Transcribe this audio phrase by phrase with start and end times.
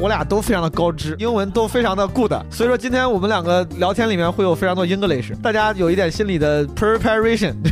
[0.00, 7.54] 我俩都非常的高知，英文都非常的 good，所以说今天我们两个聊天里面会有非常多 English，大家有一点心理的 preparation。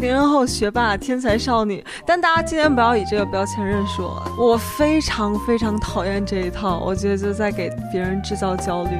[0.00, 8.90] 零零后学霸、天才少女，但大家今天不要以这个标签认识我，我非常非常讨厌这一套，我觉得就在给别人制造焦虑。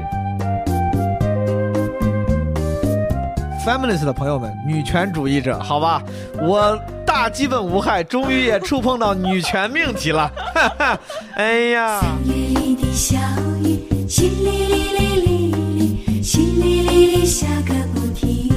[3.65, 6.03] feminist 的朋友们，女权主义者，好吧，
[6.41, 6.79] 我
[7.13, 10.31] 大基本无害，终于也触碰到女权命题了。
[10.55, 11.01] 哈 哈
[11.35, 13.19] 哎呀，三月里的小
[13.65, 18.49] 雨，淅沥沥沥沥沥，淅沥沥沥下个不停。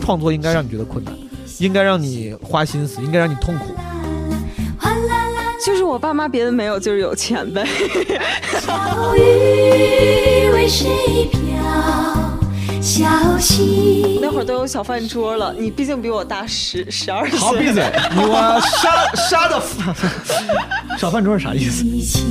[0.00, 1.12] 创作应该让你觉得困难，
[1.58, 3.74] 应该让你花心思，应该让你痛苦。
[4.78, 7.62] 哗啦啦，就是我爸妈别的没有，就是有钱呗。
[8.64, 12.25] 小雨为谁飘？
[12.86, 17.36] 小溪那会儿都有小饭桌了，你毕竟比我大十十二岁。
[17.36, 17.82] 好，闭嘴！
[18.14, 19.60] 你我杀杀的
[20.96, 21.84] 小饭桌是啥意思？
[21.84, 22.24] 一起。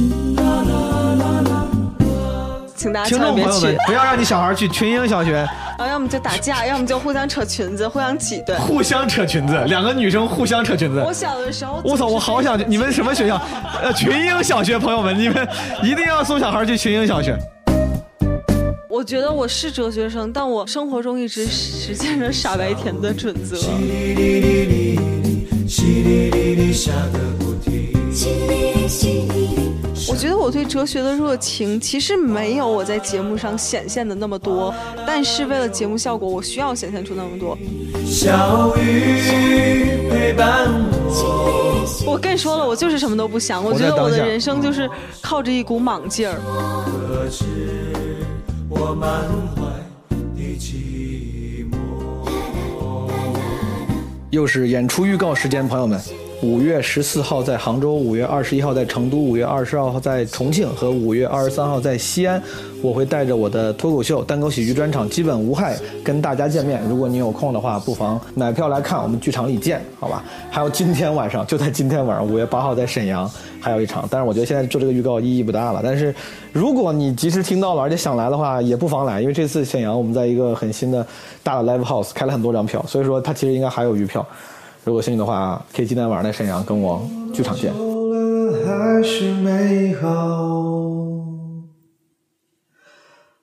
[2.74, 8.56] 请大家听众朋友们，，不要让你小孩去群英小学，然后要么就打架，要么就互相扯裙子，互相挤兑。
[8.56, 11.04] 互相扯裙子，两个女生互相扯裙子。
[11.06, 12.08] 我小的时候，我操！
[12.08, 13.42] 我好想去你们什么学校？
[13.84, 15.46] 呃，群英小学，朋友们，你们
[15.84, 17.38] 一定要送小孩去群英小学。
[18.96, 23.58] 我觉得我是哲学生，但我生活中一直实践着傻白甜的准则。
[30.08, 34.74] 我觉得我对哲学的热情其实没有我在节目上显现的那么多，
[35.06, 37.58] 但是为了节目效果，我需要显现出那么多。
[38.06, 40.72] 小雨陪伴
[41.10, 43.62] 我，我跟你说了，我就是什么都不想。
[43.62, 44.90] 我觉得我的人生就是
[45.22, 46.40] 靠着一股莽劲儿。
[48.78, 49.24] 我满
[49.56, 49.62] 怀
[50.10, 51.76] 的寂寞。
[54.30, 56.00] 又是演出预告时间，朋友们。
[56.42, 62.42] 五月十四号在杭州，五月二十一号在成都，五月二十二号在重庆和五月二十三号在西安，
[62.82, 66.82] 我会带着我的脱口秀单口喜剧专场《基本无害》跟大家见面。
[66.88, 70.24] 如果你有空的话，不妨买票来看，我们剧场里见，好吧？
[70.52, 73.30] 还有今天晚上，就在今天晚上，五月八号在沈阳
[73.60, 75.82] 还有一场，但是我觉得现在做这个预告意义不大了。
[75.84, 76.14] 但是
[76.52, 81.06] 如果你及时听到了，而且想来的话，也不妨来，因为这次沈阳我们在一个很新的
[81.42, 84.26] 大的 live house 开了很多张票，所以说它其实应该还有余票。
[84.86, 87.02] 如果幸运的话，可以今天晚上在沈阳跟我
[87.34, 87.74] 剧场见。
[87.74, 90.06] 还是美好，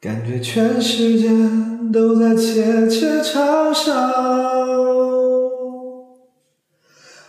[0.01, 1.29] 感觉全世界
[1.93, 3.93] 都在窃窃嘲笑。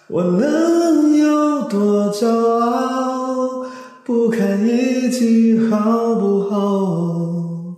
[0.09, 3.66] 我能有多骄傲？
[4.06, 7.75] 不堪一击好不好？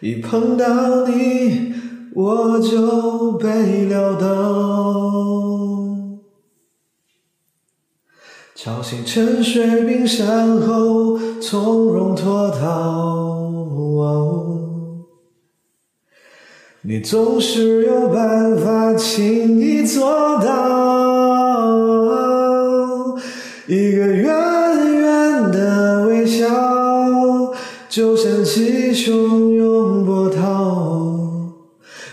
[0.00, 1.74] 一碰到你，
[2.14, 5.57] 我就被撂倒。
[8.60, 13.52] 吵醒沉睡冰山后，从容脱逃。
[16.82, 20.10] 你总是有办法轻易做
[20.40, 20.48] 到，
[23.68, 24.26] 一个远
[25.02, 26.48] 远的微笑，
[27.88, 31.16] 就像起汹涌波涛，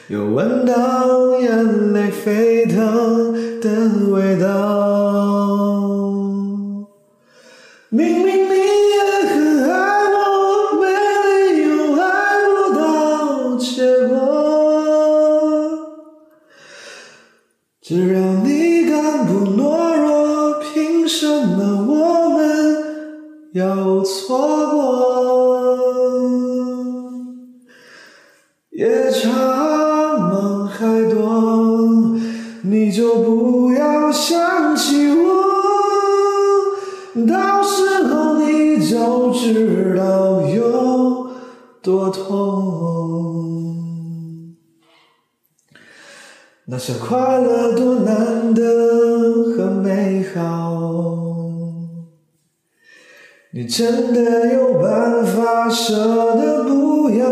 [0.09, 5.74] 又闻到眼泪沸腾的味道。
[46.87, 48.61] 这快乐多难得
[49.57, 51.01] 和美好，
[53.51, 57.25] 你真的有办法舍得不要？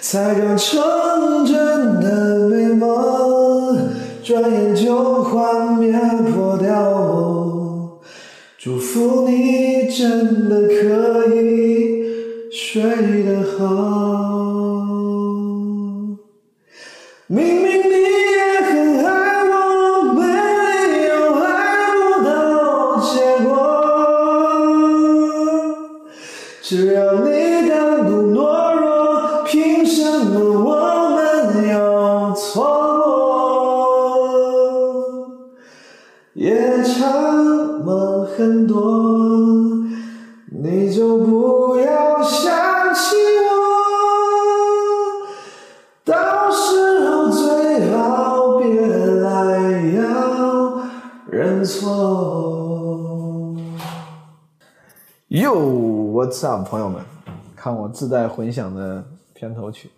[0.00, 3.90] 才刚成真的美梦，
[4.24, 5.92] 转眼就幻灭
[6.32, 8.00] 破掉。
[8.56, 12.02] 祝福你真的可以
[12.50, 12.80] 睡
[13.24, 14.31] 得好。
[56.64, 57.02] 朋友们？
[57.54, 59.90] 看我自带混响的片头曲。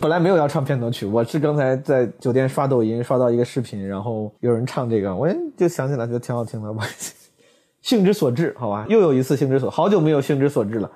[0.00, 6.70] 本来没有要唱片头曲，我是刚才在酒店刷抖音刷到一个视频，然后有人唱这个，我就想起来，觉得挺好听的。
[6.70, 6.82] 我
[7.80, 10.90] 兴之所至，好吧，又有一次兴之所，好久没有兴之所至了，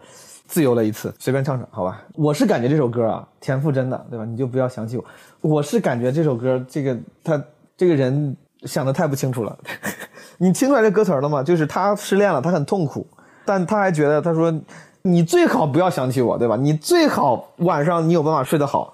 [0.47, 2.05] 自由了一次，随便唱唱，好吧。
[2.15, 4.25] 我是感觉这首歌啊，田馥甄的，对吧？
[4.25, 5.05] 你就不要想起我。
[5.41, 7.43] 我是感觉这首歌，这个他
[7.77, 9.57] 这个人想的太不清楚了。
[10.37, 11.43] 你听出来这歌词了吗？
[11.43, 13.07] 就是他失恋了，他很痛苦，
[13.51, 14.55] 但他还觉得，他说。
[15.03, 16.57] 你最好不要想起我，对吧？
[16.57, 18.93] 你最好晚上你有办法睡得好，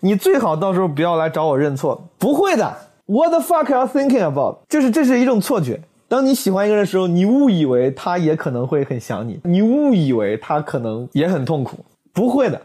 [0.00, 2.02] 你最好到时候不要来找我认错。
[2.18, 4.56] 不会的，What the fuck are you thinking about？
[4.70, 5.78] 就是这是一种错觉。
[6.08, 11.76] 当你喜欢一个人的时候，你误以为他也可能会很想你，你误以为他可能也很痛苦。
[12.14, 12.58] 不会的，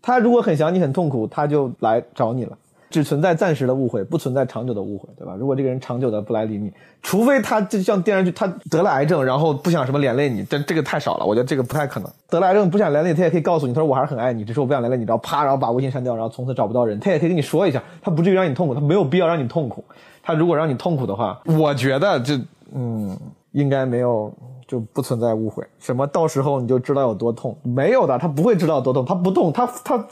[0.00, 2.56] 他如果很想你很痛苦，他就来找你了。
[2.90, 5.34] 只存在暂时的误会，不存在长久的误会，对吧？
[5.38, 12.10] 如果这个人长久的不来理你，除非他就像电视剧，他得了癌症，然后不想什么连累你，这这个太少了，我觉得这个不太可能。
[12.28, 19.84] 得了癌症不想连累，他也可以告诉你，他说我还是很爱你，只是我不想连累你，然后啪，然后把微信删掉，然后从此找不到人，他也可以跟你说一下，他不至于让你痛苦，他没有必要让你痛苦。
[20.22, 22.40] 他如果让你痛苦的话，我觉得这
[22.74, 23.14] 嗯，
[23.52, 24.32] 应该没有
[24.66, 25.62] 就不存在误会。
[25.78, 27.56] 什么到时候你就知道有多痛？
[27.62, 30.06] 没有的，他不会知道有多痛，他不痛，他他。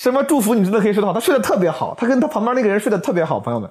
[0.00, 1.12] 什么祝福你真的可以睡得好？
[1.12, 3.70] 他睡得特别好，他跟他旁边那个人睡得特别好，朋友们。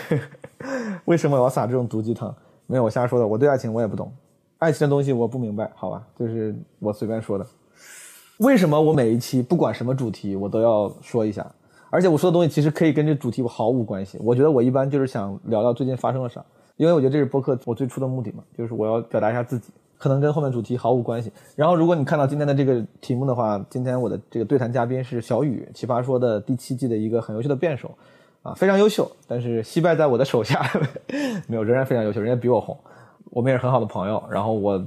[1.04, 2.34] 为什么我要撒这种毒鸡汤？
[2.66, 3.26] 没有，我瞎说的。
[3.26, 4.10] 我对爱情我也不懂，
[4.56, 7.46] 爱情的东西我不明白，好吧，就是我随便说的。
[8.38, 11.46] 为什么我每一期不管什么主题我都要说一下？
[11.90, 14.18] 而且我说的东西其实可以跟这主题毫无关系。
[14.22, 16.42] 我觉得我一般就是想聊聊最近发生了啥，
[16.78, 19.70] 因为我觉得这是播客我最初的目的嘛，就是我要表达一下自己。
[19.98, 21.30] 可能跟后面主题毫无关系。
[21.56, 27.90] 然后，如果你看到今天的这个题目的话，今天我的这个对谈嘉宾是小雨，奇葩说的第七季的一个很优秀的辩手，
[28.42, 29.10] 啊，非常优秀。
[29.26, 30.62] 但是惜败在我的手下，
[31.46, 32.76] 没有，仍然非常优秀，人家比我红。
[33.30, 34.22] 我们也是很好的朋友。
[34.30, 34.84] 然后我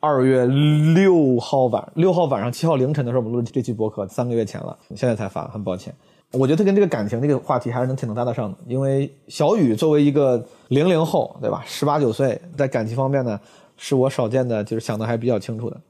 [0.00, 5.94] 二月六号晚，六号晚上七号凌晨的时候，我们录这期播客，三个月前了，现在才发，很抱歉。
[6.32, 11.62] 我觉得他跟这个感情这个话题还是能挺能搭得上的，因为小雨作为一个零零后，对吧？
[11.64, 13.40] 十八九岁，在感情方面呢。
[13.78, 15.80] 是我少见的，就是想的还比较清楚的。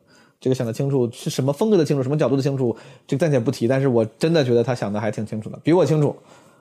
[0.41, 2.77] 这个想的清楚是什么风格的清楚，什么角度的清楚，
[3.09, 3.67] 这个暂且不提。
[3.67, 6.15] 但是我真的觉得他想的还挺清楚的，比我清楚。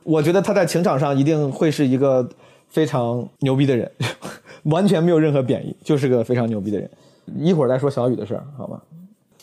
[0.03, 2.27] 我觉得他在情场上一定会是一个
[2.69, 3.91] 非常牛逼的人，
[4.63, 6.89] 完全没有任何贬义，就是个非常牛逼的人。
[7.35, 8.81] 一会儿再说小雨的事儿，好吧？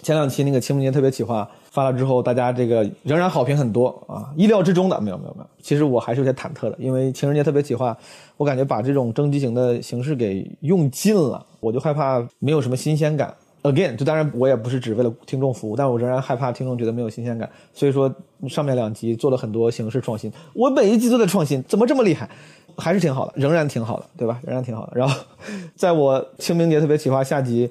[0.04, 5.46] 前两期那个清明节特别企划发了之后，大家这个仍然好评很多啊，意料之中的，没有没有没有。
[5.62, 7.96] 其实我还是有些忐忑的，因为情人节特别企划。
[8.36, 13.34] 我感觉把这种征集型的形式给用尽了，我就害怕没有什么新鲜感。
[13.62, 17.48] Again，就当然我也不是只为了听众服务，但我仍然害怕听众觉得没有新鲜感。
[17.72, 18.14] 所以说
[18.46, 22.28] 上面两集做了很多形式创新，我每一集都在创新，怎么这么厉害？
[22.76, 24.38] 还是挺好的，仍然挺好的，对吧？
[24.44, 24.92] 仍然挺好的。
[24.94, 25.18] 然后，
[25.74, 27.70] 在我清明节特别企划下集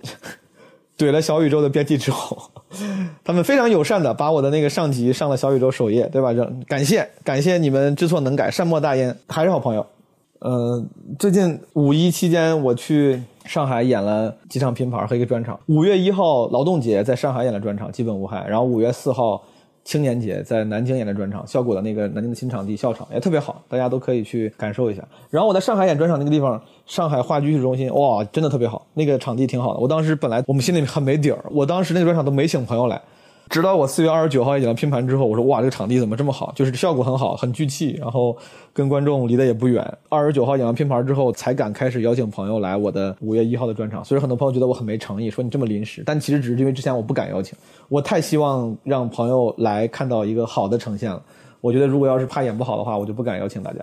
[0.98, 2.38] 怼了小宇宙的编辑之后，
[3.24, 6.32] 他们非常友善的把我的那个上级上了小宇宙首页，对吧？
[6.68, 9.86] 感谢感谢你们知错能改，善莫大焉，还是好朋友。
[10.40, 10.84] 呃，
[11.18, 15.58] 最近五一期间，我去上海演了几场拼盘和一个专场。
[15.68, 18.46] 五月一号劳动节在上海演了专场，基本无害。
[18.48, 19.42] 然后五月四号
[19.84, 25.04] 青年节在南京演的专场，效果的那个南京的新场地笑场也特别好，大家都可以去感受一下。
[25.30, 29.80] 然后我在上海演专场那个地方，上海话剧艺术中心，哇，真的特别好，那个场地挺好的。
[29.80, 33.02] 我当时本来我们心里很没底儿，我当时那个专场都没请朋友来。
[33.50, 36.52] 直到我四月二十九号演了拼盘之后，我说哇，这个场地怎么这么好？
[36.56, 38.36] 就是效果很好，很聚气，然后
[38.74, 39.86] 跟观众离得也不远。
[40.10, 44.04] 二十九号演完拼盘之后，才敢开始邀请朋友来我的五月一号的专场。
[44.04, 46.02] 所以很多朋友觉得我很没诚意，说你这么临时。
[46.06, 47.56] 但其实只是因为之前我不敢邀请，
[47.90, 51.22] 我太希望让朋友来看到一个好的呈现了。
[51.62, 53.80] 我觉得如果要是怕演不好的话，我就不敢邀请大家。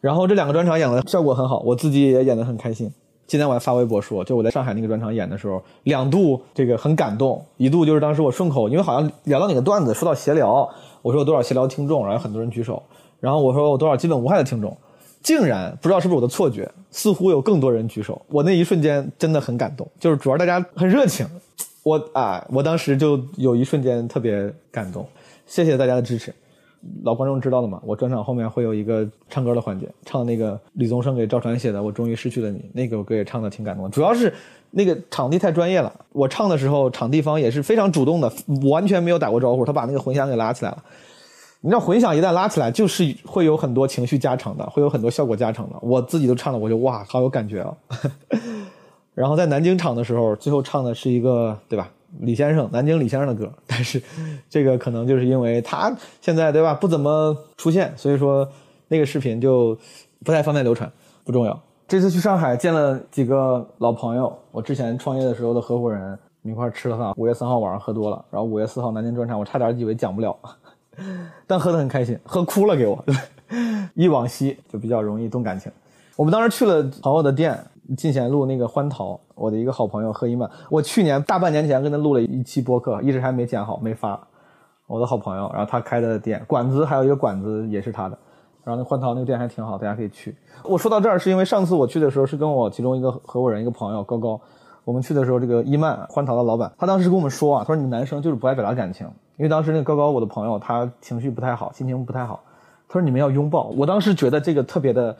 [0.00, 2.88] 然后这两个专场演的效果很好，我自己也演得很开心。
[3.28, 10.66] 今天我还发微博说，就我在上海那个专场演的时候，两度这个很感动，一度就是当时我顺口，因为好像聊到哪个段子，说到闲聊，
[11.02, 12.82] 我说有多少闲聊听众，然后很多人举手，
[13.20, 14.74] 然后我说有多少基本无害的听众，
[15.22, 21.26] 竟然不知道是不是我的错觉，似乎有更多人举手，我那一瞬间真的很感动，就是主要大家很热情，
[21.82, 25.06] 我啊，我当时就有一瞬间特别感动，
[25.46, 26.34] 谢谢大家的支持。
[27.02, 33.90] 老观众知道的嘛，我专场后面会有一个唱歌的环节，唱那个李宗盛给赵传写的《我终于失去了你》，那首歌也唱的挺感动。
[33.90, 34.32] 主要是
[34.70, 38.32] 那个场地太专业了，我唱的时候，场地方也是非常主动的，
[38.70, 40.82] 完全没有打过招呼，他把那个混响给拉起来了。
[41.60, 45.76] 你知道混响一旦拉起来，就是会有很多情绪加成的，会有很多效果加成的。
[45.82, 47.76] 我自己都唱了，我就哇，好有感觉啊！
[49.12, 51.90] 然后在南京场的时候，最后唱的是一个对吧？
[52.20, 54.02] 李先生，南京李先生的歌， 但是
[54.48, 58.48] 这个可能就是因为他现在对吧不怎么出现，所以说
[58.88, 59.76] 那个视频就
[60.24, 60.90] 不太方便流传，
[61.24, 61.60] 不重要。
[61.86, 67.12] 这次去上海见了几个老朋友，我之前创业的时候的合伙人，一块吃了饭。
[67.16, 70.36] 五月三号晚上喝多了，然后五月四号南京专场，我差点以为讲不了，
[71.46, 73.02] 但喝得很开心，喝哭了给我。
[73.06, 73.16] 对，
[73.94, 75.72] 忆往昔就比较容易动感情。
[76.14, 77.58] 我们当时去了朋友的店，
[77.96, 84.18] 进贤路那个欢桃，我的一个好朋友何一曼，我去年大半年前跟他录了一期播客，一直还没剪好没发。
[84.86, 88.18] 我的好朋友，然后他开的店馆子还有一个馆子也是他的，
[88.64, 90.34] 然后那欢桃那个店还挺好，大家可以去。
[90.64, 94.40] 我说到这儿是因为上次我去的时候是跟我其中一个合伙人一个朋友高高，
[94.84, 102.40] 我们去的时候这个伊曼欢桃的老板，他当时跟我们说啊，他说你们男生就是不爱表达感情，因为当时那个高高我的朋友他情绪不太好，心情不太好，
[102.88, 103.64] 他说你们要拥抱。
[103.76, 105.14] 我当时觉得这个特别的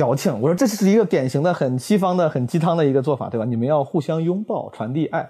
[0.00, 3.44] 矫情，我说这是一个典型的很西方的很鸡汤的一个做法，对吧？
[3.44, 5.28] 你们要互相拥抱，传递爱。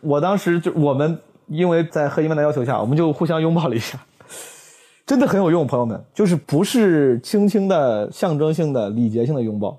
[0.00, 1.18] 我当时就我们
[1.48, 3.98] 因为在贺一曼的要求下，我们就互相拥抱了一下，
[5.04, 9.78] 真的很有用，朋友们，就是不是轻轻的象征性的礼节性的拥抱，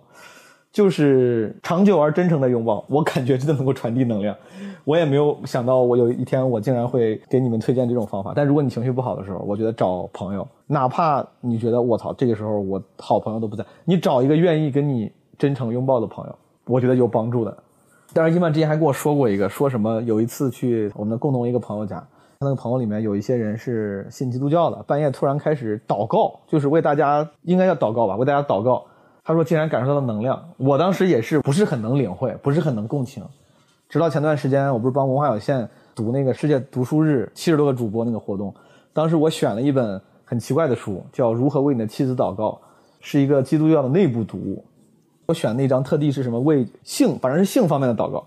[0.78, 2.86] 就是长久而真诚的拥抱。
[2.88, 4.36] 我感觉真的能够传递能量。
[4.84, 8.34] 我也没有想到，我有一天我竟然会给你们推荐这种方法。
[8.36, 16.36] 但如果你情绪不好的时候，我觉得找朋友，哪怕你觉得我操，这个时候我好朋友都不在，你找一个愿意跟你真诚拥抱的朋友，
[16.68, 17.58] 我觉得有帮助的。
[18.14, 21.96] 但是伊曼之前还跟我说过一个，说什么有一次去我们的共同一个朋友家，
[22.40, 28.86] 他那个朋友里面有一些人是信基督教的，半夜突然开始祷告，就是为大家应该要祷告吧，为大家祷告。
[29.28, 33.22] 他说竟然感受到了能量，我当时也是不是很能领会，不是很能共情。
[33.90, 38.56] 直到前段时间，我不是帮文化有限读那个世界读书日七十多个主播那个活动，
[38.94, 42.52] 当时我选了一本很奇怪的书，叫《如何为你的妻子祷告》，
[43.02, 44.64] 是一个基督教的内部读物。
[45.26, 48.26] 我选那张特地是什么为性，反正是性方面的祷告。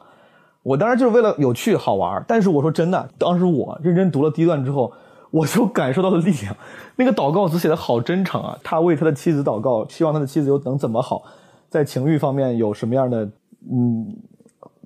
[0.62, 4.92] 我当然就是为了有趣好玩，但是我说真的，当时我认真读了第一段之后，
[5.30, 6.56] 我就感受到了力量。
[6.96, 11.22] 那个祷告词写的好真诚啊，他为他的妻子祷告，希望他的妻子又能怎么好，
[11.68, 13.24] 在情欲方面有什么样的
[13.70, 14.16] 嗯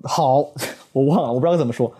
[0.03, 0.45] 好，
[0.93, 1.91] 我忘了，我不知道该怎么说。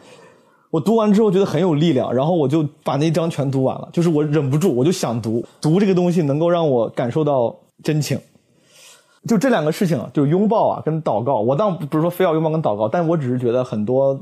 [0.72, 8.20] 我读完之后觉得很有力量，然后我就把那一章全读完了，就是我忍不住，我就想读，读这个东西能够让我感受到真情。
[9.28, 11.40] 就这两个事情，就是拥抱啊，跟祷告。
[11.40, 14.20] 我倒不是说非要拥抱跟祷告，但我只是觉得很多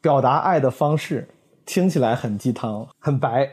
[0.00, 1.28] 表达爱的方式
[1.66, 3.50] 听起来很鸡汤、很白，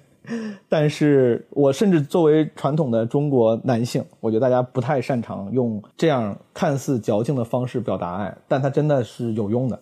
[0.68, 9.78] 但是我甚至作为传统的中国男性，我觉得大家不太擅长用这样看似矫情的方式表达爱，但它真的是有用的。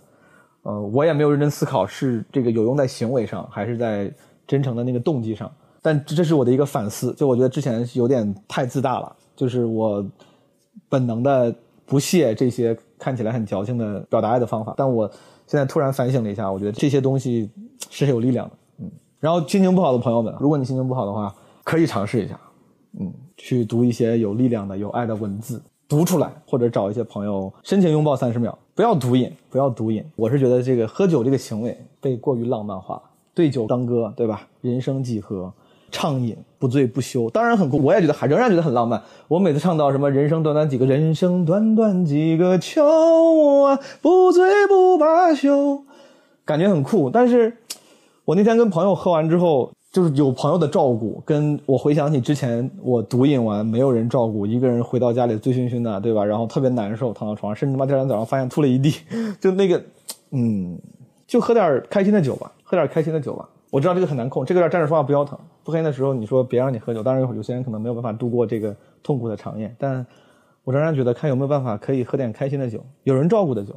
[0.63, 4.13] 呃，我也没有认真思考是这个有用在行为上，还是在
[4.47, 5.51] 真诚的那个动机上。
[5.81, 9.15] 但这是我的一个反思，就我觉得之前有点太自大了。
[9.37, 10.05] 就是我
[10.89, 11.55] 本能的
[11.87, 15.09] 不屑这些看起来很矫情的表达爱的方法，但我
[15.49, 17.51] 现在突然反省了一下，我觉得这些东西
[17.91, 18.91] 是有力量的，嗯。
[19.19, 22.39] 然后心情不好的朋友们，如果你心情不好的话，可以尝试一下，
[23.01, 30.05] 嗯，去读一些有力量的、有爱的文字，读出来，或者找一些朋友深情拥抱三十秒，不要毒瘾，不要毒瘾。
[30.17, 33.03] 我是觉得这个喝酒这个行为被过于浪漫化，
[33.35, 34.47] 对酒当歌，对吧？
[34.61, 35.53] 人生几何？
[35.91, 39.03] 畅饮不醉不休，当然很酷，我也觉得还仍然觉得很浪漫。
[39.27, 42.85] 我每次唱到什么“人生短短几个，人生短短几个秋
[43.63, 45.83] 啊，不醉不罢休”，
[46.45, 47.09] 感觉很酷。
[47.09, 47.57] 但是，
[48.25, 56.25] 我那天跟朋友喝完之后，就是有朋友的照顾，跟我回想起之前我毒瘾完没有人照顾，一个人回到家里醉醺醺的，对吧？
[56.25, 58.95] 然后特别难受，躺到床上，甚至他妈第二天早上发现吐了一地，
[59.41, 59.83] 就那个，
[60.33, 60.79] 嗯，
[61.27, 63.49] 就喝点开心的酒吧，喝点开心的酒吧。
[63.71, 65.39] 我知道这个很难控，这个有点站着说话不腰疼。
[65.63, 70.07] 不开心的时候，你说别让你喝酒，当然有些人可能没有办法度过这个痛苦的长夜，但
[70.65, 73.75] 我仍然觉得看有没有办法可以喝点开心的酒，有人照顾的酒。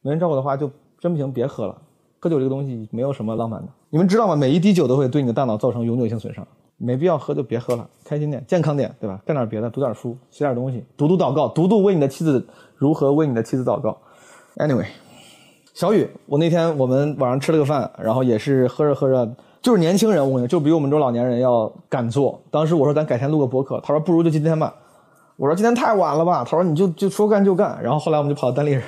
[0.00, 1.76] 没人照顾的话，就真不行，别喝了。
[2.18, 4.34] 喝酒这个东西没有什么浪漫的，你们知道吗？
[4.34, 6.46] 每一滴酒都会对你的大脑造成永久性损伤，
[6.78, 9.20] 没必要喝就别喝了，开心点，健康点，对吧？
[9.26, 12.46] 干点别的，读点书，写点东西，读读祷告，读读为你的妻子
[12.76, 13.98] 如何为你的妻子祷告。
[14.56, 14.86] Anyway。
[15.74, 19.28] 小雨，我那天我们晚上吃了个饭，然后也是喝着喝着，
[19.60, 22.40] 就是年轻人，我跟你就比我们这种老年人要敢做。
[22.48, 24.72] 当时我说咱改天录个博客，他说不如就今天吧。
[25.36, 27.76] 我说今天太晚了吧，他说你就就说干就干。
[27.82, 28.82] 然后后来我们就跑到单立人，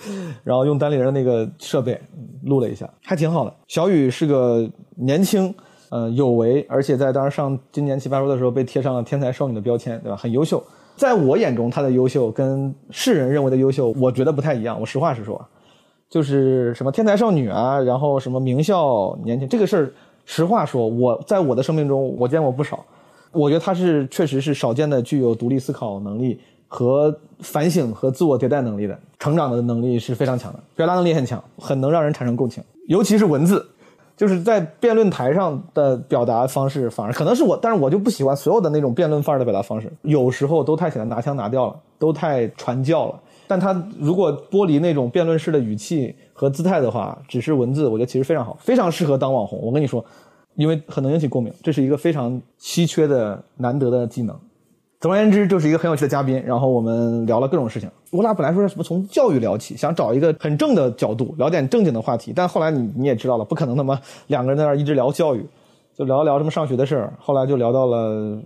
[0.42, 2.00] 然后用单立人的那个设备
[2.44, 3.52] 录了一下，还挺好的。
[3.68, 4.66] 小雨是个
[4.96, 5.54] 年轻，
[5.90, 10.16] 呃有为，而且在当时上今年奇葩说的时候被贴上了天才少女的标签，对吧？
[10.16, 10.64] 很优秀。
[10.96, 14.80] 在我眼中，她的优秀跟世人认为的优秀，我觉得不太一样。
[14.80, 15.38] 我实话实说。
[16.10, 19.92] 就是什么天才少女啊，然后什么名校年轻这个事儿，
[20.26, 22.84] 实话说，我在我的生命中我见过不少。
[23.32, 33.64] 我觉得她是确实是少见的具有独立思考能力和反省和自我迭代能力的，成长的能力是非常强的，表达能力很强，很能让人产生共情，尤其是文字。
[34.16, 43.18] 就是在辩论台上的表达方式，反而可能是我，但是我就不喜欢所有的那种辩论范儿的表达方式，有时候都太显得拿腔拿调了，都太传教了。
[43.50, 49.58] 但他如果剥离那种辩论式的语气和姿态的话，只是文字，我觉得其实非常好，非常适合当网红。
[49.60, 50.04] 我跟你说，
[50.54, 54.38] 因为很能引起共鸣，这是一个非常稀缺的、难得的技能。
[55.00, 57.90] 总而言之，就是一个很有趣的嘉宾，然后我们聊了各种事情。
[58.12, 65.44] 我俩本来说什么从教育聊起，想找一个很正的角度聊点正经的话题，但后来你你也知道了，不可能他妈两个人在那一直聊教育，
[65.96, 68.40] 就聊一聊什么上学的事儿，后来就聊到了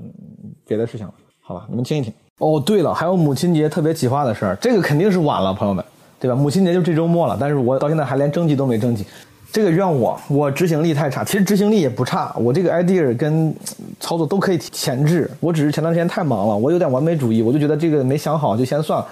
[0.66, 1.12] 别的事情了。
[1.42, 2.10] 好吧，你们听一听。
[2.44, 5.82] 哦，对了，还有母亲节特别企划的事儿，这个肯定是晚了，朋友们，
[6.20, 6.36] 对吧？
[6.36, 9.02] 母亲节就这周末了，但是我到现在还连征集都没征集。
[9.50, 11.24] 这个怨我，我执行力太差。
[11.24, 13.54] 其实执行力也不差，我这个 idea 跟
[13.98, 15.30] 操作都可以前置。
[15.40, 19.06] 我只是前段时间太忙了，我有点完美主义，我就觉得这个没想好就先算了。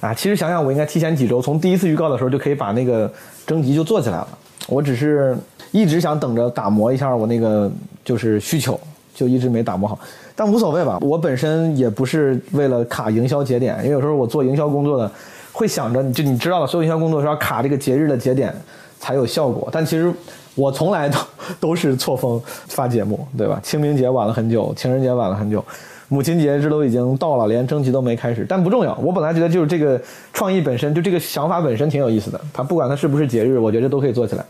[0.00, 3.12] 啊，其实想想我应该提前几周，从第一次预告的时候就可以把那个
[3.46, 4.28] 征集就做起来了。
[4.66, 5.36] 我只是
[5.72, 7.70] 一直想等着打磨一下我那个
[8.02, 8.80] 就是需求，
[9.14, 9.98] 就一直没打磨好。
[10.34, 15.10] 但无所谓吧，我本身也不是为了卡营销节点，因为有时候我做营销工作的，
[15.52, 18.54] 会想着就你知道了，所有营销工作是要卡这个节日的节点
[18.98, 19.68] 才有效果。
[19.70, 20.12] 但其实
[20.54, 21.18] 我从来都
[21.60, 23.60] 都是错峰发节目，对吧？
[23.62, 25.64] 清明节晚了很久，情人节晚了很久，
[26.08, 28.46] 母亲节这都已经到了，连征集都没开始。
[28.48, 30.00] 但不重要，我本来觉得就是这个
[30.32, 32.40] 创意本身，就这个想法本身挺有意思的。
[32.52, 34.44] 它不管它是不是节日，我觉得都可以做起来。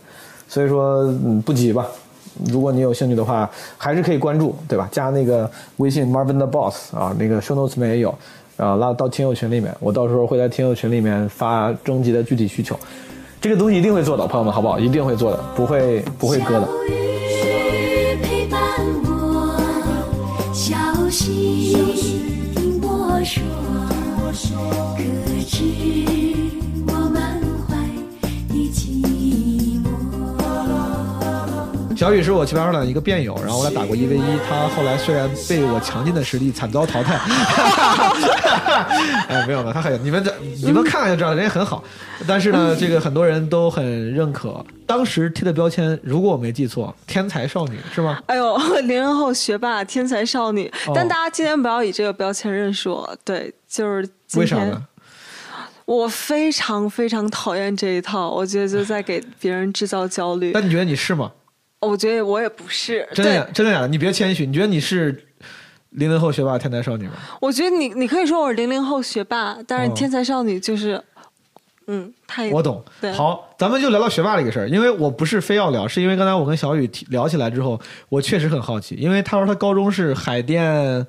[0.48, 1.86] 所以说，嗯，不急吧。
[2.46, 4.88] 如果你有兴趣的话，还是可以关注，对吧？
[4.92, 8.14] 加那个微信 Marvin the Boss 啊，那个 show notes 里面也有，
[8.56, 12.78] 啊，拉到听友群里面，我到时候会在听友群里面发征集的具体需求。
[13.40, 14.78] 这个东西一定会做的，朋友们，好不好？
[14.78, 16.66] 一定会做的，不会不会割的。
[16.66, 18.60] 小雨陪伴
[19.04, 19.58] 我，
[20.52, 20.76] 小
[21.10, 21.74] 溪
[22.54, 24.54] 听我说，
[24.96, 25.02] 可
[25.44, 26.21] 知
[32.02, 37.14] 小雨是我棋盘上的一个辩友，然后我俩打过一 v 一，他后来虽然被我强劲的实力惨遭淘汰，
[39.28, 40.34] 哎，没有了，他很你们这
[40.64, 41.84] 你们看看就知道，人也很好，
[42.26, 44.66] 但是呢，这个很多人都很认可。
[44.84, 48.18] 当时贴的标签，如果我没记错，天才少女是吗？
[48.26, 53.16] 哎呦，零零后学霸、天才少女，哦但大家今天不要以这个标签认识我。
[53.24, 54.82] 对，就是为啥呢？
[55.84, 60.60] 我非常非常讨厌这一套，我觉得就在给别人制造焦虑那。
[60.60, 61.30] 你觉得你是吗？
[61.82, 63.88] 我觉得我也不是，真的假对，真的假的？
[63.88, 65.26] 你别谦虚，你觉得你是
[65.90, 67.14] 零零后学霸、天才少女吗？
[67.40, 71.02] 我觉得你你可以说我是零零后学霸，但是哦天才少女就是，
[71.88, 73.12] 嗯，太我懂对。
[73.12, 81.06] 好，咱们就聊聊学霸这个事儿，因为我不是非要聊，是因为刚才我跟小雨聊起来之后，我确实很好奇，因为他说他高中是海淀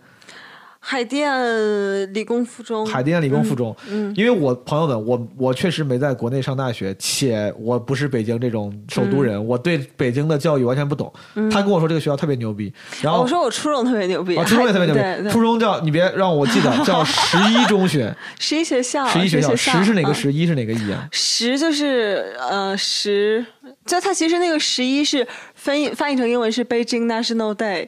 [0.86, 11.12] 海淀理工附中，海淀理工附中，嗯因为我朋友们，我我确实没在国内上大学，且我不是北京这种首都人，我对北京的教育完全不懂。
[11.50, 21.08] 他跟我说这个学校特别牛逼，然后哦我说我初中特别牛逼，啊，初中也特别牛逼，初中叫你别让我记得 叫十一中学，十一学校，十一学校，十是哪个嗯十，一是哪个一啊？
[21.14, 23.46] 十就是呃十，
[23.86, 27.88] 就它其实那个十一是翻译翻译成英文是 Beijing National Day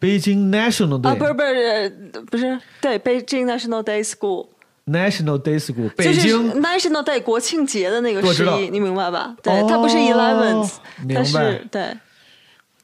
[0.00, 9.36] 北京 National 啊，Day，不是不是呃不是对 Beijing National Day School，National Day School，北京 National Day 国庆节的那个十一，你明白吧？
[9.42, 10.72] 对，哦它不是 Eleventh，
[11.14, 11.96] 它是对。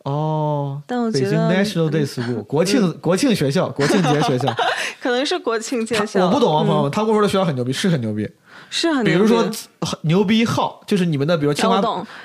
[0.04, 4.54] 哦，但我北京觉得 National Day School 国庆国庆学校，国庆节学校，
[5.00, 8.28] 可能是国庆节校，我不懂啊，嗯朋友们，他跟我说的学校很牛逼，是很牛逼。
[8.68, 9.48] 是很牛逼比如说
[10.02, 11.80] 牛逼号，就是你们的，比如清华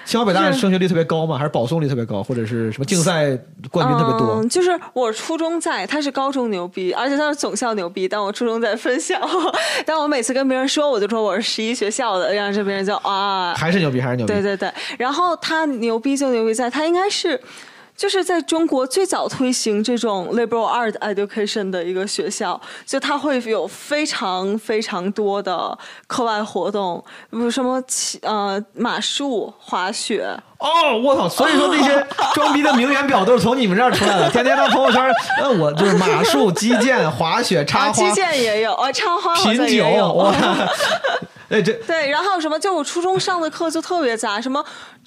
[0.05, 1.37] 清华北大是升学率特别高吗？
[1.37, 3.37] 还是保送率特别高，或者是什么竞赛
[3.69, 4.49] 冠军特别多嗯？？
[4.49, 9.15] 就是我初中在，他是高中牛逼，而且他是总校牛逼，但我初中在分校。
[9.85, 14.33] 但我每次跟别人说，我就说我是十一学校的，然后这边人就啊，还是牛逼，还是牛逼？
[14.33, 14.71] 对对对。
[14.97, 17.39] 然后他牛逼就牛逼在，他应该是。
[18.01, 31.29] 就是在中国最早推行这种 liberal art education 的一个学校，就它会有非常非常多的课外活动，比如什么骑呃马术、滑雪，哦，我操！
[31.29, 35.07] 所以说那些 装逼的名媛表都是从你们这儿出来的，天天发朋友圈，
[35.39, 39.85] 呃，我就是马术、 击剑、滑雪、插啊，花、击剑也有，哦，插花好品酒。
[40.13, 40.33] 哇！
[41.51, 44.63] 哎，这对，然后什么，就我初中上的课就特别杂，什么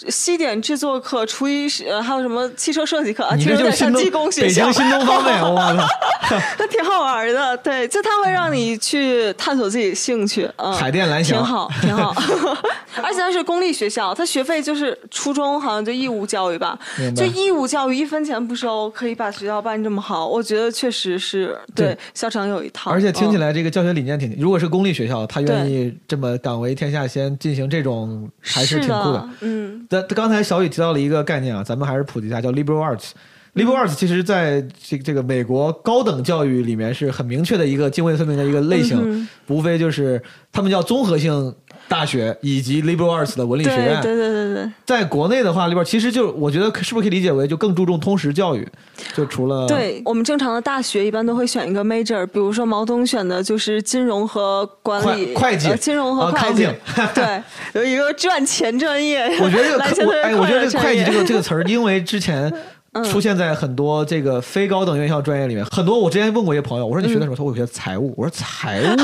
[0.09, 5.89] 西点制作课、厨艺是呃还有什么汽车设计课，啊你就是新东技工学校北京，新东方呗， 我操！
[6.59, 7.57] 那挺好玩的。
[7.59, 12.15] 对，就它会让你去探索自己的兴趣，嗯，海淀蓝翔挺好，挺好。
[13.03, 16.79] 而且它是公立学校，它学费就是初中好像就义务教育吧
[17.15, 22.91] 就义务教育一分钱不收，可以把学校办这么好，我觉得确实是对对校长有一套。
[22.91, 33.11] 而且听起嗯来这个教学理念挺，如果是公立学校，他愿意这么敢为天下先进行这种，还是挺酷的的。，嗯，但刚才小雨提到了一个概念啊，咱们还是普及一下，叫 liberal arts。
[33.55, 40.21] liberal arts 其实在这这个美国高等教育里面是很明确的一个泾渭分明的一个类型，嗯无非就是
[40.51, 41.55] 他们叫综合性
[41.89, 44.01] 大学以及 liberal arts 的文理学院。
[44.03, 44.73] 对对对对对。
[44.87, 48.67] 在国内的话，里边其实就我觉得是不是可以理解为就更注重通识教育？
[49.15, 56.69] 就除了对我们正常的大学一般都会选一个 major，比如说毛东选的就是金融和管理、会会计呃金融和会计
[57.15, 57.43] 对，
[57.75, 59.25] 有一个赚钱专业。
[59.41, 62.53] 我觉得这个 哎，我觉得这个会计这个这个词儿，因为之前
[62.93, 67.35] 嗯出现在很多这个非高等院校专业里面，很多我之前问过一些朋友，我说你学的什么？
[67.35, 68.15] 他说我学财务。
[68.17, 68.97] 我说财务，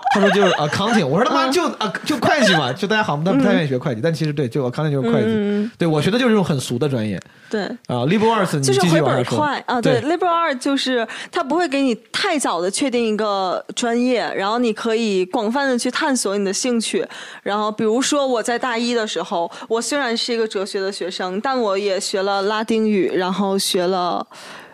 [0.14, 1.06] 他说就是 accounting。
[1.06, 5.70] 我说他妈就啊就会计嘛，就大家好像不太愿意学会计，但其实对，就 accounting 就是会嗯计。
[5.78, 7.62] 对我学的就是这种很俗的专业对。
[7.86, 17.06] 啊，liberal arts 就是回本快啊，对对，liberal art 就是它不会给你太早的确定一个专业，然后你可以广泛的去探索你的兴趣。
[17.42, 24.26] 然后比如说我在大一的时候，我虽然是一个哲学的学生，但我也学了拉丁语，然后学了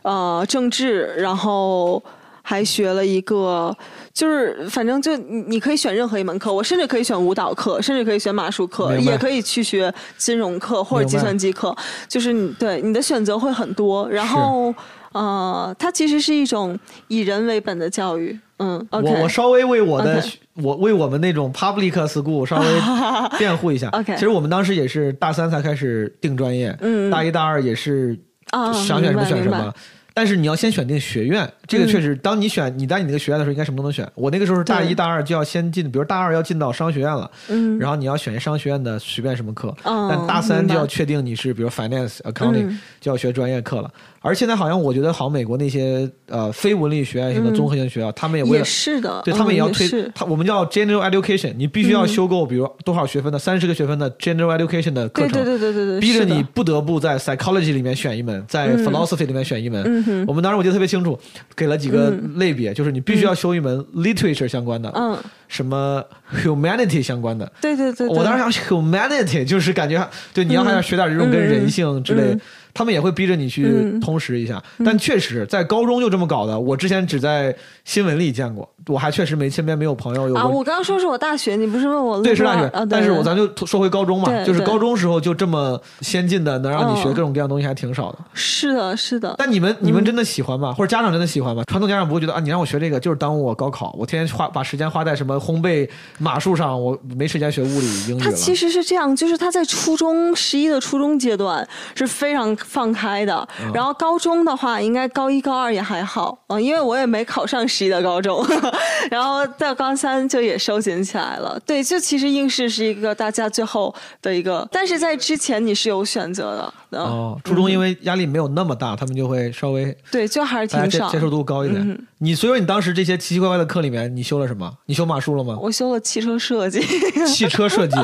[0.03, 2.03] 呃政治，然后。
[2.49, 3.77] 还学了一个，
[4.15, 11.77] 就是反正就你你可以选任何一门课，我甚至可以选舞蹈课，甚至可以选马术课，也可以去学金融课或者计算机课，
[12.09, 14.09] 就是你对你的选择会很多。
[14.09, 14.75] 然后
[15.13, 18.39] 呃，它其实是一种以人为本的教育。
[18.61, 22.67] 嗯，OK，我我稍微为我的我为我们那种 public school 稍微
[23.39, 23.91] 辩护一下。
[23.91, 28.19] OK 其实我们当时也是大三才开始定专业，嗯大一大二也是
[28.53, 29.71] 啊想选什么选什么。
[30.15, 34.11] 但是你要先选定学院，这个确实，当你选你在你那个学院的时候，应该什么都能选。
[34.15, 37.79] 我那个时候是大一大二就要先进，比如大二要进到商学院了，嗯。
[37.79, 42.81] 然后你要选商学院的随便什么课，嗯但大三就要确定你是比如 finance accounting、嗯。
[43.01, 43.91] 就要学专业课了。
[44.21, 47.55] 而现在好像我觉得，好像美国那些呃非文理学院型的嗯。
[47.55, 58.85] 综合性学校，他们也为也了是的，对他们也要推他我们叫 general education，你必须要修够，比如多少学分的三十个学分的 general education 的课程，对对对对对，逼着你不得不在 psychology 里面选一门，在嗯。
[58.89, 59.85] philosophy 里面选一门。
[59.87, 61.19] 嗯我们当时我记得特别清楚，
[61.59, 65.18] 给了几个类别，就是你必须要修一门 literature 相关的，嗯，
[65.49, 67.51] 什么 humanity 相关的。
[67.61, 68.16] 对对对，对。
[68.16, 72.40] 我当时想 humanity 就是感觉对你要还要学点这种跟人性之类嗯，
[72.79, 74.62] 他们也会逼着你去嗯通识一下。
[74.85, 77.53] 但确实在高中就这么搞的，我之前只在
[77.85, 82.87] 新闻里见过，我还确实没身边没有朋友有啊，我刚刚说是我大学，你不是问我对，是大学，啊？
[82.88, 88.19] 但是我咱就说回高中嘛，就是高中时候就这么先进的，能让你学嗯各种各样东西还挺少的。
[88.33, 90.73] 是的，是的，但你们你嗯们真的喜欢吗？
[90.75, 91.64] 或者家长真的喜欢吗？
[91.67, 95.88] 传统家长不会觉得啊，你让我学这个就是耽误我高考，我天天花把时间花在什么烘焙
[96.19, 98.25] 马术上，我没时间学物理英语了。
[98.25, 108.45] 他其实是这样，就是他在初中十一的初中阶段是非常放开的，嗯然后高中的话，应该高一高二也还好，嗯，因为我也没考上十一的高中，
[109.11, 111.59] 然后到高三就也收紧起来了。
[111.67, 121.07] 对，就其实应试是一个大家最后的一个，但是在之前你是有选择的，嗯、哦，初中因为压力没有那么大，他们就会稍微对，就还是挺少。
[121.07, 121.81] 接接受度高一点。
[121.81, 124.69] 嗯你所以说你当时这些奇奇怪怪的课里面，你修了什么？
[124.87, 125.57] 你修马术了吗？
[125.61, 126.81] 我修了汽车设计，
[127.29, 127.97] 汽车设计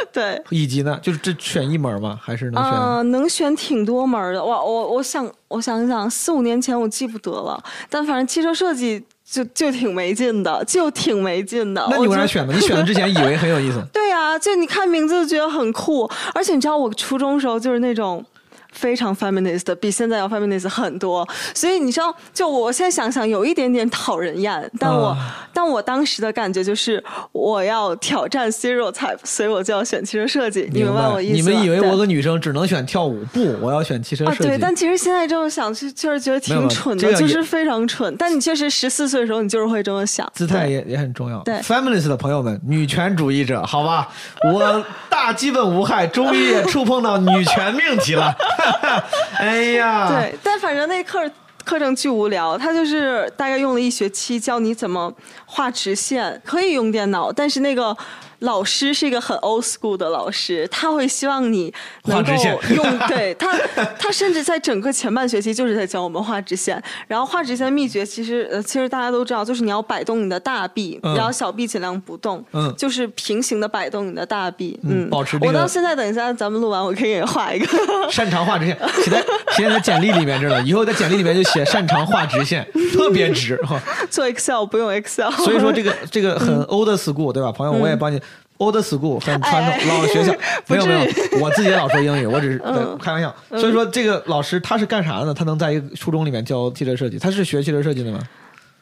[0.12, 2.18] 对，以及呢，就是这选一门吗？
[2.22, 2.72] 还是能选？
[2.72, 4.44] 啊、能选挺多门的。
[4.44, 11.86] 我我我想我想想，四五年前我记不得了，但反正汽车设计就就挺没劲的，就挺没劲的。
[11.90, 12.52] 那你为啥选呢？
[12.54, 13.82] 你选的之前以为很有意思。
[13.92, 18.24] 对呀、就你看名字就觉得很酷，而且你知道我初中时候就是那种。
[18.72, 27.02] 非常 feminist 的，比现在要 feminist 很多，所以你知道，就我现在想想，有一点点讨人厌，但我、啊但我当时的感觉就是
[27.32, 31.42] 我要挑战 stereotype，所以我就要选汽车设计，你明白我意思你？
[31.42, 33.24] 们以为我个女生只能选跳舞？
[33.32, 34.50] 不，我要选汽车啊，设计。
[34.50, 38.14] 对，但其实现在这么想，就就是觉得挺蠢的，就是非常蠢。
[38.16, 40.30] 但你确实十四岁的时候，你就是会这么想。
[40.32, 41.40] 姿态也也很重要。
[41.42, 44.08] 对 feminist 的朋友们，女权主义者，好吧，
[44.52, 48.32] 我大基本无害，终于也触碰到女权命题了。
[49.38, 51.30] 哎呀，对，但反正那课
[51.64, 55.12] 课程巨无聊，他就是大概用了一学期教你怎么
[55.46, 57.96] 画直线，可以用电脑，但是那个
[58.40, 61.72] 老师是一个很 old school 的老师，他会希望你
[62.04, 62.32] 能够
[62.74, 63.52] 用对 他，
[63.98, 66.80] 他甚至在整个前半学期就是在教我们画直线。
[67.06, 77.66] 然后画直线的秘诀其实呃，其实大家都知道，就是你要摆动你的大臂，嗯然后小臂尽量不动，嗯就是平行的摆动你的大臂，嗯，嗯保持这个我到现在等一下咱们录完，我可以给你画一个。
[78.10, 79.24] 擅长画直线，写在
[79.56, 80.62] 写在简历里面着呢。
[80.62, 83.56] 以后在简历里面就写擅长画直线，特别直。
[83.66, 87.72] 哈做 Excel 不用 Excel，所以说这个这个很 old school 对吧，朋友？
[87.72, 88.20] 我也帮你
[88.58, 90.32] old school 很传统老学校，
[90.66, 91.00] 不没有没有，
[91.40, 93.34] 我自己也老说英语，我只是嗯开玩笑。
[93.50, 95.34] 所以说这个老师他是干啥的呢？
[95.34, 98.18] 他能在一个初中里面教汽车设计，他是学汽车设计的吗？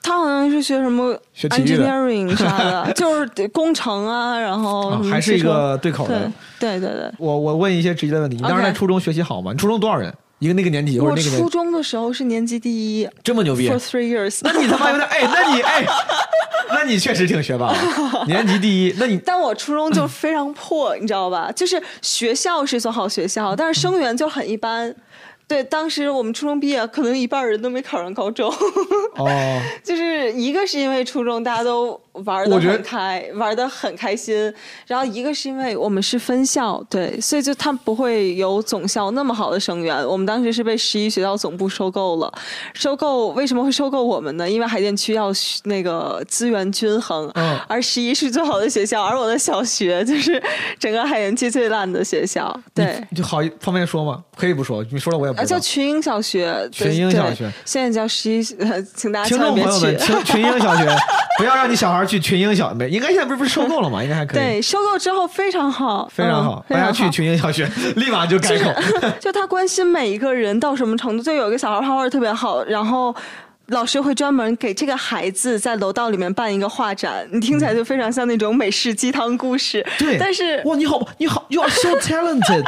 [0.03, 6.79] 他好像是学什么学 engineering 啥的，就是工程啊，然后还是一个对口的对。
[6.79, 7.11] 对对对。
[7.19, 9.51] 我我问一些直接的问题，你当时在初中学习好吗？
[9.53, 10.15] 你初中多少人？
[10.39, 14.41] 一个那个年级或者我那个年级初中的时候是年级第一这么牛逼，for？three years。
[14.43, 15.87] 那你他妈有点哎，那你哎，
[16.69, 17.75] 那你确实挺学霸，
[18.27, 18.95] 年级第一。
[18.99, 21.51] 那你但我初中就非常破，你知道吧？
[21.53, 24.95] 就是学校是所好学校，但是生源就很一般。
[25.49, 28.53] 对，当时我们初中毕业，可能一半人都没考上高中。
[29.15, 29.31] 哦，
[29.85, 34.53] 就是一个是因为初中大家都玩的很开，玩的很开心，
[34.87, 39.97] 然后一个是因为我们是分校，对，所以就他不会有总校那么好的生源。
[40.07, 42.33] 我们当时是被十一学校总部收购了，
[42.75, 44.51] 收购为什么会收购我们呢？
[44.51, 45.31] 因为海淀区要
[45.65, 50.43] 那个资源均衡，嗯而十一是最好的学校，而我的小学就是
[50.79, 53.01] 整个海淀区最烂的学校，对。
[53.11, 54.25] 你就好方便说吗？
[54.37, 55.67] 可以不说，你说了我也不啊，知道叫。
[55.67, 59.99] 群英小学，群英小学现在叫十一，呃请大家听千万别去众朋友们，。
[59.99, 60.87] 群群英小学，
[61.39, 64.03] 不要让你小孩去群英小没，应该现在不是不是收购了吗？
[64.03, 68.73] 应该还可以，对，收购之后非常好，非常好，嗯、大家去群英小学， 立马就改口。
[69.21, 73.15] 就他关心每一个人到什么程度，就有一个小孩画画特别好，然后。
[73.71, 79.85] 老师会专门给这个孩子在楼道里面办一个画展，你听起来就非常像那种美式鸡汤故事。
[79.99, 82.63] 对，但是哇，你好，你好，You are so talented，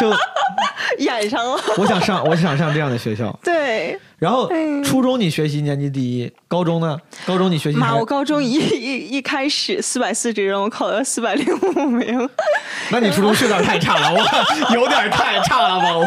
[0.00, 0.12] 就
[0.98, 1.56] 演上了。
[1.78, 3.38] 我想上，我想上这样的学校。
[3.44, 6.96] 对，然后哎初中你学习年级第一，高中呢？
[7.26, 12.30] 高中你学习妈，我高中一一一开始四百四十人，我考了四百零五名。
[12.92, 16.06] 那你初中是有点太差了，我有点太差了吧，我。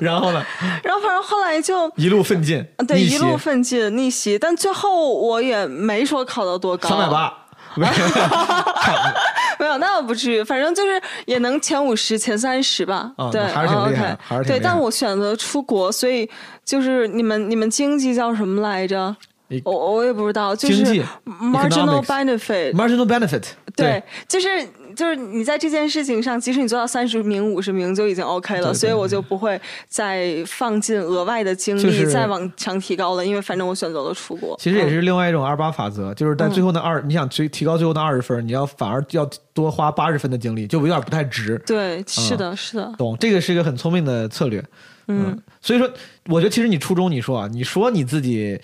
[0.00, 0.44] 然后呢，
[0.82, 7.32] 然后反正后来就一路奋进，啊对一路奋进逆袭，但最后我也没说考到多高，三百八。
[9.58, 13.12] 没有，那倒不至于，反正就是也能前五十、前三十吧。
[13.30, 16.28] 对，还是挺嗯厉害对，但我选择出国，所以
[16.64, 19.16] 就是你们你们经济叫什么来着？
[19.62, 20.84] 我我也不知道，就是
[21.26, 22.72] marginal benefit。
[22.74, 23.44] marginal benefit，
[23.76, 24.48] 对，就是
[24.94, 34.56] 就是你在这件事情上，即使你做到三十名、五十名就已经 OK 了，对对所以我就不会再放进额外的精力、就是再往上提高了，因为反正我选择了出国。
[34.58, 41.60] 其实也嗯是另外一种二八法则，就是在最后的二，你想提提高最后的二十分，你要反而要多花八十分的精力，就有点不太值。
[41.66, 44.64] 对，是的，是的，懂，这个是一个很聪明的策略。
[45.06, 45.86] 嗯，所以说，
[46.28, 48.58] 我觉得其实你初中你说啊，你说你自己，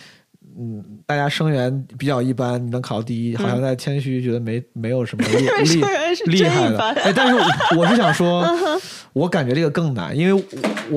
[0.62, 5.24] 嗯，大家生源比较一般，你能考第一，好像在谦虚，觉得没 没有什么
[5.64, 5.80] 厉
[6.26, 6.78] 厉厉害的。
[6.78, 8.44] 哎，但是我我是想说，
[9.14, 10.42] 我感觉这个更难，因为我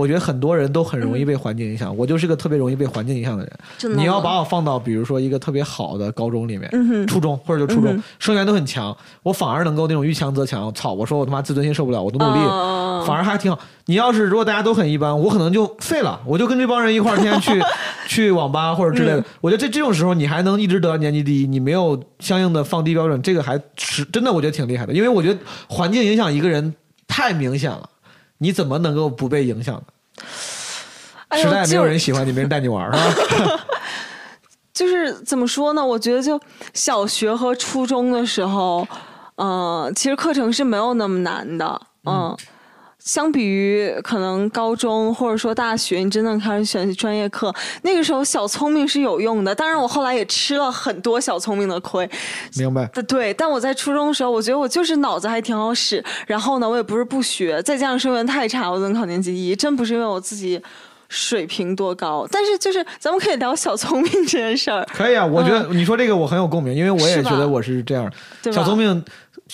[0.01, 3.97] 我觉得很多人都很容易被环境影响，我就是个特别容易被环境影响的人。
[3.97, 10.73] 你要把我放到比如说一个特别好的高中里面，嗯初中或者就初中，嗯生源都很强，我反而能够那种遇强则强。
[10.73, 13.59] 操，我说我他妈自尊心受不了，我多努力，哦反而还挺好。
[13.85, 17.61] 你要是如果大家都很一般，我可能就废了，我就跟这帮人一块儿天天去
[18.07, 19.19] 去网吧或者之类的。
[19.19, 24.93] 嗯我觉得这这种时候你还能一直得到年级第一，你没有相应的放低标准，这个还是真的我觉得挺厉害的。
[24.93, 26.73] 因为我觉得环境影响一个人
[27.07, 27.89] 太明显了，
[28.37, 29.83] 你怎么能够不被影响呢？
[31.27, 33.59] 哎实在没有人喜欢你，没人带你玩儿，是吧？
[34.73, 35.85] 就是怎么说呢？
[35.85, 36.39] 我觉得就
[36.73, 38.87] 小学和初中的时候，
[39.35, 42.35] 嗯、其实课程是没有那么难的，嗯。
[43.03, 49.53] 相比于可能高中或者说大学，你真的开始选专业课，那个时候小聪明是有用的。
[49.53, 52.09] 当然，我后来也吃了很多小聪明的亏。
[52.55, 52.85] 明白？
[53.07, 56.01] 对，但我在初中的时候，我觉得我就是脑子还挺好使。
[56.25, 60.61] 然后呢，我也不是不学，再加上生源太差，我能考年级第一，真不是因为我自己
[61.09, 62.25] 水平多高。
[62.31, 64.87] 但是就是咱们可以聊小聪明这件事儿。
[64.93, 68.09] 可以啊，我觉得你说这个我很有共鸣，因为我也觉得我是这样。
[68.41, 69.03] 对小聪明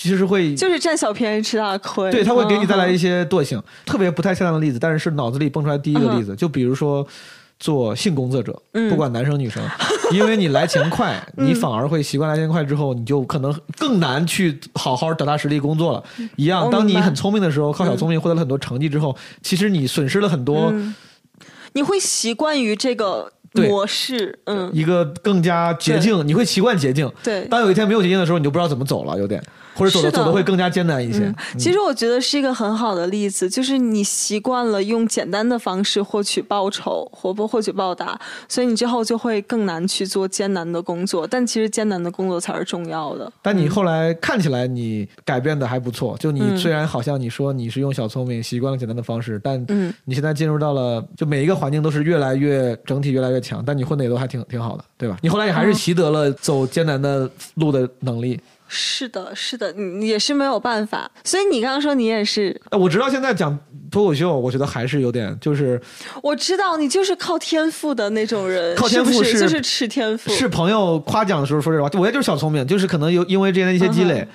[0.01, 7.05] 其实会就是占小便宜吃大亏，对，他会给你带来一些些惰性，特别不太恰当的例子，但是是脑子里蹦出来第一个例子，就比如说
[7.59, 8.89] 做性工作者，嗯。
[8.89, 9.61] 不管男生女生，
[10.13, 16.01] 因为你来钱快，你反而会习惯来钱快之后，你就可能更难去好好脚踏实地工作了。
[16.37, 20.73] 一样，当你很聪明的时候，靠小聪明获得了很多成绩之后，其实你损失了很多。
[21.73, 27.11] 你会习惯于这个模式，嗯，一个更加捷径，你会习惯捷径。
[27.21, 27.45] 对。
[27.45, 29.43] 当有一天没有捷径的时候，你就不知道怎么走了，有点，
[29.75, 31.19] 或者走的走的会更加艰难一些。
[31.19, 41.27] 嗯，其实我觉得是一个很好的例子，就是你习惯了用简单的方式获取报酬活不获取报答，所以你之后就会更难去做艰难的工作。
[41.27, 43.31] 但其实艰难的工作才是重要的。
[43.41, 55.17] 但你后来看起来你改变的还不错，就你嗯虽然好像你说你是用小聪明习惯了简单的方式，但嗯你现在进入到了就每一个环境都是越来越整体越来越强，但你混的也都还挺挺好的，对吧？
[55.21, 58.39] 你后来也还是习得了走艰难的路的能力。
[58.69, 61.09] 是的，是的，你也是没有办法。
[61.23, 63.57] 所以你刚刚说你也是，呃我直到现在讲
[63.91, 65.81] 脱口秀，我觉得还是有点就是
[66.23, 74.19] 我知道你就是靠天赋的那种人，靠天赋是就是吃天赋，是朋友夸奖的时候说这话，我也就是小聪明，就是可能有因为之前的一些积累。
[74.19, 74.27] 嗯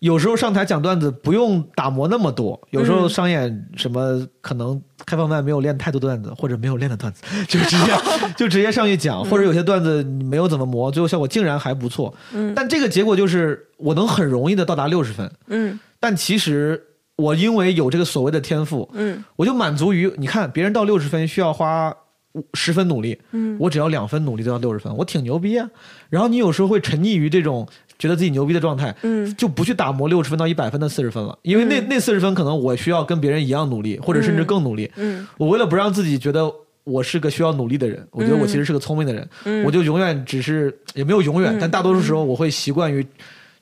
[0.00, 3.08] 有时候上台讲段子不用打磨那么多，有时候嗯。
[3.08, 7.92] 商演什么可能开放麦没有练太多段子，或者没有练的段子， 就直接
[8.36, 12.14] 就直接上去讲，或者有些段子你没有怎么磨，最后效果竟然还不错。
[12.32, 12.52] 嗯。
[12.54, 15.78] 但这个结果就是我能很容易的到达六十分，嗯。
[15.98, 16.80] 但其实
[17.16, 19.24] 我因为有这个所谓的天赋，嗯。
[19.34, 21.92] 我就满足于你看别人到六十分需要花
[22.34, 23.56] 五十分努力，嗯。
[23.58, 25.68] 我只要两分努力就到六十分，我挺牛逼啊。
[26.08, 27.66] 然后你有时候会沉溺于这种
[27.98, 29.34] 觉得自己牛逼的状态，嗯。
[29.36, 34.90] 就不去打磨六十分到一百分的四十分了，因为那、那四十分可能我需要跟别人一样努力，或者甚至更努力。
[34.96, 35.26] 嗯。
[35.36, 36.50] 我为了不让自己觉得
[36.84, 39.64] 我是个需要努力的人，我觉得我其实是个聪明的人，嗯。
[39.64, 43.06] 我就永远只是也没有永远，但大多数时候我会习惯于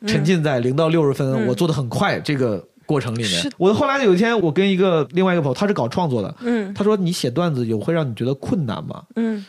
[0.07, 1.47] 沉浸在零到六十分，嗯。
[1.47, 3.53] 我做的很快这个过程里面。
[3.57, 6.73] 我后来有一天，我跟一个另外一个朋友，他是搞创作的，嗯。
[6.75, 9.03] 他说你写段子有会让你觉得困难吗？
[9.17, 9.45] 嗯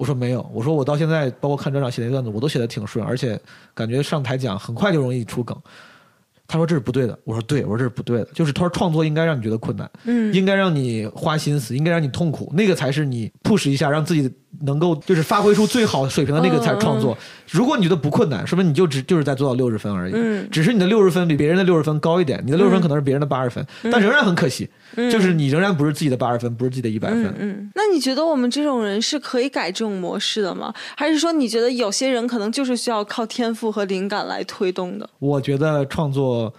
[0.00, 3.38] 我说没有，我说我到现在包括看专场写那段子，我都写的挺顺，而且
[3.74, 5.54] 感觉上台讲很快就容易出梗。
[6.48, 14.32] 他说这是不对的，我说对，我说这是不对的，就是他说创作应该让你觉得困难，嗯应该让你花心思，应该让你痛苦，那个才是你 push 一下，让自己
[14.62, 17.16] 能够就是发挥出最好水平的那个才是创作。
[17.48, 24.68] 如果你觉得不困难，说明你就只就是在做到六十分而已，嗯只是你的六十分比别人的六十分高一点，你的六十分可能是别人的八十分，但仍然很可惜，
[25.10, 27.24] 就是你仍然不是自己的八十分，不是自己的一百分。
[27.26, 30.72] 嗯嗯，那你觉得我们这种人是可以改这种模式的吗？
[30.96, 35.08] 还是说你觉得有些人可能就是需要靠天赋和灵感来推动的？
[35.18, 36.52] 我觉得创作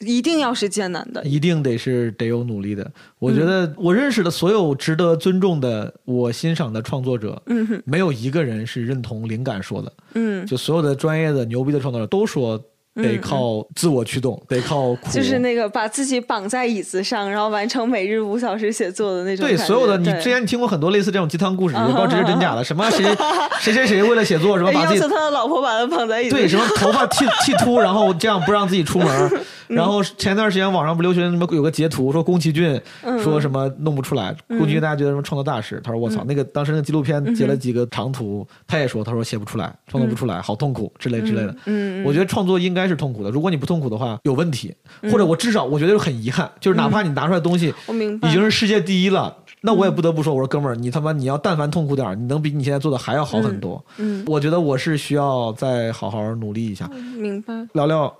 [0.00, 1.24] 一定要是艰难的。
[1.24, 2.90] 一定得是得有努力的。
[3.18, 9.92] 我觉得我认识的所有值得尊重的、我欣赏的创作者，嗯没有一个人是认同灵感说的。
[10.14, 12.62] 嗯，就所有的专业的牛逼的创作者都说
[12.94, 15.10] 得靠自我驱动，得靠苦。
[15.10, 19.56] 就是那个把自己绑在椅子上，然后完成每日五小时写作的那种对。
[19.56, 22.62] 所有的，你之前你听过很多类似这种鸡汤故事，也不知道这是真假的。
[22.64, 23.04] 什么谁
[23.60, 26.56] 谁谁谁为了写作，什么把自己他的老婆把他绑在椅子对，什。
[26.56, 29.30] 么头发剃 剃秃，然后这样不让自己出门。
[29.66, 32.78] 然后前段时间网上不流行什么有个截图，说宫崎骏
[33.22, 41.56] 说什么弄不出来，宫崎骏大家觉得什么创作大师，他说我操，那个当时那个纪录片截了几个长图，他也说他说写不出来，创作不出来，好痛苦之类之类的。
[41.64, 44.74] 嗯我觉得创作应该是痛苦的，如果你不痛苦的话有问题，
[45.10, 49.36] 或者我至少我觉得很遗憾，就是哪怕你拿出来的东西我明白已经是世界第一了。
[49.66, 53.82] 那我也不得不说，我说哥们儿，你他妈你要但凡痛苦点儿，你能比你现在做的还要好很多。
[53.96, 56.86] 嗯，我觉得我是需要再好好努力一下。
[57.16, 57.54] 明白。
[57.72, 58.14] 聊聊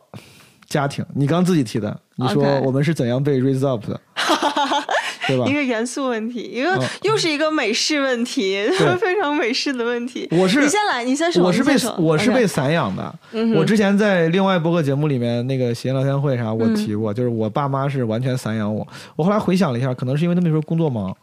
[0.66, 4.00] 家庭，你刚自己提的，你说我们是怎样被 raise up 的，
[5.26, 5.54] 对吧一？
[5.54, 8.58] 个严肃问题，一个、嗯又是一个美式问题，
[9.00, 10.28] 非常美式的问题。
[10.32, 11.42] 我是你先来，你先说。
[11.42, 13.14] 我是被我是被散养的。
[13.54, 18.87] 我之前在另外播客节目里面那个闲聊天会啥，我提过，就是我爸妈是完全散养我。
[19.16, 21.14] 我后来回想了一下，可能是因为他们那时候工作忙，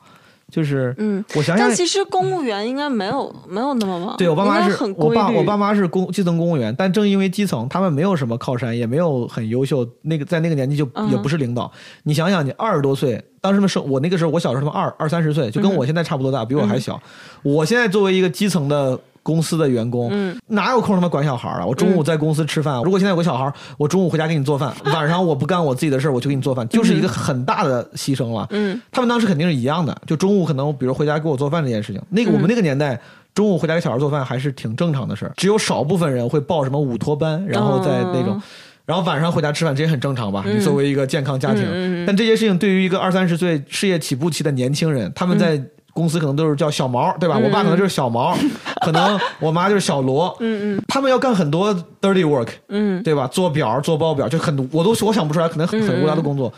[0.52, 4.94] 就是嗯，我想想但，其实公务员应该没有没有那么忙，对我爸妈是很。
[4.96, 11.72] 我爸我爸妈是公基层公务员，但正因为基层，他们没有什么靠山，也没有很优秀，那个在那个年纪就嗯也不是领导。
[12.04, 17.02] 你想想，你二十多岁，当时的时候我那个时候，我小时候他们二二三十岁，就跟我现在差不多大，比我还小。
[17.42, 19.00] 我现在作为一个基层的。
[19.24, 20.38] 公司的员工，嗯。
[20.48, 21.66] 哪有空他妈管小孩啊？
[21.66, 28.48] 我中午在公司吃饭，如果现在有个小孩，我中午回家给你做饭， 晚上我不干我自己的事儿，我去给你做饭，就是一个很大的牺牲了。
[28.52, 28.80] 嗯。
[28.92, 33.00] 他们当时肯定是一样的，就中午可能比如回家给我做饭这件事情，那个我们那个年代。
[33.34, 38.42] 中午回家给小孩做饭还是挺正常的事儿，只有少部分人会报什么午托班，然后在那种，哦。
[38.86, 40.44] 然后晚上回家吃饭，这也很正常吧？
[40.46, 45.58] 你作为一个健康家庭，嗯嗯嗯但这些事情对于一个二三十岁事业起步期的年轻人，他们在
[45.94, 47.38] 公司可能都是叫小毛，对吧？
[47.38, 48.36] 我爸可能就是小毛，
[48.82, 53.28] 可能我妈就是小罗， 嗯嗯他们要干很多 dirty work，嗯对吧？
[53.28, 56.52] 做表、做报表，就很多我都我想不出来，可能很很无聊的工作。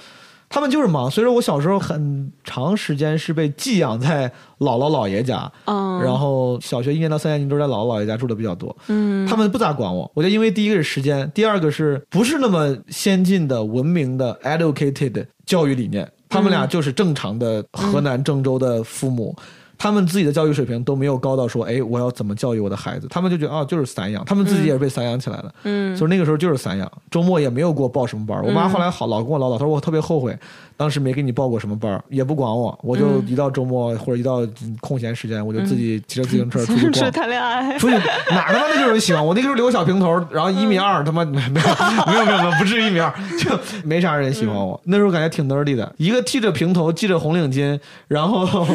[0.50, 8.76] 他们就是忙，所以说我小时候很长时间是被寄养在姥姥姥爷家，嗯，然后小学一年到三年级都是在姥姥姥爷家住的比较多。
[8.88, 19.36] 嗯他们不咋管我，我觉得因为第一个是时间，第二个是不是那么先进的、文明的 educated 教育理念，他们俩就是正常的河南郑州的父母。
[19.84, 23.08] 他们自己的教育水平都没有高到说，哎，我要怎么教育我的孩子？
[23.10, 25.54] 他们就觉得啊，就是散养，他们自己也是被散养起来的。
[25.66, 28.44] 嗯所以那个时候就是散养，周末也没有给我报什么班儿。
[28.46, 30.40] 我妈后来好老跟我唠叨，她说我特别后悔，
[30.78, 37.12] 当时没给你报过什么班，也不管我，我就嗯一到周末或者一到嗯空闲时间，我就自己骑着自行车出去。
[37.12, 37.78] 谈恋爱。
[37.78, 37.96] 出去
[38.30, 39.34] 哪他妈的就有人喜欢我？
[39.34, 44.80] 那个时候留个小平头，然后一米二，他妈没有没有没有没有，不至于一米二，就没啥人喜欢我。
[44.86, 47.78] 那时候感觉挺 nerdy 的，一个剃着平头，系着红领巾，
[48.08, 48.66] 然后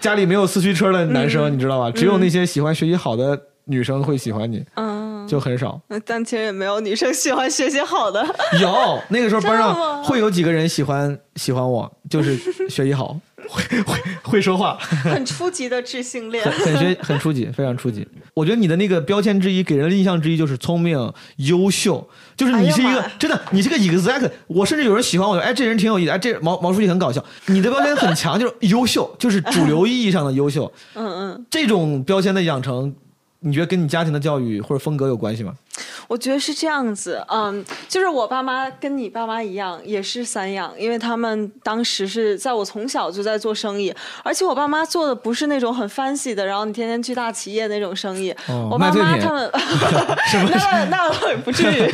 [0.00, 1.90] 家里没有四驱车的男生，你知道吧？
[1.90, 5.80] 只有那些喜欢学习好的女生会喜欢你，嗯，就很少。
[6.06, 8.24] 但其实也没有女生喜欢学习好的。
[8.60, 12.36] 有那个时候班上会有几个人喜欢喜欢我，就是
[12.68, 13.16] 学习好，
[13.48, 14.76] 会会 会说话。
[15.04, 16.52] 很初级的智性恋很。
[16.52, 18.06] 很学很初级，非常初级。
[18.34, 24.30] 我觉得你的那个标签之一，给人的印象之一就是聪明、优秀，就是你是一个、真的，你是个 exact。
[24.46, 27.24] 我甚至有人喜欢我，哎，这人挺有意思，哎，这毛毛书记很搞笑。
[27.46, 30.72] 你的标签很强，就是优秀， 就是主流意义上的优秀。
[30.94, 32.94] 嗯嗯，这种标签的养成，
[33.40, 35.54] 你觉得跟你家庭的教育或者风格有关系吗？
[36.08, 43.94] 我觉得是这样子，嗯，就是我爸妈跟你爸妈一样，也是散养，因为他们当时是在我从小就在做生意，
[44.24, 48.30] 而且我爸妈做的不是那种很 fancy 的，然后你天天去大企业那种生意。
[48.48, 49.50] 哦我爸妈他们，
[50.50, 51.90] 那那不至于，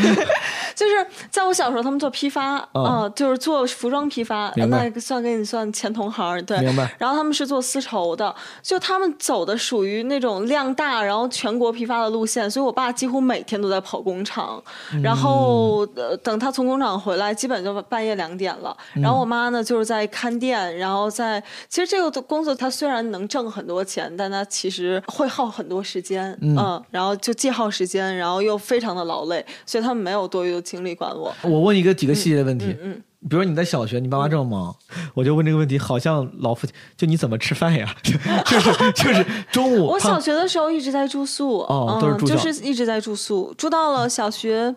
[0.75, 14.63] 就是在我小时候，他们做批发，哦嗯，就是做服装批发，那算给你算前同行，对，明白然后他们是做丝绸的，就他们走的属于那种量大，然后全国批发的路线，所以我爸几乎每天都在跑工厂，
[15.03, 18.77] 然后呃等他从工厂回来，基本就半夜两点了。
[18.95, 26.83] 然后我妈呢就是在看店，然后在其实这个工作他虽然能挣很多钱，但他其实会耗很多时间，嗯。
[26.91, 31.35] 然后就既耗时间，然后又非常的劳累，所以他们没有多余的精力管我。
[31.43, 34.75] 我问一个几个细节的问题，嗯，比如你在小学，你爸妈这么忙，
[35.15, 37.95] 我就问这个问题，好像老父亲，就你怎么吃饭呀？
[38.03, 44.75] 就是 就是中午，我小学的时候一直在住宿，哦都是住就是一直在住宿，住到了小学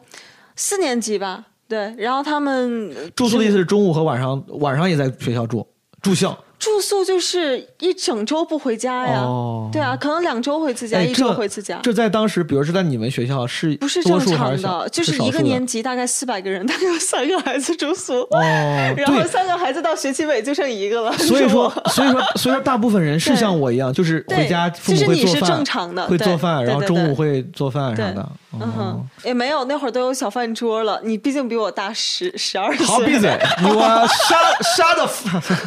[0.55, 1.45] 四年级吧。
[1.67, 5.67] 对，然后他们住宿的意思是中午和晚上，晚上也在学校住，
[6.01, 6.35] 住校。
[6.59, 9.21] 住宿就是一整周不回家呀。
[9.21, 11.79] 哦对啊，可能两周回次家，哎，一周这回次家。
[11.81, 18.39] 这在当时，比如是在你们学校是不是正常的，就是一个年级大概四百个人，大概有三个孩子住宿，哦，
[18.97, 19.23] 然后。
[19.29, 21.13] 三个孩子到学期尾就剩一个了。
[21.19, 28.29] 所以说， 所以说，所以说，大部分人是像我一样，就是回家父母其实你是会做饭，正常的会做饭，然后中午会做饭对啥的。
[28.53, 30.99] 嗯也没有，那会儿都有小饭桌了。
[31.03, 32.85] 你毕竟比我大十十二岁。
[32.85, 33.37] 好，闭嘴！
[33.61, 34.37] 你我杀
[34.75, 35.07] 杀的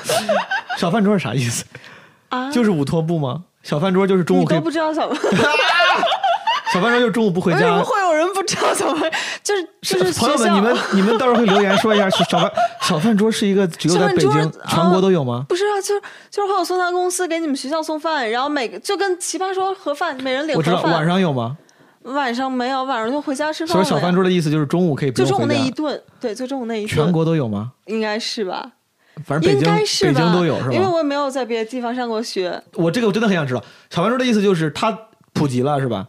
[0.79, 1.65] 小饭桌是啥意思？
[2.31, 2.51] 啊！
[2.51, 3.43] 就是午托部吗？
[3.63, 5.19] 小饭桌就是中午你都不知道小，饭
[6.73, 7.59] 小饭桌就是中午不回家。
[7.59, 7.85] 为什家么。
[7.85, 9.09] 会有人不知道小饭？
[9.45, 15.45] 就是就是朋友们，你们你们到时候会留言说一下，小饭小饭桌是一个只有在北京全国都有吗？
[15.49, 20.93] 不是啊，就是就是会有送餐公司给你们学校送饭，然后每个就跟奇葩说盒饭，每人领我知道盒饭。
[20.95, 21.57] 晚上有吗？
[22.05, 23.73] 晚上没有，晚上就回家吃饭。
[23.73, 25.47] 所以小饭桌的意思就是中午可以不用就中午。
[25.47, 27.73] 那一顿，对，就中午那一顿，全国都有吗？
[27.87, 28.73] 应该是吧？
[29.25, 30.15] 反正北京应该是北？
[30.15, 30.73] 京都有是吧？
[30.73, 34.97] 因为我也没有在别的地方上过学，我这个我真的很想知道，小饭桌的意思就是它
[35.33, 36.09] 普及了是吧？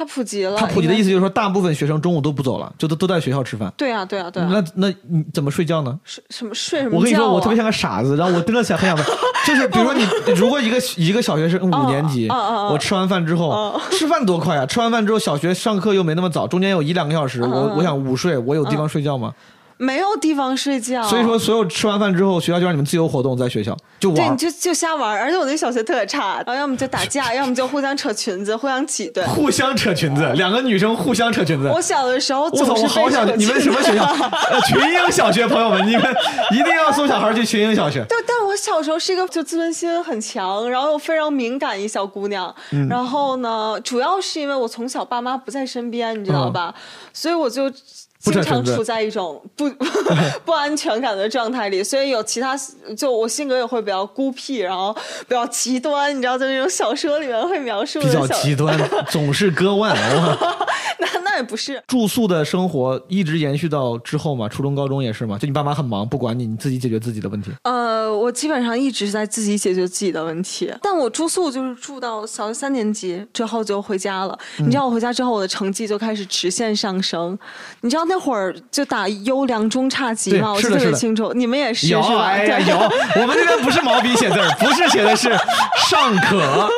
[0.00, 0.56] 它普及了。
[0.56, 3.70] 它普及的意思就是说，大部分学生中午都不走了，就都都在学校吃饭。
[3.76, 4.48] 对啊，对啊，对啊。
[4.50, 5.94] 那那你怎么睡觉呢？
[6.04, 6.96] 睡什么睡什么啊？
[6.96, 9.06] 我跟你说，我特别像个傻子，然后我真的想很想问，
[9.46, 10.02] 就是比如说你，
[10.36, 14.64] 如果一个一个小学生五年级，我吃完饭之后，哦吃饭多快啊！
[14.64, 19.34] 吃完饭之后，小学上课又没那么早，中间有一两个小时，嗯我我想午睡，我有地方睡觉吗？
[19.80, 24.36] 没有地方睡觉，所以说，所有吃完饭之后，学校就让你们自由活动，在学校就对，你。
[24.36, 29.24] 就就瞎玩，而且我那小学特别差， 然后要么就打架，要么就互相扯裙子，互相挤兑。
[29.24, 31.70] 互相扯裙子，两个女生互相扯裙子。
[31.74, 32.50] 我小的时候！
[32.50, 34.04] 总是我好想你们什么学校？
[34.52, 36.04] 呃，群英小学，朋友们，你们
[36.50, 38.04] 一定要送小孩去群英小学。
[38.08, 42.54] 对，但我小时候是一个就自尊心很强，然后又非常敏感一小姑娘。
[42.72, 46.74] 嗯然后呢，主要是因为我从小爸妈不在身边，你知道吧？
[47.14, 47.72] 所以我就。
[48.20, 49.68] 经常处在一种不
[50.44, 52.54] 不安全感的状态里，所以有其他
[52.96, 54.92] 就我性格也会比较孤僻，然后
[55.26, 58.78] 比较极端，你知道，在那种小说里面会描述的比较极端，
[59.10, 59.90] 总是割腕。
[59.94, 60.36] 哇
[61.00, 65.38] 那那也不是，住宿的生活一直延续到之后嘛，初中、高中也是嘛。
[65.38, 67.50] 就你爸妈很忙，不管你，你自己解决自己的问题。
[67.62, 74.38] 呃，我基本上一直在自己解决自己的问题，但我住宿就是住到小学三年级之后就回家了。
[74.58, 77.38] 嗯你知道我回家之后，我的成绩就开始直线上升。
[77.80, 80.52] 你知道那会儿就打优良中差级嘛？
[80.52, 82.24] 我特别清楚，你们也是有，是吧？
[82.24, 82.76] 哎呀，对有。
[83.22, 85.30] 我们这边不是毛笔写字，不是写的是
[85.88, 86.68] 尚可。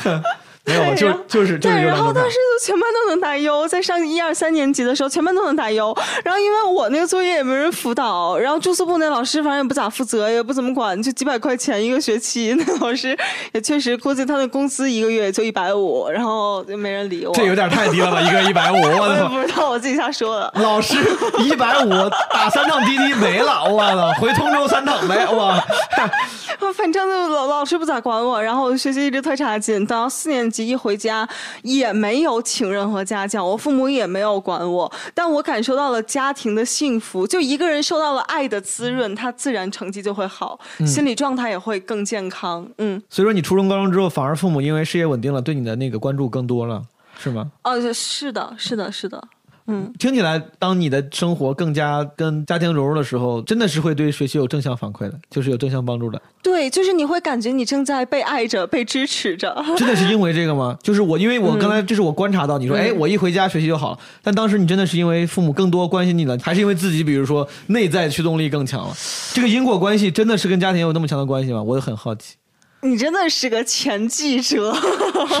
[0.68, 5.96] 没有，就就是就是对，然后当时就全班都能打优，在上一二三年级的时候，全班都能打优。
[6.24, 12.54] 然后因为我那个作业也没人辅导，然后住宿部那老师反正也不咋负责，也不怎么管，就几百块钱一个学期。
[12.58, 13.16] 那老师
[13.52, 17.32] 也确实估计他的工资一个月也就一百五，然后就没人理我。
[17.34, 18.20] 这有点太低了吧？
[18.20, 20.52] 一个一百五，我我也不知道，我自己瞎说的。
[20.56, 20.96] 老师
[21.38, 21.90] 一百五
[22.30, 24.12] 打三趟滴滴没了，我操！
[24.20, 25.54] 回通州三趟呗，我。
[26.74, 29.78] 反正就老老师不咋管我，然后我学习一直特差劲。
[29.86, 31.28] 等到四年级一回家，
[31.62, 37.26] 也没有请任何家教，我父母也没有管我，但我感受到了家庭的幸福。
[37.26, 42.68] 就一个人受到了爱的滋润，他自然成绩就会好，心理状态也会更健康。
[42.78, 46.82] 嗯，所以说你初中、高中之后，反而父母因为事业稳定了，对你的那个关注更多了，
[47.18, 47.50] 是吗？
[47.64, 49.22] 哦，是的，是的，是的。
[49.70, 56.20] 嗯，听起来，当你的生活更加跟家庭融入的时候，真的是会对学习有正向反馈的，就是有正向帮助的。
[56.42, 59.54] 对，就是你会感觉你正在被爱着、被支持着。
[59.76, 60.78] 真的是因为这个吗？
[60.82, 68.94] 就是我，因为我刚才这是我观察到，你说，哎，我一回家学习就好了，但当时你真的是因为父母更多关心你了，还是因为自己，比如说内在驱动力更强了？
[69.34, 71.62] 这个因果关系真的是跟家庭有那么强的关系吗？
[71.62, 72.36] 我也很好奇。
[72.82, 74.74] 你真的是个前记者。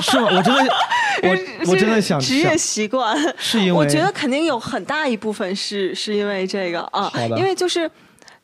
[0.02, 0.28] 是吗？
[0.36, 0.74] 我真的，
[1.22, 7.90] 我我真的想职业习惯，是因为我觉得肯定有很大一部分是是因为这个啊，因为就是。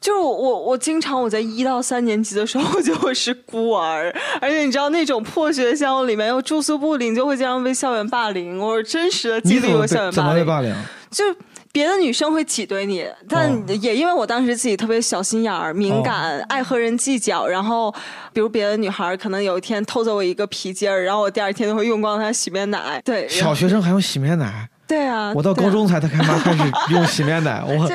[0.01, 8.59] 就是我我我经常我在一到三年级的时候就会是孤儿，而且你知道那种破学校里面又住宿部里，你就会经常被校园霸凌。
[8.59, 10.75] 我是真实的经历过校园被怎么，被霸凌？
[11.11, 11.25] 就
[11.75, 17.93] 别的女生会挤兑你，但哦也因为我当时自己特别小心眼儿、敏感、爱和人计较，然后
[18.33, 23.03] 比如别的女孩儿可能有一天偷走我一个皮筋儿，然后我第二天就会用光她洗面奶。
[23.05, 24.69] 对，小学生还用洗面奶？
[24.87, 27.95] 对啊，我到高中才他开妈开始用洗面奶，我 这，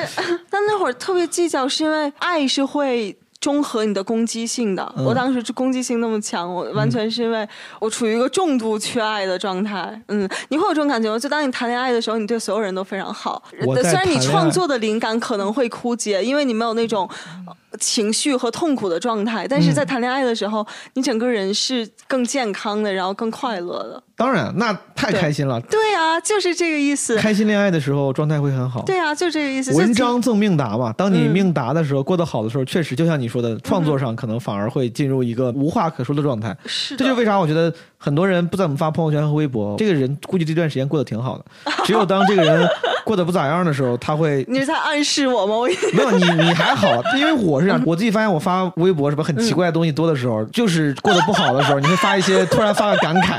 [0.50, 3.16] 但那会儿特别计较，是因为爱是会。
[3.40, 5.04] 中和你的攻击性的，嗯。
[5.04, 10.00] 我当时攻击性那么强，我完全是因为我处于一个重度缺爱的状态。
[10.08, 11.18] 嗯，你会有这种感觉吗？
[11.18, 17.08] 就当你谈恋爱的时候，你对所有人都非常好，我虽然你创作的灵感可能会枯竭，因为你没有那种
[17.46, 19.62] 呃情绪和痛苦的状态，但嗯。
[19.62, 24.02] 是在谈恋爱的时候，你整个人是更健康的，然后更快乐的。
[24.20, 25.58] 当然那太开心了。
[25.62, 27.16] 对啊，就是这个意思。
[27.16, 28.82] 开心恋爱的时候状态会很好。
[28.82, 29.74] 对啊，就这个意思。
[29.74, 36.54] 文章赠命达嘛，当你嗯命达的时候，过得好的时候，确实就像你说的，创作上可能反而会进入一个无话可说的状态。
[36.66, 41.44] 是这就为啥我觉得很多人不怎么发朋友圈和微博， 这个人估计这段时间过得挺好的。
[41.86, 42.68] 只有当这个人
[43.06, 45.56] 过得不咋样的时候，他会你是在暗示我吗？
[45.56, 53.38] 我没有你，你还好，因为我是这样， 我自己发现我发微博什么很奇怪的东西多的时候，就是过得不好的时候，你会发一些突然发个感慨，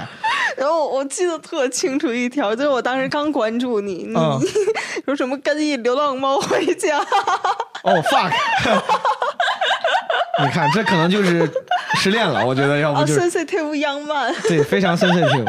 [0.57, 4.39] 然后我记得特清楚一条，就是我当时刚关注你，你、嗯
[5.05, 6.99] 说什么跟一流浪猫回家，
[7.83, 8.31] 哦、fuck，
[10.43, 11.49] 你看这可能就是
[11.95, 15.45] 失恋了，我觉得要不啊就是，sensitive young man，对，非常 sensitive。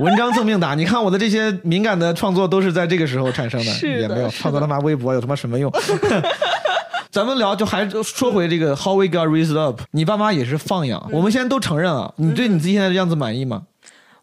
[0.00, 5.70] 文章赠命达，你看我的这些敏感的创作都是在这个时候产生的，也没有创作他妈微博有他妈什么用？
[7.12, 13.62] 咱们聊就还是说回这个 How we got raised up，你爸妈也是放养，嗯我们现在都承认啊，你对你自己现在的样子满意吗？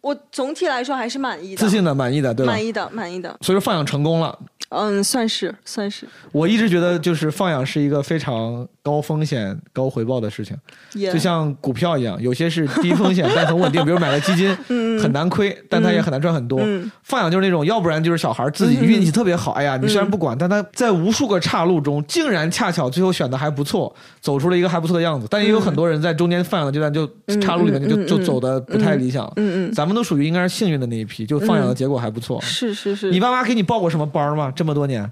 [0.08, 2.54] 我总体来说还是满意的，自信的，满意的，对吧？
[2.54, 4.40] 满意的，满意的，所以说放养成功了。
[4.70, 10.56] 嗯，算是算是，我一直觉得就是放养是一个非常高风险高回报的事情，
[10.94, 14.54] 也就像股票一样，有些是低风险但很稳定，比如买了基金，
[15.02, 16.60] 很难亏，但它也很难赚很多。
[16.62, 25.26] 嗯放养就是那种，要不然就是小孩自己运气特别好，哎呀，你虽然不管，但他在无数个岔路中，竟然恰巧最后选的还不错，走出了一个还不错的样子。
[25.30, 27.08] 但也有很多人在中间放养的阶段就
[27.40, 29.26] 岔路里面就就走的不太理想。
[29.38, 32.42] 嗯嗯，咱们都属于应该是幸运的那一批，就放养的结果还不错。
[32.42, 34.52] 是是是，你爸妈给你报过什么班吗？
[34.58, 35.10] 这么多年？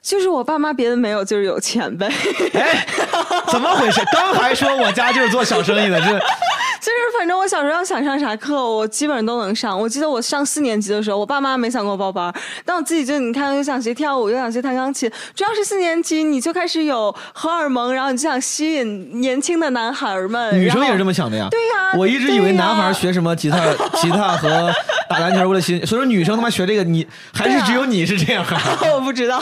[0.00, 2.12] 就是我爸妈别的没有，就是有钱呗。
[2.52, 2.86] 哎，
[3.50, 4.00] 怎么回事？
[4.12, 6.06] 刚还说我家就是做小生意的，这
[6.84, 9.80] 就是反正我小时候要想上啥课，我基本上都能上。
[9.80, 12.30] 我记得我上四年级的时候，我爸妈没想给我报班，
[12.62, 15.10] 但我自己就你看，又想学跳舞，又想学弹钢琴。
[15.34, 20.60] 主要是四年级你就开始有荷尔蒙，然后你就想吸引年轻的男孩儿们。
[20.60, 21.48] 女生也是这么么想的呀。
[21.50, 23.58] 对呀我一直以为男孩学什么吉他、
[23.94, 24.70] 吉他和
[25.08, 28.60] 打篮球为了吸引， 所以说女生他妈学这个，你还是只有你是这样啊？
[28.94, 29.38] 我不知道，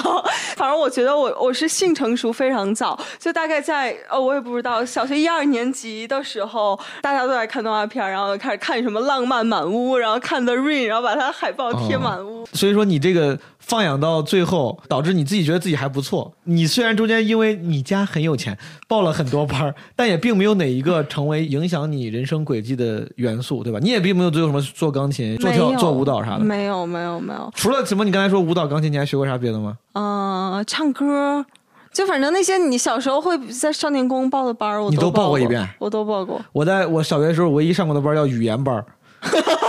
[0.57, 12.46] 反正我觉得我我是性成熟非常早，就大概在呃我也不知道小学一二年级的时候，大家都在看动画片，然后开始看什么《浪漫满屋》，然后看 The Rain，然后把它海报贴满屋。
[12.52, 16.32] 所以说你这个放养到最后，导致你自己觉得自己还不错。
[16.44, 18.56] 你虽然中间因为你家很有钱，
[18.86, 23.78] 报了很多班儿，但也并没有哪一个成为影响你人生轨迹的元素，对吧？
[23.80, 26.40] 你也并没有最后什么做钢琴、做跳、做舞蹈啥的。
[26.40, 29.76] 没有没有没有，除了什么，你刚才说舞蹈、钢琴，你还学过啥别的吗？
[29.94, 31.44] 嗯、唱歌。
[31.93, 36.40] 就反正那些你小时候会在少年宫报的班儿，我你都报报过一遍我都报过。
[36.53, 38.84] 我在我小学的时候，唯一上过的班儿叫语言班儿。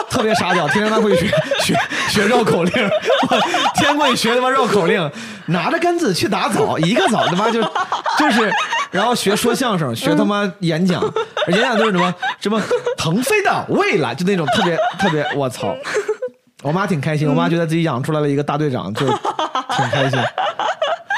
[0.09, 1.27] 特别傻屌，天天他妈会学
[1.61, 1.77] 学
[2.09, 2.73] 学绕口令，
[3.29, 3.37] 我
[3.75, 5.11] 天会学他妈绕口令，
[5.47, 7.61] 拿着杆子去打枣，一个枣他妈就
[8.17, 8.51] 就是，
[8.89, 11.03] 然后学说相声，学他妈演讲，
[11.49, 12.59] 演讲都是什么什么
[12.97, 15.75] 腾飞的未来，就那种特别特别，我操！
[16.63, 20.19] 我妈挺开心，我妈觉得自己养出来了一个大队长，就挺开心。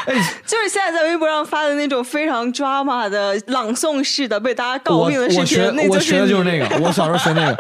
[0.08, 0.14] 哎，
[0.46, 7.58] 就是现在在微博上发的那种非常 drama 的朗诵式的被大家诟病的视我学频，我学的就是那个，我小时候学那个，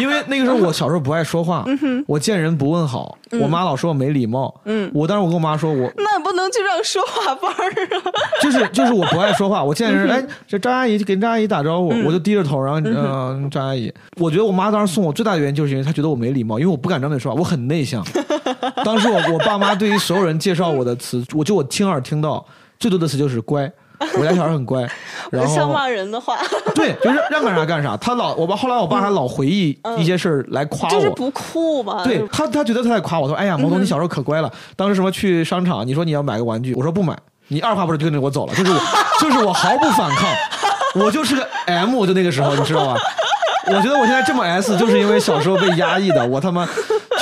[0.00, 1.64] 因为那个时候我小时候不爱说话，
[2.06, 8.02] 我见人不问好，我妈老说我没礼貌，嗯，我当时我跟我妈说我那不能去上说话班儿啊！
[8.42, 18.04] 就是就是我不爱说话，我见人哎这张阿姨跟张阿姨打招呼，我就低着头，然后嗯张阿姨，我觉得我妈当时送我最大的原因就是因为她觉得我没礼貌，因为我不敢张嘴说话，我很内向。
[18.84, 22.44] 当时我我爸妈对于所有人介绍我的词，我就我亲耳听到
[22.80, 23.70] 最多的词就是乖，
[24.18, 24.84] 我家小孩很乖，
[25.30, 26.36] 然后像骂人的话，
[26.74, 27.96] 对，就是让干啥干啥。
[27.96, 30.94] 他老我爸后来我爸还老回忆 一些事儿来夸我。
[30.94, 32.02] 就是不酷嘛。
[32.02, 34.52] 对他，他觉得他在夸我，他说：“哎呀，毛东，你小时候可乖了。
[34.74, 37.16] 当时什么去商场，你说你要买个玩具，我说不买，
[37.46, 38.80] 你二话不说就跟着我走了，就是我，
[39.20, 40.28] 就是我毫不反抗，
[40.96, 42.96] 我就是个 M，就那个时候，你知道吗？
[43.68, 46.68] 我觉得我现在这么 S，就是因为小时候被压抑的，我他妈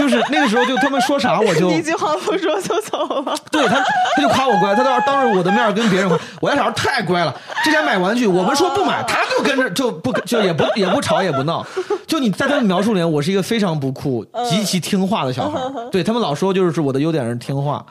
[0.05, 3.35] 就是那个时候就他们说啥我就一句话不说就走了。
[3.51, 3.83] 对他，
[4.15, 7.35] 他就夸我乖，他当当着我的面跟别人夸，我家小孩太乖了。
[7.65, 11.67] 之前买玩具，我们说不买，他就跟着就不就也不也不吵也不闹。
[12.07, 15.59] 就你在他们描述里面，我是一个非常不酷、极其听话的小孩。
[15.91, 17.85] 对他们老说就是我的优点是听话，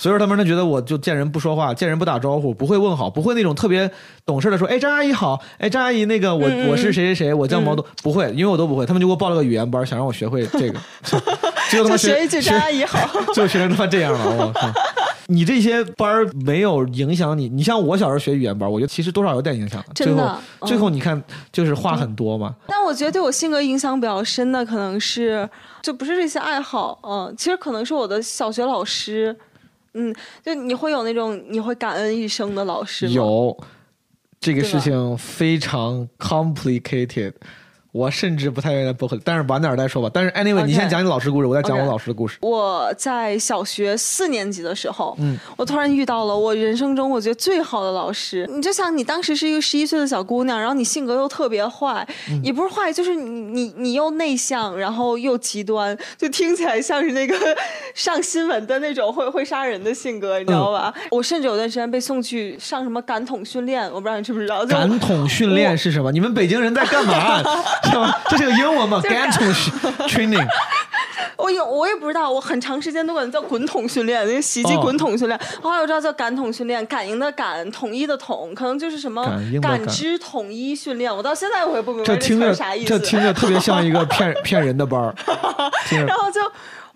[0.00, 3.90] 所以说他们就觉得我就见人不说话，见人不打招呼，不会问好，不会那种特别
[4.24, 10.80] 懂事的说，哎张阿姨好，哎张阿姨那个我我是谁谁谁，我叫毛东，不会，因为我都不会，他们就给我报了个语言班，想让我学会这个，
[11.70, 12.98] 就学一句张阿姨好。
[13.34, 14.72] 就学成他妈这样了，我靠！
[15.26, 19.92] 你这些班儿没有影响你，你像我小时候学语言班，我觉得其实多少有点影响的。
[19.94, 21.22] 最后，嗯最后你看，
[21.52, 22.54] 就是话很多嘛。
[22.66, 25.48] 但我觉得对我性格影响比较深的，可能是
[25.82, 29.36] 就不是这些爱好，嗯，其实可能是我的小学老师，
[29.94, 30.14] 嗯，
[30.44, 33.12] 就你会有那种你会感恩一生的老师吗？
[33.12, 33.64] 有
[34.38, 37.32] 这个事情非常 complicated，
[37.92, 40.08] 我甚至不太愿意在播客里，但是晚点再说吧。
[40.12, 42.38] 但是 anyway，OK 你先讲你老师故事，我再讲我老师的故事。
[42.40, 48.48] 我在小学四年级的时候，嗯，我突然遇到了我人生中我觉得最好的老师。
[48.48, 57.36] 你就想，你当时是一个十一岁的小姑娘，然后你性格又特别坏，嗯也不是坏，就是你你你又内向，然后又极端，就听起来像是那个
[57.94, 60.92] 上新闻的那种会会杀人的性格，你知道吧？
[60.96, 64.64] 嗯我甚至有段时间被送去上什么感统训练，我不知道你知不知道？
[64.66, 66.12] 感统训练是什么？
[66.12, 67.42] 你们北京人在干嘛？
[67.84, 68.14] 是吗？
[68.28, 69.00] 这是个英文吗？
[69.02, 69.46] 就是感统
[70.08, 70.46] training。
[71.36, 75.40] 我有，我也不知道，我很长时间都管它叫滚筒训练，那个袭击哦滚筒训练。
[75.62, 79.24] 后来我知道叫感统训练，感应的感，统一的统，可能就是什么
[79.62, 81.14] 感知统一训练。
[81.14, 82.88] 我到现在我也不明白这这听着啥意思。
[82.88, 85.14] 这听着特别像一个骗 骗人的班儿。
[86.06, 86.40] 然后就。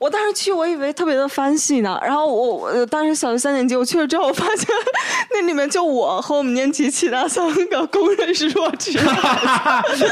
[0.04, 1.98] 我当时去，我以为特别的 fancy 呢。
[2.02, 4.66] 然后我我当时小学三年级，我去了之后，我发现
[5.30, 10.04] 那里面就我和我们年级其他三个公认是弱智的孩子，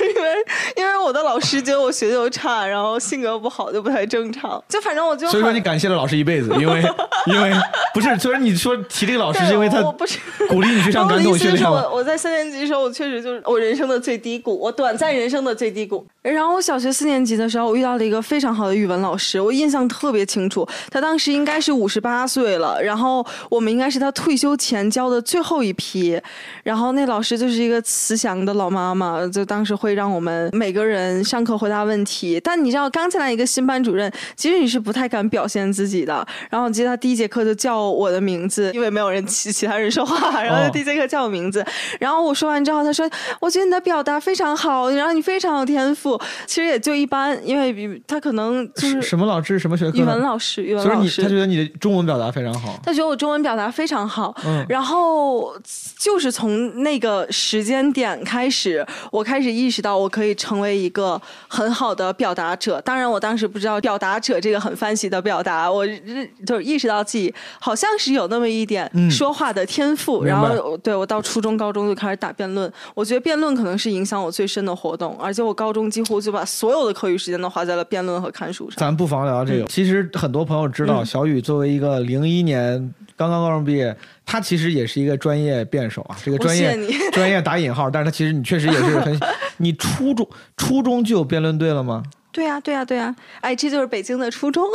[0.00, 0.34] 因为
[0.76, 4.60] 因为我的老师觉得我学习又差，然后性格不好，就不太正常。
[4.68, 6.82] 就反正我就很所以说你感谢了老师一辈子，因为
[7.26, 7.52] 因为
[7.94, 16.04] 不是，虽然你说提这个老师是因为他我不是鼓励你去上 感统我的意思是训练我我在三年级的时候，我确实就是我人生的最低谷，我短暂人生的最低谷。
[16.22, 20.66] 然后我小学四年级的时候，我遇到了一个非常好的语文老师，我印象特别清楚。
[20.90, 26.20] 他当时应该是五十八岁了，然后我们应该是他退休前教的最后一批。
[26.62, 32.40] 然后那老师就是一个慈祥的老妈妈，就当时会让我们每个人上课回答问题。
[32.42, 36.26] 但你知道，刚进来一个新班主任，其实你是不太敢表现自己的。
[36.50, 41.64] 然后我记得他第一节课就叫我的名字，因为没有人其其他人说话，然后哦就第一节课叫我名字。
[41.98, 43.08] 然后我说完之后，他说
[43.40, 49.98] ：“我觉得你的表达非常好，然后你非常有天赋。”其实也就一般，因为比他可能就是什么老师什么学科？
[49.98, 51.22] 语文老师，语文老师。
[51.22, 52.78] 他觉得你的中文表达非常好。
[52.82, 55.54] 他觉得我中文表达非常好，嗯然后
[55.98, 62.80] 就是从那个时间点开始，我开始意识到我可以成为一个很好的表达者。
[62.82, 70.24] 当然，我当时不知道表达者这个很翻喜的表达，我认就是意识到自己好像是有那么一点嗯说话的天赋。
[70.24, 78.78] 然后，对我到初中、高中就开始打辩论，我觉得辩论可能是影响我最深的活动，而且我高中几乎就把所有的课余时间都花在了辩论和看书上。
[78.78, 79.64] 咱不妨聊聊这个。
[79.66, 86.16] 其实很多朋友知道，嗯小雨作为一个零一年刚刚高中毕业，他其实也是一个专业辩手啊。
[86.24, 86.76] 这个专业
[87.12, 89.20] 专业打引号，但是他其实你确实也是很，
[89.58, 92.02] 你初中初中就有辩论队了吗？
[92.32, 94.64] 对呀、对呀、对呀、哎，这就是北京的初中。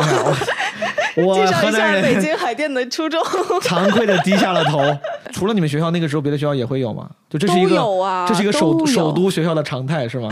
[1.16, 3.20] 介绍一下北京海淀的初中。
[3.64, 4.80] 惭愧的低下了头。
[5.32, 7.10] 除了你们学校，那个时候别的学校也会有吗？
[7.28, 10.30] 就这是一个，有啊这是一个首首都学校的常态是吗？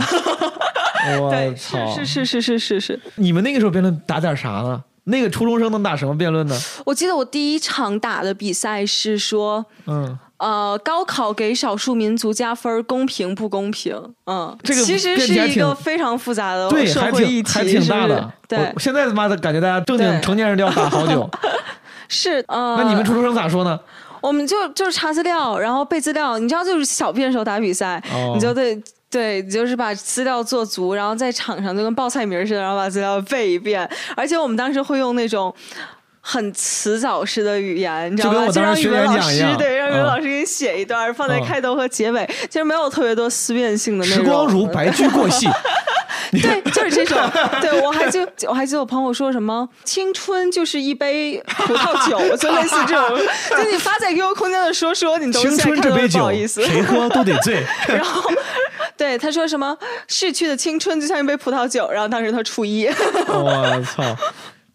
[1.20, 1.78] 我对，操！
[1.94, 3.00] 是是是是是是是。
[3.16, 4.82] 你们那个时候辩论打点啥呢？
[5.04, 6.58] 那个初中生能打什么辩论呢？
[6.84, 13.94] 我记得我第一场打的比赛是说，嗯，呃，高考给少数民族加分，公平不公平？
[14.26, 18.32] 嗯，这个其实是一个非常复杂的对，社还会议题，挺还挺是不是大的。
[18.48, 21.30] 对，现在他妈的感觉大家正经成年人都要打好久。
[22.08, 23.78] 是呃，那你们初中生咋说呢？
[24.20, 26.36] 我们就就是查资料，然后背资料。
[26.36, 28.74] 你知道，就是小便时候打比赛，哦你就得
[29.10, 33.88] 对，就是把资料做足，然后在场上就跟报菜名似的，然后把资料背一遍。
[34.16, 35.54] 而且我们当时会用那种。
[36.28, 38.48] 很词藻式的语言，你知道吗？
[38.48, 42.28] 就让语文老师对，让语文嗯老师给你写一段，放在嗯开头和结尾。
[42.50, 44.22] 其实没有特别多思辨性的内时。
[44.24, 45.48] 光如白驹过隙。
[46.32, 47.16] 对，就是这种。
[47.60, 48.18] 对我还记，
[48.48, 53.16] 我还记得我朋友说什么“青春就是一杯葡萄酒”，就类似这种。
[53.50, 56.64] 就你发在 QQ 空间的说说，你都在看都不春这杯酒好意思。
[56.64, 57.62] 谁喝都得醉。
[57.86, 58.28] 然后，
[58.96, 62.88] 对他说什么“逝去的青春就像一杯葡萄酒”，然后当时他初一。
[63.28, 64.02] 我操！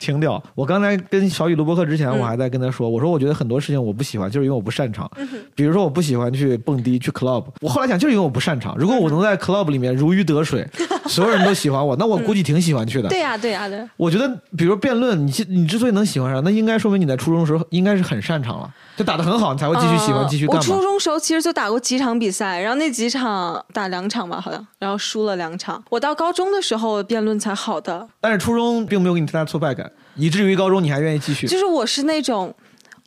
[0.02, 0.42] 挺屌！
[0.56, 5.10] 我刚才跟小雨录播课之前，嗯我还在跟他说，我说我觉得很多事情我不喜欢，就是因为我不擅长。
[5.54, 8.76] 比如说我不喜欢去蹦迪、去 club，我后来想就是因为我不擅长。
[8.78, 10.68] 如果我能在 club 里面如鱼得水，
[11.08, 13.10] 所有人都喜欢我，那我估计挺喜欢去的。
[13.10, 13.80] 对呀、对呀、对。
[13.96, 14.28] 我觉得，
[14.58, 20.80] 比如辩论，你你之所以能喜欢上，那应该说明你在初中时候应该是很擅长了，就打得很好，你才会继续喜欢，嗯继续干我初。
[20.80, 25.84] 中时候其实就打过几场比赛，然后那几场打两场吧，好像，然后输了两场。
[25.90, 31.48] 我到高中的时候辩论才好的，但是初中并没有给你太大挫败感，以至于高中你还愿意继续。
[31.48, 32.54] 就是我是那种，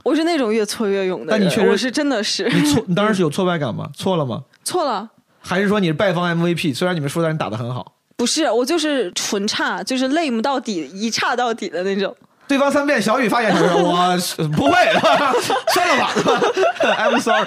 [0.02, 1.30] 我是那种越挫越勇的人。
[1.30, 3.88] 但你确实我是真的是你错， 你当时是有挫败感吗？
[3.96, 4.42] 错了吗？
[4.64, 5.08] 错了。
[5.40, 6.74] 还是说你是败方 MVP？
[6.74, 7.92] 虽然你们输，但是你打得很好。
[8.16, 12.14] 不是，我就是纯差，就是 lame 到底，一差到底的那种。
[12.46, 14.72] 对方三遍，小雨发言时，我不会，
[15.72, 16.12] 算了吧，
[17.00, 17.46] I'm sorry。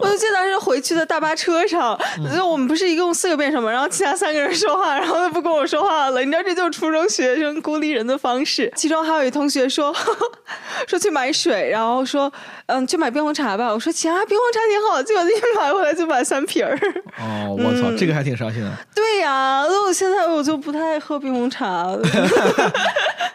[0.00, 6.20] 我就记得当时回去的大巴车上，嗯就我们不是一共四个辩手嘛，然后其他三个人说话，然后都不跟我说话了。
[6.20, 8.72] 你知道这就是初中学生孤立人的方式。
[8.74, 9.94] 其中还有一同学说
[10.88, 12.32] 说去买水，然后说
[12.66, 13.70] 嗯去买冰红茶吧。
[13.72, 16.78] 我说行啊，冰红茶挺好，结果一买回来就买三瓶儿。
[17.20, 18.70] 哦，我操，这个还挺伤心的。
[18.94, 22.00] 对呀，那我现在我就不太喝冰红茶了。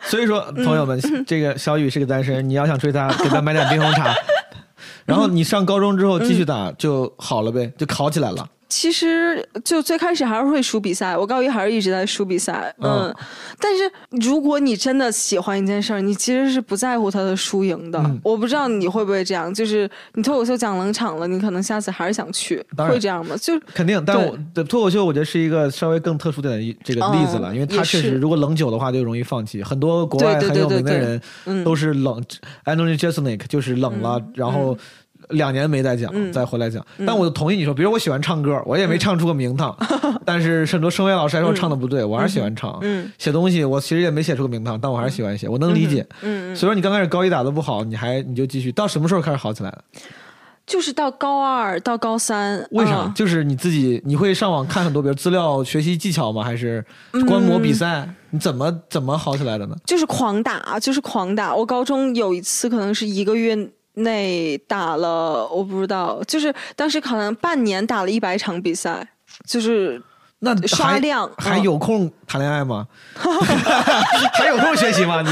[0.02, 4.12] 所以说，朋友们，这个小雨是个单身，你要想追她，给她买点冰红茶。
[5.06, 8.50] 然后你上高中之后继续打就好了呗，就考起来了。
[8.70, 13.08] 其实就最开始还是会输比赛，我高一还是一直在输比赛，嗯。
[13.08, 13.16] 嗯
[13.60, 13.92] 但是
[14.28, 18.00] 如果你真的喜欢一件事儿，你其实是不在乎它的输赢的。
[18.00, 23.36] 嗯我不知道你会不会这样，就是你脱口秀讲冷场了，你可能下次还是想去，会这样吗？
[23.42, 29.64] 就肯定，但对我的脱口秀我觉得是一个稍微更特殊点的这个例子了，嗯因为他确实如果冷久的话就容易放弃。
[29.64, 32.24] 很多国外很有名的人嗯都是冷
[32.66, 34.78] a n t o n y Jeselnik 就是冷了，然后。
[35.30, 39.76] 两年没再讲，嗯再回来讲，但我同意你说，比如我喜欢唱歌，我也没唱出个名堂，
[40.26, 42.78] 但是很多声乐老师还说唱的不对，我还是喜欢唱。
[42.82, 46.06] 嗯写东西我其实也没写出个名堂，但我还是喜欢写，我能理解。
[46.22, 49.84] 嗯嗯，所以说你刚开始高一打的不好，你还你就继续，到什么时候开始好起来的？
[50.66, 53.04] 就是到高二到高三，为啥？
[53.06, 56.44] 嗯就是你自己，你会上网看很多，比如资料、学习技巧吗？
[56.44, 56.86] 还是
[57.26, 58.08] 观摩比赛？
[58.32, 59.76] 你怎么怎么好起来的呢？
[59.86, 61.56] 就是狂打，就是狂打。
[61.56, 63.58] 我高中有一次可能是一个月
[63.98, 69.08] 内打了，我不知道，就是当时可能半年打了一百场比赛，
[69.46, 70.02] 就是
[70.40, 72.88] 那刷量还嗯有空谈恋爱吗？
[74.34, 75.22] 还有空学习吗？
[75.22, 75.30] 你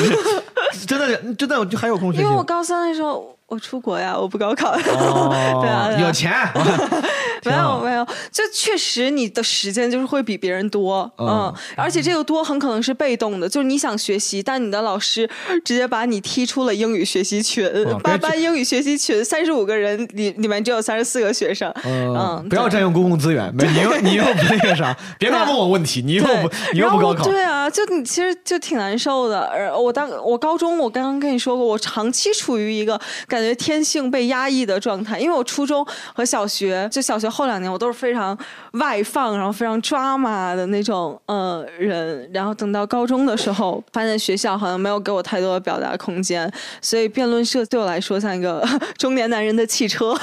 [0.74, 2.24] 是真的真的就还有空学习？
[2.24, 4.72] 因为我高三的时候我出国呀，我不高考。
[4.72, 5.30] 哦，
[5.62, 6.32] 对啊有钱，
[7.46, 15.30] 没有没有，就确实你的时间就是会比别人多，嗯嗯，而且这个多很可能是被动的，就是你想学习，但你的老师
[15.64, 17.70] 直接把你踢出了英语学习群
[18.02, 29.42] 八班英语学习群三十五个人里里面只有三十四个学生，嗯，嗯，不要占用公共资源，没你又你又不那个啥，别老问我问题，你又不你又不高考，对啊，就你其实就挺难受的。
[29.42, 33.00] 而我当我高中，我刚刚跟你说过，我长期处于一个
[33.36, 38.38] 感觉天性被压抑的状态，因为我初中和小学，就小学后两年，我都是非常
[38.74, 42.30] 外放，然后非常抓马的那种呃人。
[42.34, 46.50] 然后等到高中的时候，发现学校好像没有给我太多的表达空间，
[46.82, 48.66] 所以辩论社对我来说像一个
[48.98, 50.16] 中年男人的汽车。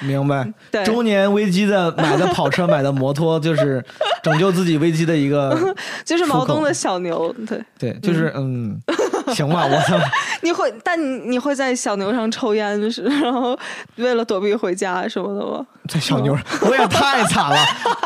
[0.00, 0.52] 明白？
[0.72, 3.84] 对中年危机的买的跑车、买的摩托，就是
[4.22, 5.56] 拯救自己危机的一个，
[6.04, 8.80] 就是毛东的小牛，对，对，就是嗯，
[9.34, 9.98] 行吧，我操。
[10.42, 13.58] 你会，但你你会在小牛上抽烟，是然后
[13.96, 15.64] 为了躲避回家什么的吗？
[15.88, 17.56] 在小妞儿，我也太惨了。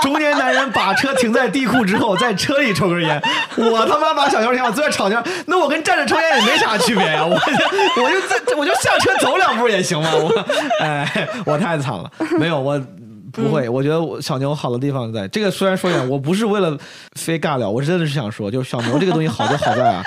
[0.00, 3.20] 中年男人把车停在地库之后，在车里抽根烟。
[3.56, 7.24] 我他妈把小妞儿停好，坐在吵架，那我跟站着抽烟也没啥区别呀。
[7.24, 10.10] 我就我就在我就下车走两步也行嘛。
[10.14, 10.30] 我
[10.80, 12.10] 哎，我太惨了。
[12.38, 12.80] 没有我。
[13.34, 15.50] 不会，我觉得我小牛好的地方在这个。
[15.50, 16.76] 虽然说远，我不是为了
[17.18, 20.02] 非尬聊，我真的是想说，就是小牛这个东西好就好在啊，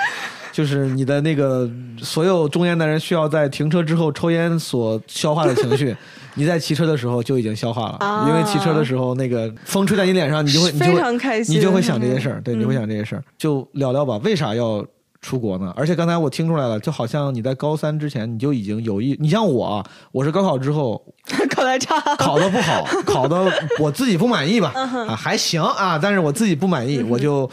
[0.56, 1.68] 就是你的那个
[2.00, 5.94] 所有中年男人需要在停车之后抽烟所消化的情绪，
[6.32, 13.22] 你在骑车的时候就已经消化了，啊因为骑车的时候那个风吹在你脸上，你就会你就非会常开心，你就会想这些事儿，对，嗯你会想这些事儿。
[13.36, 14.82] 就聊聊吧，为啥要
[15.20, 15.70] 出国呢？
[15.76, 21.04] 而且刚才我听出来了，就好像你在高三之前你就已经有意，你像我啊，我是高考之后
[21.54, 22.00] 考的差。
[22.16, 27.50] 考的不好，考的我自己不满意吧，嗯啊还行啊，但是我自己不满意，我就。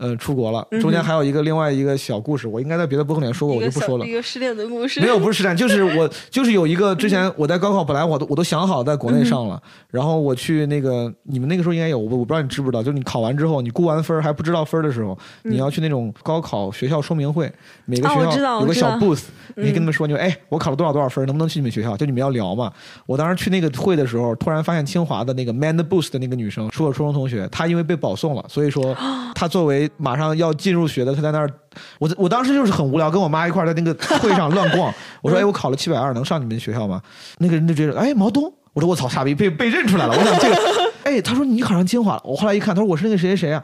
[0.00, 4.06] 呃，出国了，中间还有一个另外一个小故事，我应该在别的播客里面说过，我就不说了。
[4.06, 4.12] 一。
[4.12, 17.52] 个失恋的故事，没有，不是失恋，就是我，就是有一个之前我在高考，本来我都我都想好在国内上了，然后我去那个你们那个时候应该有，我我不知道你知不知道，就是你考完之后，你估完分儿还不知道分儿的时候，你要去那种高考学校说明会，
[17.84, 19.24] 每个学校有个小 booth，
[19.56, 21.94] 你跟他们说，你说哎，我考了多少多少分，能不能去你们学校？
[21.96, 22.72] 就你们要聊嘛。
[23.06, 28.96] 我当时去那个会的时候，突然发现清华的那个 man the booth 的那个女生是我初中同学，她因为被保送了，所以说
[29.34, 31.50] 她作为马上要进入学的，他在那儿。
[31.98, 34.92] 我我当时就是很无聊，跟我妈一块儿在那个会上乱逛。
[35.22, 37.00] 我说：“哎，我考了七百二，能上你们学校吗？”
[37.38, 40.56] 那个人就觉得：“哎，毛东。”我说：“我操，傻逼，被被认出来了。”我想这个，
[41.04, 42.22] 哎，他说你考上清华了。
[42.24, 43.62] 我后来一看，他说我是那个谁谁谁啊。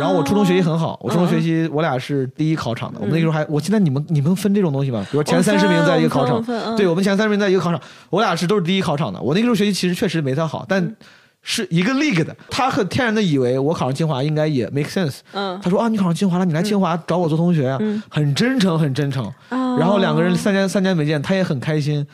[0.00, 2.98] 然后我初中学习很好，我初中学习我俩是第一考场的。
[2.98, 5.06] 我们那个时候还，我现在你们你们分这种东西吗？
[5.10, 6.42] 比如前三十名在一个考场
[6.76, 9.20] 对我们前三十名在一个考场，我俩是都是第一考场的。
[9.20, 10.96] 我那个时候学习其实确实没他好，但
[11.48, 12.36] 是一个 league 的。
[12.50, 15.20] 他很天然的以为我考上清华应该也 make sense。
[15.32, 17.78] 嗯他说啊，你考上清华了，你来清华找我做同学啊，
[18.10, 19.24] 很真诚，很真诚。
[19.50, 22.04] 啊然后两个人三年三年没见，他也很开心。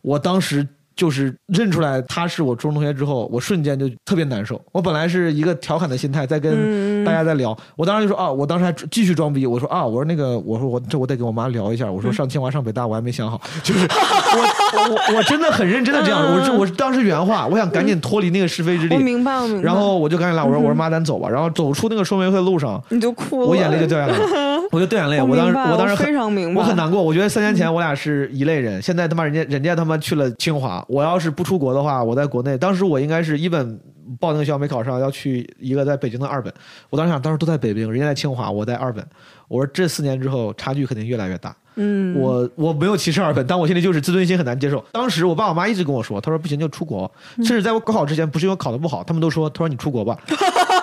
[0.00, 0.66] 我当时
[1.00, 4.60] 就是认出来他是我初中同学之后，我瞬间就特别难受。
[4.70, 19.00] 我本来是一个调侃的心态，在跟大家在聊，我当时就说啊，我当时还继续装逼，我说啊，我说那个，我说我这我得跟我妈聊一下，我说上清华上北大我还没想好， 就是我我我真的很认真的这样，我是我是当时原话，我想赶紧脱离那个是非之地我。
[19.00, 19.62] 明白，我明白。
[19.62, 21.30] 然后我就赶紧拉，我说我说妈，咱走吧。
[21.30, 24.24] 然后走出那个说明会路上，你就哭了，我眼泪就掉下来了，
[24.70, 25.18] 我就掉眼泪。
[25.22, 27.02] 我我当时我当时非常明白我很难过。
[27.02, 33.80] 我觉得三年前我俩是一类人，现在他妈人家人家他妈去了清华，我要是不出国的话，我在国内，当时我应该是一本
[34.18, 36.52] 报那个学校没考上，要去一个在北京的二本。
[36.90, 39.06] 我当时想，当时都在北京，人家在清华，我在二本。
[39.46, 41.56] 我说这四年之后差距肯定越来越大。
[41.76, 44.84] 嗯，我我没有歧视二本，但我现在就是自尊心很难接受。
[44.92, 50.16] 当时我爸我妈一直跟我说，他说不行就出国，嗯甚至在我高考之前，不是因为考的不好，他们都说，他说你出国吧。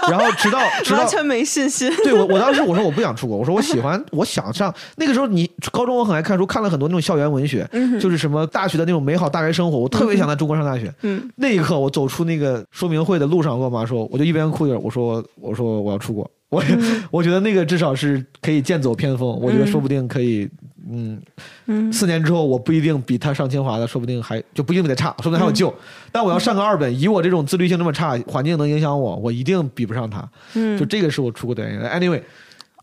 [0.10, 1.92] 然后直到直到完全没信心。
[1.98, 4.74] 对我，我当时我说我不想出国，我说我喜欢， 我想上。
[4.96, 7.68] 那个时候你高中我很爱看书，看了很多那种校园文学，
[8.00, 10.94] 就是什么大学的那种美好大学生活，我特别想在中国上大学。
[11.02, 16.64] 嗯，那一刻我走出那个说明会的路上，我跟我妈说，我就一边哭一边我说我说我要出国，我、
[17.12, 20.50] 我觉得那个至少是可以剑走偏锋，我觉得说不定可以。
[20.90, 21.22] 嗯，
[21.66, 25.74] 嗯四年之后我不一定比他上清华的，说不定还就不一定比他差，说不定还有救。
[26.14, 30.26] 但我要上个二本，以我这种自律性这么差，环境能影响我，我一定比不上他。
[30.54, 31.82] 嗯就这个是我出国的原因。
[31.82, 32.22] Anyway，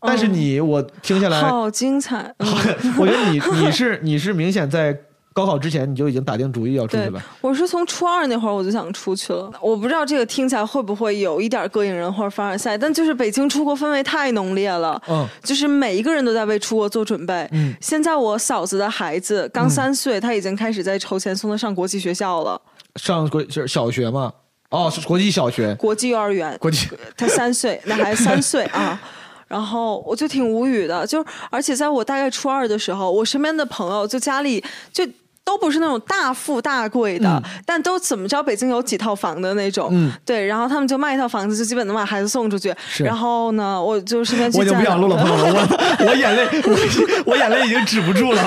[0.01, 2.31] 但是你我听下来，好精彩。
[2.37, 2.47] 嗯
[2.99, 4.95] 我觉得你你是你是明显在
[5.35, 9.51] 高考之前你就已经打定主意要出去对了。，我是从初二那会儿我就想出去了。
[9.59, 14.99] 我不知道这个听起来会不会有一点膈应人或者凡尔赛，但就是北京出国氛围太浓烈了。
[15.09, 17.45] 嗯就是每一个人都在为出国做准备。
[17.51, 22.61] 嗯现在我嫂子的孩子刚三岁，他已经开始在筹钱送他上国际学校了，
[22.95, 24.31] 上国是小学嘛？
[24.69, 26.57] 哦，是国际小学，国际幼儿园。
[26.59, 28.97] 国际他三岁，那还三岁啊。
[29.49, 34.63] 然后我就挺无语的，就而且在我大概初二的时候，我身边的朋友就家里
[34.93, 35.05] 就。
[35.45, 42.73] 都不是那种大富大贵的，但都怎么着，北京有几套房的那种，嗯对，然后他们就卖一套房子，就基本能把孩子送出去。
[42.89, 45.53] 是然后呢，我就身边去我已经不想录了，朋友们，
[45.99, 48.43] 我 我眼泪我我眼泪已经止不住了。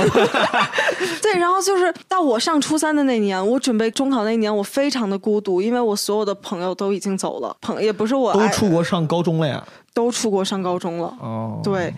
[1.23, 9.63] 对，然后就是到我上初三的那年，我准备中考那一年，我非常的孤独，因为我所有的朋友都已经走了，朋也不是我都出国上高中了呀？
[9.95, 11.95] 都出国上高中了，哦，对。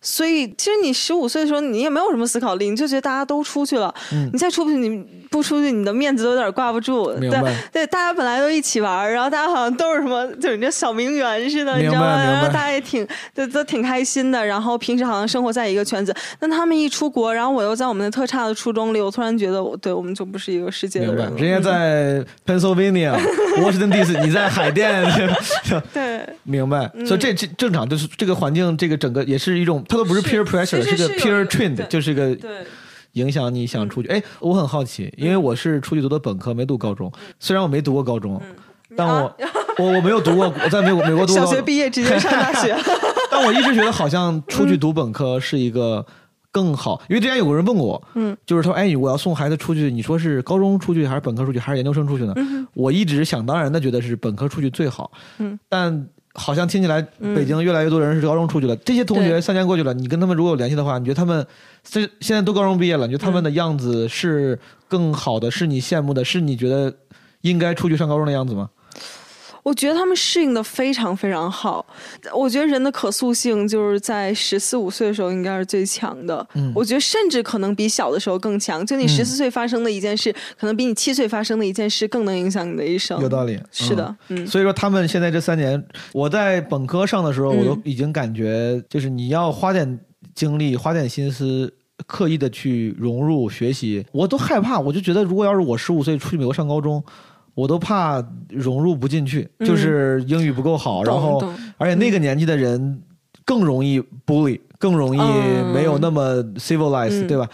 [0.00, 3.92] 所以，其实你十五岁的时候，你也没有什么思考力，你就觉得大家都出去了，
[4.32, 7.12] 你再出不去，你不出去，你的面子都有点挂不住。
[7.14, 7.30] 对
[7.72, 12.22] 对，大家本来都一起玩儿，然后大家好像都是什么，就是你这小名媛似的，你知道吗？
[12.22, 16.14] 然后大家也挺都都挺开心的，然后平时好像生活在一个圈子。
[16.38, 23.12] 但他们一出国，然后我又在我们的特差的初中里，我突然觉得我对我们就不是一个世界的人，人家在 Pennsylvania、
[23.58, 25.04] Washington D.C.，你在海淀，
[25.92, 26.90] 对，明白？
[27.04, 32.36] 所以这这正常，就是这个环境，这个整个也是一种，它都不是是 peer pressure，是个 peer trend，就是个
[33.12, 34.08] 影响你想出去。
[34.08, 37.12] 哎，我很好奇，因为我是出去读的本科，没读高中。
[37.40, 38.40] 虽然我没读过高中，
[38.96, 39.34] 但我
[39.78, 42.76] 我我没有读过，我在美国美国读过 小，学毕业直接上大学。
[43.30, 46.04] 但我一直觉得好像出去读本科是一个
[46.50, 47.00] 更好？
[47.08, 52.34] 因为之前有个人问过我，嗯，就是说，哎，我要送孩子出去，你说是高中出去还是本科出去还是研究生出去呢？
[52.74, 57.02] 我一直想当然的觉得是本科出去最好，嗯，但好像听起来
[57.34, 58.76] 北京越来越多人是高中出去了。
[58.76, 61.44] 这些同学三年过去了，你跟他们如果有联系的话，你觉得他们
[61.82, 66.94] 这现在都高中毕业了，你觉得他们的样子是更好的，是你羡慕的，是你觉得
[67.40, 68.70] 应该出去上高中的样子吗？
[69.62, 71.84] 我觉得他们适应的非常非常好。
[72.34, 76.46] 我觉得人的可塑性就是在十四五岁的时候应该是最强的。
[76.54, 78.84] 嗯我觉得甚至可能比小的时候更强。
[78.86, 83.20] 就你十四岁发生的一件事，可能比你七岁发生的一件事更能影响你的一生。
[83.20, 85.82] 有道理，是的，嗯，所以说，他们现在这三年，
[86.12, 89.98] 我在本科上的时候，嗯我都已经感觉，就是你要花点
[90.34, 91.72] 精力，花点心思，
[92.06, 94.78] 刻意的去融入学习，我都害怕。
[94.78, 97.02] 我就觉得，如果要是我十五岁出去美国上高中，
[97.58, 101.42] 我都怕融入不进去，嗯就是英语不够好，然后
[101.76, 103.02] 而且那个年纪的人
[103.44, 107.48] 更容易 bully，更容易嗯没有那么 civilized，、嗯对吧？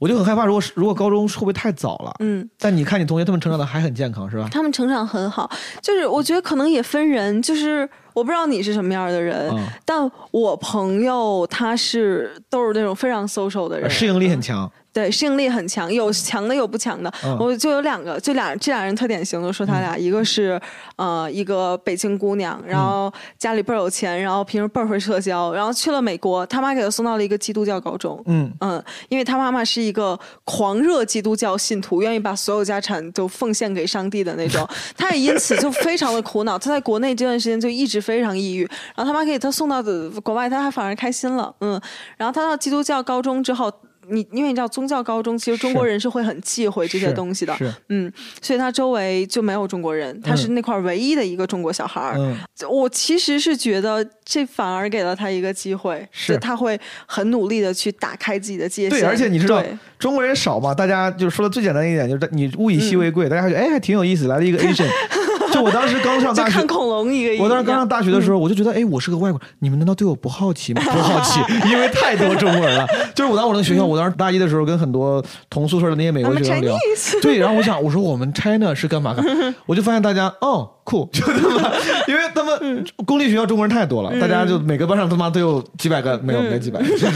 [0.00, 2.12] 我就很害怕，如果如果高中会不会太早了？
[2.18, 4.48] 嗯，但你看你同学他们成长的还很健康，是吧？
[4.50, 5.48] 他们成长很好。
[5.80, 14.68] 就是我觉得可能也分人，就是我不知道你是什么样的人，嗯，但我朋友他是都是那种非常 social 的人，适应力很强。
[14.94, 17.12] 对，适应力很强，有强的有不强的。
[17.24, 20.58] 嗯我就有两个，就俩这俩人特典型的说他俩，一个是
[20.94, 28.22] 呃一个北京姑娘，然后家里倍儿有钱，然后平时倍儿会社交，然后去了美国，他妈给他送到了一个基督教高中。
[28.26, 34.64] 嗯，嗯，因为他妈妈是一个狂热基督教信徒，愿意把所有家产都奉献给上帝的那种，
[34.96, 36.56] 他也因此就非常的苦恼。
[36.56, 38.62] 他在国内这段时间就一直非常抑郁，
[38.94, 41.52] 然后他妈给他送到的国外，他还反而开心了。
[41.60, 41.80] 嗯，
[42.16, 43.72] 然后他到基督教高中之后。
[44.08, 47.56] 你因为你知道宗教高中，其实中国人是会很忌讳这些东西的，
[47.88, 52.14] 嗯，所以他周围就没有中国人，他是那块唯一的一个中国小孩儿。
[52.18, 52.36] 嗯，
[52.70, 59.00] 我其实是觉得这反而给了他一个机会，是他会很努力的去打开自己的界限。
[59.00, 59.62] 对，而且你知道
[59.98, 64.88] 中国人少嘛，大家就说的最简单一点，就是你物以稀为贵，大家还觉得哎还挺有意思，来了一个 Asian。
[65.54, 67.42] 就我当时刚上大学 就看，恐龙一个。
[67.42, 70.82] 我当时刚上大学的时候，我就觉得哎，我是个外国人，你们难道对我不好奇吗？
[70.84, 71.38] 不好奇，
[71.70, 72.84] 因为太多中国人了。
[73.14, 76.76] 就是我当时我那个学校，我当时大一的时候跟很多同宿舍的那些美国学生聊，
[77.22, 79.24] 对，然后我想，我说我们 China 是干嘛干？
[79.66, 81.70] 我就发现大家哦酷，就他妈，
[82.08, 87.10] 因为他们公立学校中国人太多了，大家就每个班上他妈都有几百个，没有没几百，就是。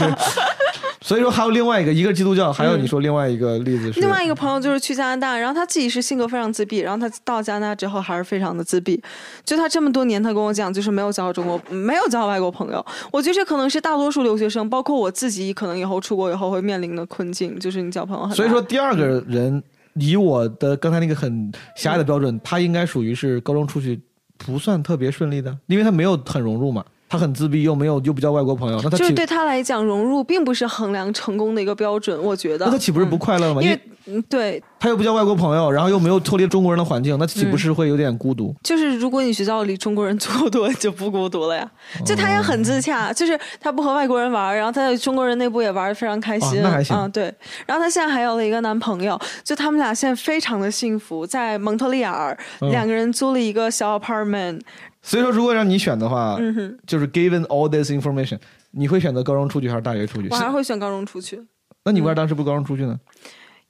[1.09, 9.01] 所以说还有另外一个，一个是基督教，还有你说另外一个例子是另外一个朋友就是去加拿大，然后他自己是性格非常自闭，然后他到加拿大之后还是非常的自闭。
[9.43, 12.85] 就他这么多年，他跟我讲，就是没有交到中国，没有交到外国朋友。
[13.11, 18.35] 我觉得这可能是大多数留学生，包括我自己，可能以后出国以后会面临的困境，就是你交朋友很。
[18.35, 19.63] 所以说，第二个人
[19.95, 23.99] 以我的刚才那个很狭隘的标准，他应该属于是高中出去
[24.37, 32.21] 不算特别顺利的，因为他没有很融入嘛，他很自闭，又没有又不交外国朋友，那他就是对他来讲，融入并不是衡量成功的一个标准。
[32.21, 33.61] 我觉得，那他岂不是不快乐吗？
[33.61, 38.55] 因为因为嗯，对，他又不交外国朋友，然后又没有脱离中国人的环境，那岂不是会有点孤独？
[38.63, 41.69] 就是如果你学校里中国人足够多， 就不孤独了呀。
[42.05, 46.59] 就他也很自洽，就是他不和外国人玩，然后他在中国人内部也玩的非常开心。
[46.59, 47.23] 哦那还行嗯，对。
[47.65, 54.61] 然后他现在还有了一个男朋友，就他们俩现在非常的幸福，在蒙特利尔，嗯两个人租了一个小 apartment。
[55.01, 58.37] 所以说，如果让你选的话，嗯，就是 given all this information，
[58.71, 60.29] 你会选择高中出去还是大学出去？
[60.29, 61.41] 我还是会选高中出去。
[61.85, 62.97] 那你为啥当时不高中出去呢？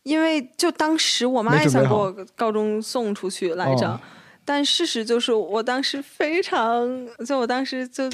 [0.10, 3.99] 因为就当时我妈也想给我高中送出去来着，哦
[4.43, 6.89] 但事实就是我当时非常，
[7.24, 8.10] 就我当时就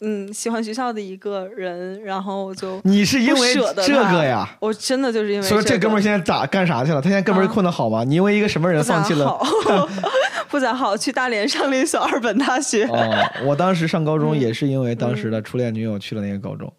[0.00, 4.48] 嗯喜欢学校的一个人，然后就你是因为这个呀？
[4.58, 7.00] 我真的就是因为所以这哥们儿现在咋干啥去了？
[7.00, 8.02] 他现在哥们儿啊混的好吗？
[8.02, 9.28] 你因为一个什么人放弃了？
[9.28, 9.88] 好，
[10.50, 12.84] 不咋好，去大连上了一所二本大学。
[12.86, 13.14] 哦，
[13.46, 16.72] 我当时上高嗯中也是因为当时的初恋女友去了那个高中，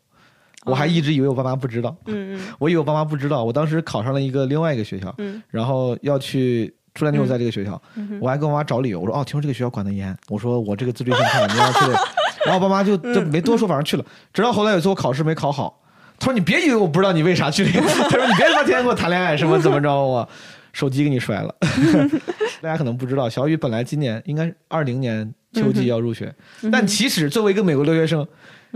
[0.67, 3.43] 我还一直以为我爸妈不知道，嗯嗯 我以为我爸妈不知道。
[3.43, 11.79] 我当时考上了一个另外一个学校，嗯然后要去初恋女友在这个学校，嗯我还跟我妈找理由，我说哦，听说这个学校管得严，我说我这个自律性差，你要去，
[12.45, 14.05] 然后我爸妈就嗯就没多说，反正去了。
[14.33, 15.81] 直到后来有一次我考试没考好，
[16.19, 20.27] 他说你别以为我不知道你为啥去那个， 他说你别他妈天天跟我谈恋爱什么怎么着我。
[20.73, 21.55] 手机给你摔了，
[22.61, 28.27] 大家可能不知道，小雨本来今年应该是二零年秋季要入学，嗯但其实作为一个美国留学生，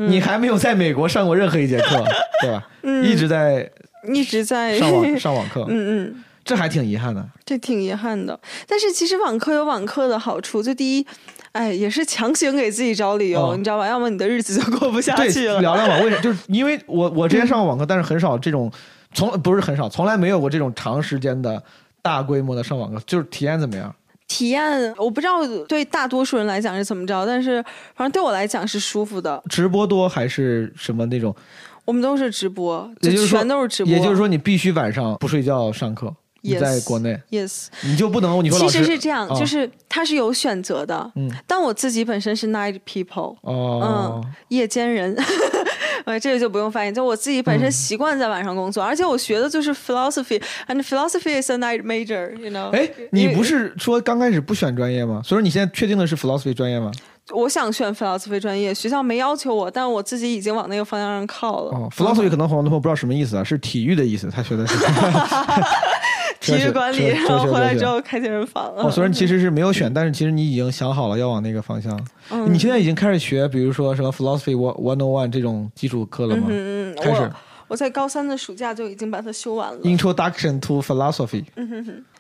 [0.10, 2.04] 你还没有在美国上过任何一节课，
[2.42, 2.68] 对吧？
[3.04, 3.70] 一直在
[4.14, 6.24] 一直在上网 上网课，嗯嗯。
[6.44, 7.24] 这还挺遗憾的。
[7.46, 8.38] 这挺遗憾的，
[8.68, 11.06] 但是其实网课有网课的好处，就第一，
[11.52, 13.86] 哎，也是强行给自己找理由，哦你知道吧？
[13.88, 15.62] 要么你的日子就过不下，去了。
[15.62, 18.72] 聊聊吧，为什么就是因为我我之前上过网课，但是很少这种
[19.14, 21.62] 从不是很少，从来没有过这种长时间的
[22.02, 23.94] 大规模的上网课，就是体验怎么样？
[24.32, 27.62] 体验我不知道对大多数人来讲是怎么着，但是
[27.94, 29.44] 反正对我来讲是舒服的。
[29.50, 31.36] 直播多还是什么那种？
[31.84, 33.92] 我们都是直播，也就是说全都是直播。
[33.94, 36.16] 也就是说，你必须晚上不睡觉上课。
[36.44, 41.12] 你 Yes 在国内，，yes，你就不能你说老其实是这样，啊就是他是有选择的。
[41.16, 45.16] 嗯但我自己本身是 night people，哦，嗯，夜间人，
[46.06, 46.92] 呃，这个就不用翻译。
[46.92, 52.70] 就我自己本嗯身习惯在晚上工作，而且我学的就是 philosophy，and philosophy is a night major，you know。
[52.72, 55.22] 哎，你不是说刚开始不选专业吗？
[55.24, 56.92] 所以说你现在确定的是 philosophy 专业吗？
[57.34, 61.72] 我想选 philosophy 专业，学校没要求我，但我自己已经往那个方向上靠了。
[61.72, 64.76] 哦，philosophy 可能很多朋友不知道什么意思啊，是体育的意思，他学的是
[66.42, 68.84] 体育管理，然后回来之后开健身房了。
[68.84, 71.98] 哦，虽然其实是没有选，但是其实你已经想好了要往那个方向。
[72.32, 76.48] 嗯你现在已经开始学，比如说什么 philosophy one one on one 这种基础课了吗？
[76.50, 77.32] 嗯嗯，开始我
[77.70, 79.80] 我在高三的暑假就已经把它修完了。
[79.84, 81.46] Introduction to Philosophy。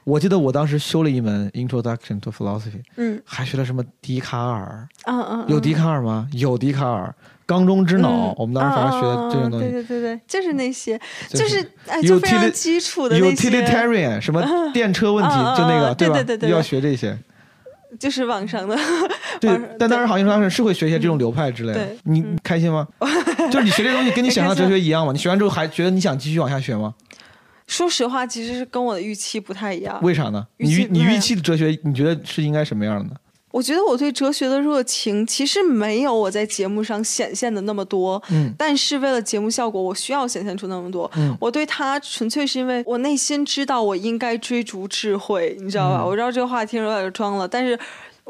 [0.04, 4.88] 我记得我当时修了一门 Introduction to Philosophy，嗯还学了什么笛卡尔？
[5.06, 6.28] 嗯嗯，有笛卡尔吗？
[6.34, 7.14] 有笛卡尔。
[7.52, 9.88] 缸中之脑，嗯我们当时反正学的这种东啊啊啊对西。
[9.88, 10.98] 对对对，就是那些，
[11.30, 14.42] 就就是是哎，就非常基础的，Utilitarian 什么
[14.74, 15.94] 电车问题，就那个吧？
[15.96, 17.18] 对吧对对对要学这些。
[18.00, 18.78] 就是网上的。
[19.42, 21.98] 对，但当时好像当时是会学一些这种流派之类的对。
[22.04, 22.88] 你你开心吗？
[23.52, 25.12] 就是你学这东西跟你想象哲学一样吗？
[25.12, 26.94] 你学完之后还觉得你想继续往下学吗？
[27.68, 30.00] 说实话，其实是跟我的预期不太一样。
[30.02, 30.48] 为啥呢？
[30.58, 33.12] 你预你预期的哲学，你觉得是应该什么样的呢？
[33.52, 41.10] 我觉得我对哲学的热情其实没有我在节目上显现的那么多，嗯但是为了节目效果，我需要显现出那么多。
[41.16, 46.02] 嗯我对它纯粹是因为我内心知道我应该追逐智慧，你知道吧？
[46.02, 47.78] 嗯我知道这个话听着有点装了，但是。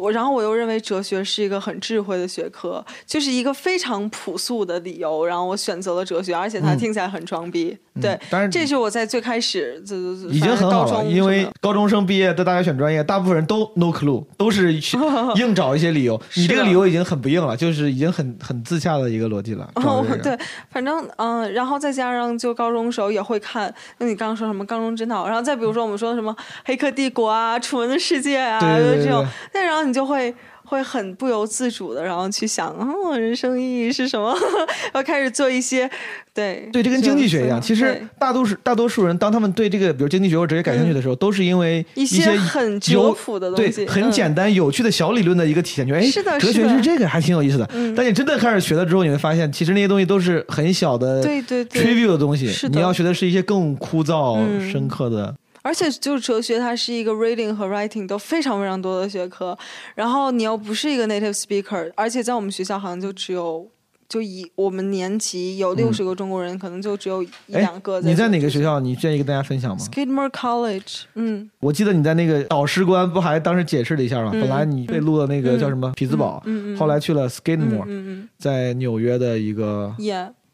[0.01, 7.77] 我然后我又认为哲学是一个很智慧的学科，就是一个非常朴素的理由，然后我选择了哲学，而且它嗯听起来很装逼。
[8.01, 14.97] 对，当然这是我在最开始就就已经很好了，因为高中生毕业在大学选专业，大部分人都 no clue，都是去
[15.35, 16.19] 硬找一些理由。
[16.35, 19.69] 你这个理由已经很不硬了，就是已经很很自洽的一个逻辑了。
[20.23, 20.37] 对，
[20.71, 26.33] 反正嗯、然后再加上就高中时候也会看，那你刚刚说什么《缸中之脑》，然后再比如说我们说什么
[26.63, 29.21] 《黑客帝国》啊，《楚门的世界》啊，对对对这种
[29.51, 30.33] 对，那然后你就会。
[30.63, 34.33] 会很不由自主的，然后去想，哦，人生意义是什么？
[34.93, 35.89] 要开始做一些，
[36.33, 37.59] 对对，这跟经济学一样。
[37.59, 45.85] 其实大多数大多数人，当他们对这个比如经济学或者哲学感兴趣的时候，都是因为一些些很质有朴的东对西，很嗯简单有趣的小理论的一个体现。
[45.85, 47.67] 就哎，是的哲学是这个，还挺有意思的。
[47.73, 52.49] 嗯但你真的开始学了之后，你会发现，其实那些东西都是很小的对对对 trivial 的东西。
[52.71, 55.35] 你要学的是一些更枯燥、嗯深刻的。
[55.61, 59.57] 而且就是哲学，它是一个 reading 和 writing 都非常非常多的学科，
[59.95, 63.69] 然后你又不是一个 native speaker，而且在我们学校好像就只有。
[64.11, 68.01] 就以我们年级有六十个中国人，可能就只有一哎两个。
[68.01, 68.77] 你在哪个学校？
[68.77, 74.31] 你愿意跟大家分享吗？？Skidmore College，嗯我记得你在那个导师官不还当时解释了一下吗？
[74.33, 76.43] 本来你被录的那个叫什么匹兹堡，
[76.77, 79.95] 后来去了嗯 Skidmore，、嗯在纽约的一个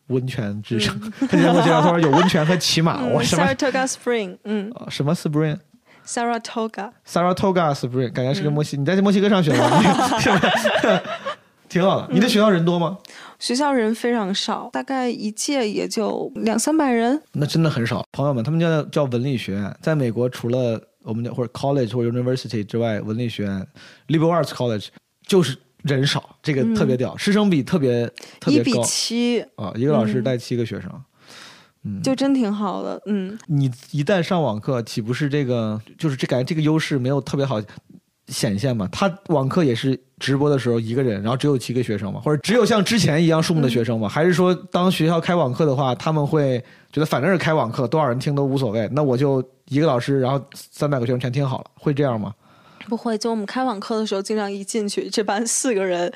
[0.07, 0.99] 温泉之城。
[1.29, 5.57] 他给我介绍，他说有温泉和骑马， 嗯我什么、Saratoga Spring，嗯呃什么 Spring。
[6.05, 9.81] ，Saratoga，Saratoga Spring，感觉嗯是个墨西，你在墨西哥上学吗？
[10.19, 10.39] 是吧？
[11.69, 12.07] 挺好的。
[12.13, 12.97] 你的学校人多吗？
[13.39, 17.21] 学校人非常少，大概一届也就两三百人。
[17.33, 18.03] 那真的很少。
[18.13, 23.67] 朋友们，他们叫叫文理学院，在美国除了我们的或者 college 或者 university 之外，文理学院
[24.07, 24.87] liberal arts college
[25.27, 25.57] 就是
[25.95, 28.05] 人少，这个特别屌，师生比特别
[28.39, 30.91] 特嗯一比别高七，啊，一个老师嗯带七个学生。
[31.83, 33.01] 嗯，就真挺好的。
[33.05, 37.61] 嗯，你一旦上网课，岂不是这个就是这感觉这个优势没有特别好
[38.27, 38.89] 显现嘛？
[38.91, 44.09] 他网课也是直播的时候一个人，然后只有七个学生嘛，或者只有像之前一样数目的学生嘛？
[44.09, 46.59] 还是说当学校开网课的话，他们会
[46.91, 52.33] 觉得反正是开网课，多少人听都无所谓，那我就一个老师，然后三百个学生全听好了，会这样吗？
[52.87, 56.11] 不会，就我们开网课的时候，经常一进去，这班四个人，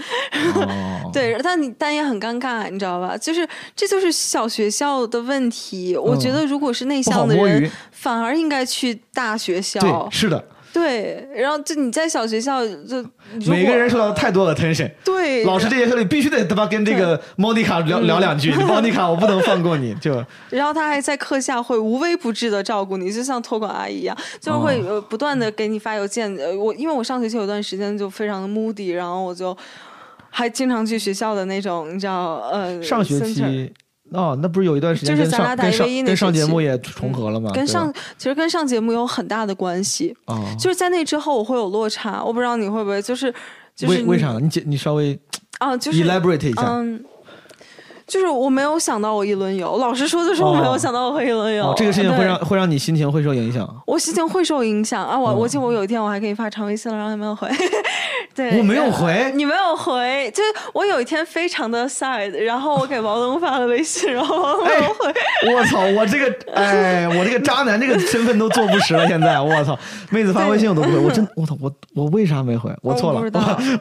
[0.55, 3.17] 哦，对，但你但也很尴尬，你知道吧？
[3.17, 5.97] 就是这就是小学校的问题。
[5.97, 9.79] 我觉得如果是内向的人，，反而应该去大学校。
[9.79, 10.43] 对，是的，
[10.73, 13.03] 对，然后就你在小学校就
[13.47, 14.89] 每个人受到太多的 attention。
[15.03, 26.33] 对老师这节课里必须得他妈跟这个莫妮卡聊聊两句，你莫妮卡我不能放过你，就 然后他还在课下会无微不至的照顾你，就像托管阿姨一样，就是会不断的给你发邮件。
[26.37, 29.55] 呃，我因为我上学期有段时间就非常的 moody，然后我就
[30.29, 33.73] 还经常去学校的那种，你知道呃，上学期
[34.11, 37.49] 哦，那不是有一段时间跟就是咱俩打上跟上 1v1 那跟上节目也重合了吗？
[37.53, 40.15] 跟上其实跟上节目有很大的关系。
[40.25, 43.33] 哦，就是在那之后我会有落差，我不知道你会不会就是
[43.75, 44.37] 就是你为为啥？
[44.39, 45.17] 你解你稍微
[45.59, 46.63] 啊，就是 elaborate 一下。
[46.67, 47.03] 嗯，
[48.11, 51.67] 就是我没有想到我一轮游，老实说，就是我没有想到我会一轮游。
[51.67, 53.65] 哦，这个事情会让会让你心情会受影响。
[53.87, 55.17] 我心情会受影响啊！
[55.17, 57.49] 我、嗯我记得我有一天我还给你发长微信了，然后你没有回。
[58.35, 65.13] 对，我没有回你没有回，就是我有一天非常的 sad，然后我给王东发了微信，然后王东没有回。
[65.55, 65.79] 我操！
[65.97, 69.07] 我这个，哎，我这个渣男这个身份都坐不实了。
[69.07, 69.77] 现在，我操！
[70.09, 71.57] 妹子发微信我都不回，我真，我操！
[71.61, 72.69] 我我为啥没回？
[72.81, 73.25] 我错了，我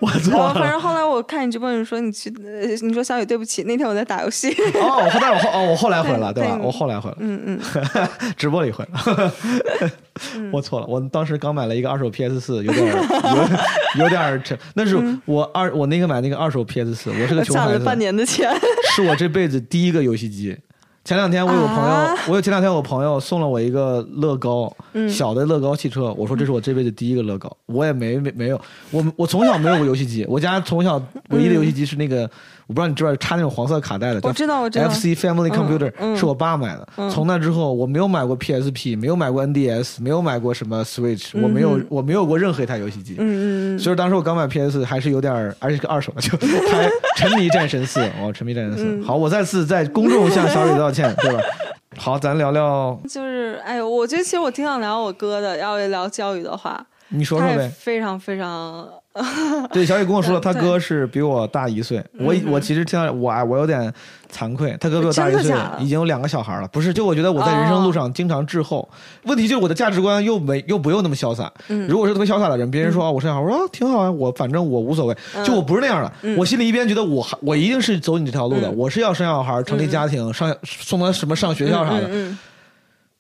[0.01, 0.71] 我我错了反。
[0.71, 4.51] 正后来我看你直播，你说你去，呃你说小雨对不起，那天我在打游戏。
[4.75, 6.57] 哦，后来我后哦，我后来回了，对吧？
[6.57, 7.61] 对我后来回了，嗯嗯，
[8.37, 9.33] 直播里回了。
[10.53, 14.59] 我错了，我当时刚买了一个二手 PS 四，有点有有点沉。
[14.75, 18.51] 那是我二我那个买那个二手 PS 四，我是个穷孩子，半年的钱。
[18.95, 20.57] 是我这辈子第一个游戏机。
[21.03, 26.13] 前两天我有朋友，啊我有前两天我朋友送了我一个乐高，嗯小的乐高汽车。
[26.13, 28.61] 我说这是我这辈子第一个乐高，我也没没没有，
[28.91, 32.31] 我我从小没有过游戏机，我家从小唯一的游戏机是那个，
[32.71, 36.89] 我不知道你知不知道插那种黄色卡带的，叫我知道我知道 FC Family 嗯 Computer、嗯是我爸买的。
[37.11, 43.17] 从那之后，我没有买过 PSP，没有买过 NDS，没有买过什么 Switch，、我没有我没有过任何一台游戏机。
[43.19, 46.39] 嗯嗯嗯，所以当时我刚买 PS 还是有点儿，而且是个二手的，就
[46.71, 48.85] 还沉迷战神四， 哦沉迷战神四。
[48.85, 51.41] 嗯好，我再次在公众向小雨道歉，对吧？
[51.99, 57.69] 好，咱聊聊，就是哎呦，我觉得其实我挺想聊我哥的，要聊教育的话，你说说呗。
[57.77, 58.89] 非常非常
[59.73, 62.03] 对，小雨跟我说了，他哥是比我大一岁。
[62.19, 63.93] 我我其实听到我我有点
[64.33, 66.69] 惭愧，他哥比我大一岁已经有两个小孩了。
[66.69, 68.89] 不是，就我觉得我在人生路上经常滞后。
[69.25, 71.53] 问题就是我的价值观又没又不用那么潇洒。
[71.89, 75.17] 如果是特别潇洒的人，别人说啊我生小孩，我说啊挺好啊，我反正我无所谓。
[75.45, 82.09] 就我不是那样的，我心里一边觉得我还我一定是走你这条路的，我是要生小孩、成立家庭、上送他什么上学校啥的。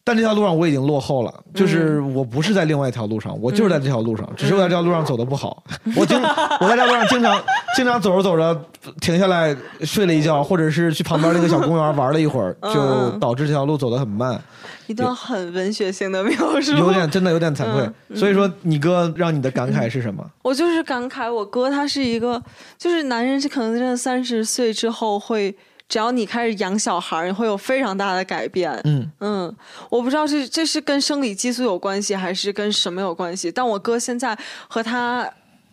[0.00, 5.62] 嗯但这条路上我已经落后了，就是我不是在另外一条路上，我就是在这条路上，只是我在这条路上走的不好。
[5.94, 7.40] 我经我在这条路上经常
[7.76, 8.64] 经常走着走着
[9.00, 14.40] 停下来睡了一觉，或者是去旁边那个小公园玩了一会儿，就导致这条路走得很慢，
[14.86, 17.82] 一段很文学性的描述，有点真的有点惭愧。
[18.08, 20.24] 嗯所以说，你哥让你的感慨是什么？
[20.42, 22.42] 我就是感慨，我哥他是一个，
[22.76, 25.54] 就是男人是可能真的三十岁之后会，
[25.90, 28.72] 只要你开始养小孩，你会有非常大的改变。
[28.84, 29.56] 嗯嗯，
[29.90, 33.50] 我不知道是这是跟生理激素有关系，还是跟什么有关系。
[33.50, 34.38] 但我哥现在
[34.68, 35.28] 和他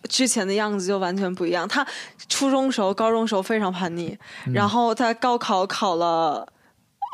[0.08, 1.66] 之前的样子就完全不一样。
[1.66, 1.86] 他
[2.28, 6.46] 初中时候、高中时候非常叛逆，嗯然后他高考考了。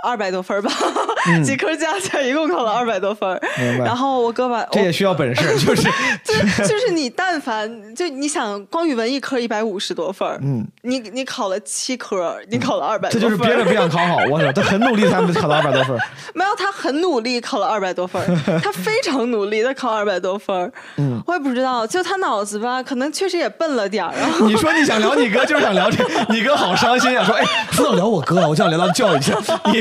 [0.04, 0.70] 二百多分儿吧，
[1.44, 3.40] 几科加起来一共考了二百多分
[3.78, 5.82] 然后我哥把这也需要本事， 就是
[6.24, 6.34] 就
[6.68, 14.18] 就是你但凡就你想光语文一科一百五十多分儿，嗯，你你考了七科，你考了二百这多分儿，就是憋着不想考好。
[14.30, 15.96] 我操，他很努力才能考到二百多分。
[16.34, 27.24] 没有他很努力考了二百多分儿， 他非常努力他考二百多分儿，嗯，我也不知道，就他脑子吧，可能确实也笨了点儿，然后你说你想聊你哥，就是想聊这，你哥好伤心啊！
[27.24, 29.32] 说，哎，说到聊我哥啊，我就想聊到教育去。
[29.72, 29.80] 你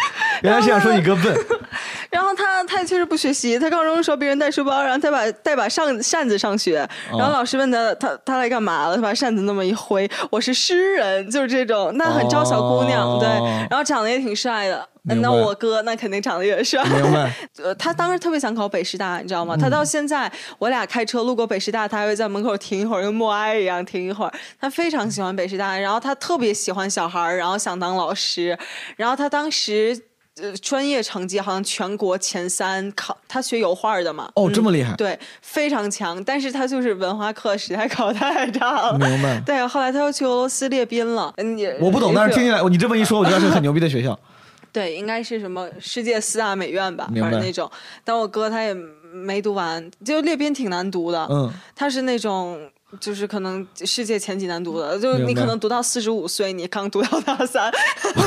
[0.41, 1.35] 原来是想说你哥笨，
[2.09, 13.29] 然后他他也确实不学习，他高中的时候别人带书包，然后他把带把扇扇子上学，然后老师问他他他来干嘛了，他把扇子那么一挥，我是诗人，就是这种，那很招小姑娘，哦对，
[13.69, 17.31] 然后长得也挺帅的，那我哥那肯定长得也帅，明白？
[17.63, 19.55] 呃，他当时特别想考北师大，你知道吗？
[19.55, 24.33] 嗯他到现在，我俩开车路过北师大，他还会在门口停一会儿，跟默哀一样停一会儿。
[24.59, 28.57] 他非常喜欢北师大，然后他特别喜欢小孩儿，然后想当老师，
[28.97, 29.97] 然后他当时。
[30.41, 34.31] 呃，专业成绩好像全国前三，考他学油画的嘛。
[34.35, 38.97] 哦，嗯这么厉害，对，非常强，但是他就是文化课实在考太差了。
[38.97, 39.41] 明白？
[39.45, 41.33] 对，后来他又去俄罗斯列宾了。
[41.35, 44.17] 嗯，也我不懂，但是听起来来你这么一说，我觉得是很牛逼的学校。
[44.71, 47.69] 对，应该是什么世界四大美院吧，反正那种。
[48.05, 48.73] 但我哥他也
[49.11, 51.27] 没读完，就列宾挺难读的。
[51.29, 52.57] 嗯，他是那种。
[52.99, 57.71] 就是可能世界前几难读的，就你可能读到四十五岁，你刚读到大三。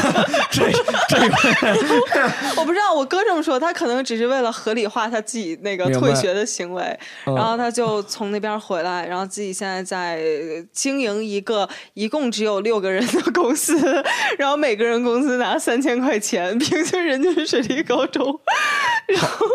[0.51, 0.71] 这
[1.09, 6.83] 这个我不知道，我哥这么说，他可能只是为了合理化他自己那个退学的行为，
[7.27, 10.23] 嗯然后他就从那边回来，然后自己现在在
[10.73, 13.77] 经营一个一共只有六个人的公司，
[14.39, 18.25] 然后每个人工资拿三千块钱，平均人均水平高中。
[19.07, 19.47] 然后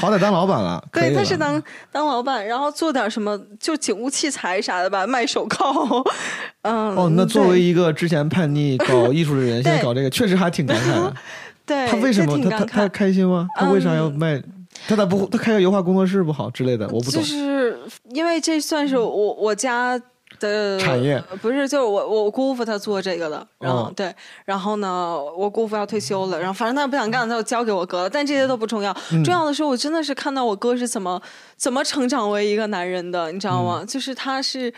[0.00, 6.04] 好歹当老板了，对，他是当当老板，然后做点什么就警务器材啥的吧，卖手铐。
[6.62, 11.14] 嗯，哦，那作为一个之前叛逆搞 艺术的人，现在搞这个，确实还挺感慨的。
[11.66, 13.46] 对，他为什么他他他开心吗？
[13.56, 14.42] 他为啥要嗯卖？
[14.86, 16.86] 他咋不他开个油画工作室不好之类的？
[16.86, 17.22] 我不懂就。
[17.22, 17.76] 是
[18.12, 20.00] 因为这算是我我家
[20.38, 31.20] 的产业不是，就是我我姑父他做这个的，然后、哦对，然后呢，我姑父要退休了，然后反正他不想干，他就交给我哥了，但这些都不重要，嗯重要的是我真的是看到我哥是怎么
[31.56, 33.84] 怎么成长为一个男人的，你知道嗯吗？
[33.86, 34.72] 就是他是。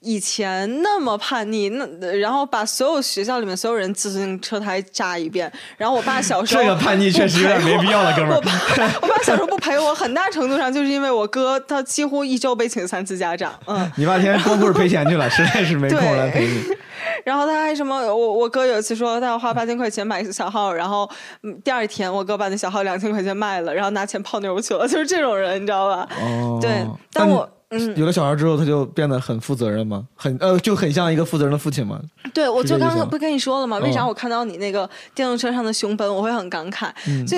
[0.00, 1.86] 以前那么叛逆，那
[2.16, 5.50] 然后把所有学校里面所有人自行车胎炸一遍。
[5.76, 8.40] 然后我爸小时候 这个叛逆确实有点没必要了，哥们儿我。
[8.40, 8.52] 爸
[9.02, 13.90] 我爸小时候不陪我，很大程度上就是因为我哥他几乎一周被请三次家长，嗯。
[13.96, 16.62] 你爸天天光顾着赔钱去了，实在是没空来陪你。
[17.24, 17.96] 然后他还什么？
[18.14, 21.08] 我我哥有一次说他要花八千块钱买个小号，然后
[21.42, 26.08] 嗯第二天我哥把那小号两千块钱卖了，然后拿钱泡妞去了，就是这种人，你知道吧？
[26.20, 30.04] 哦，对但我嗯有了小孩之后，他就变得很负责任吗？
[30.14, 31.98] 很呃，就很像一个负责任的父亲吗？
[32.32, 33.78] 对，我就刚刚不跟你说了吗？
[33.78, 36.88] 为啥哦我看到你那个电动车上的熊本，我会很感慨？
[37.08, 37.36] 嗯就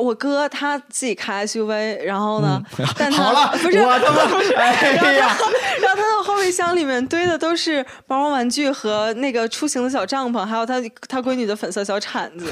[0.00, 2.62] 我哥他自己开 SUV，然后呢，
[2.96, 4.22] 但他好了， 不是我他妈，
[4.56, 5.36] 哎呀，
[5.82, 12.46] 然后他的后备箱里面堆的都是毛绒玩具和那个出行的小帐篷，还有他他闺女的粉色小铲子，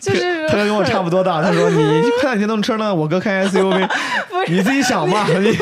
[0.00, 1.42] 就是他跟我差不多大。
[1.42, 3.88] 他说：“你快点电动车呢，我哥开 SUV，
[4.48, 5.26] 你自己想吧。
[5.28, 5.56] 你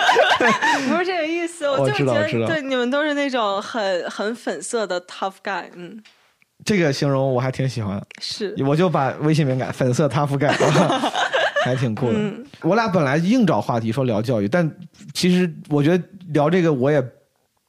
[0.88, 2.46] 不是这个意思，我就是觉知道。
[2.46, 6.02] 对你们都是那种很很粉色的 tough guy，嗯，
[6.64, 8.54] 这个形容我还挺喜欢，是。
[8.66, 10.52] 我就把微信名改粉色 tough guy，，
[11.64, 12.18] 还挺酷的。
[12.18, 12.44] 嗯。
[12.62, 14.70] 我俩本来硬找话题说聊教育，但
[15.14, 17.02] 其实我觉得聊这个我也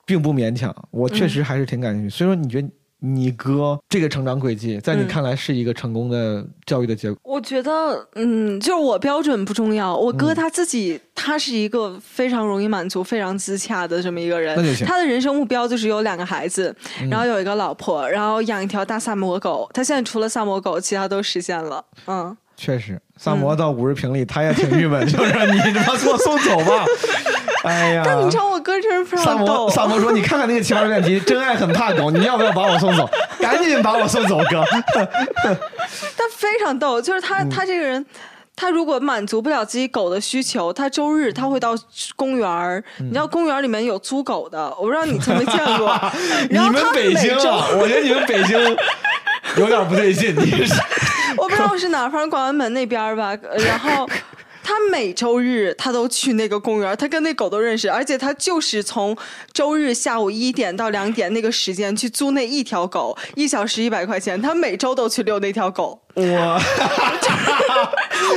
[0.05, 2.09] 并不勉强，我确实还是挺感兴趣。
[2.09, 2.69] 所以说，你觉得
[3.03, 7.19] 你哥这个成长轨迹，在你嗯看来是一个成功的教育的结果？
[7.23, 9.97] 我觉得，嗯，就是我标准不重要。
[9.97, 14.55] 我嗯哥他自己，他是一个非常容易满足、非常自洽的这么一个人
[14.85, 16.75] 他的人生目标就是有两个孩子，
[17.09, 19.67] 然后有一个老婆，然后养一条大萨摩狗。
[19.73, 21.83] 他现在除了萨摩狗，其他都实现了。
[22.05, 26.85] 嗯，确实，萨摩到五十平里，他也挺郁闷，就是你他妈给我送走吧。
[27.69, 29.69] 哎呀，但你知道我哥真是非常逗。
[29.69, 33.09] 萨摩说：“你看看那个奇葩说辩题，真爱很怕狗，你要不要把我送走？
[33.39, 34.63] 赶紧把我送走，哥。
[36.17, 38.05] 他非常逗，就是嗯他、他这个人。
[38.53, 41.73] 他如果满足不了自己狗的需求，他周日他会到
[42.17, 42.83] 公园儿。
[42.99, 45.97] 嗯你知道公园里面有租狗的，我不知道你曾没见过。
[46.49, 48.59] 你然后他们北京啊，我觉得你们北京
[49.55, 50.35] 有点不对劲。
[50.35, 50.75] 你是
[51.37, 53.29] 我不知道是哪儿，反正广安门那边吧。
[53.49, 54.07] 呃然后
[54.63, 59.15] 他每周日他都去那个公园，他跟那狗都认识，而且他就是从
[59.53, 65.99] 周日下午一点到两点那个时间去租那一条狗，一小时一百块钱，他每周都去遛那条狗。
[66.13, 66.23] 我，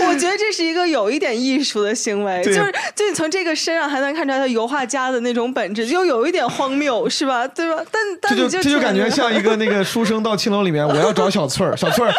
[0.06, 7.46] 我觉得这是一个有一点艺术的行为，就是就你从这个身上还能看出来他油画家的那种本质，就有一点荒谬，是吧？
[7.48, 7.82] 对吧？
[7.90, 11.76] 但但这就这就感觉像一个那个书生到青楼里面，我要找小翠儿。
[11.76, 12.12] 小翠儿，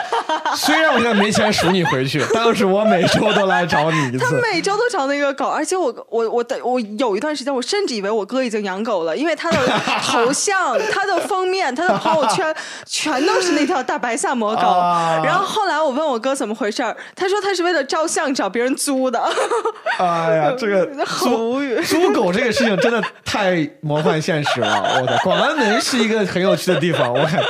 [0.56, 4.42] 虽然我现在没钱赎你回去，但是我每周都来找你一他次。
[4.54, 9.58] 每周都找那个狗，而且我我我的我有一段时间，我甚至以为我哥已经养狗了，因为他的
[10.04, 12.54] 头像、他的封面、他的朋友圈
[12.86, 14.62] 全都是那条大白萨摩狗。
[14.62, 19.24] 啊然后后来我问我哥怎么回事儿，他说他是为了照相找别人租的。
[20.00, 25.00] 哎呀， 这个很无语租 租狗这个事情真的太魔幻现实了。
[25.02, 27.42] 我的广安门是一个很有趣的地方，我看。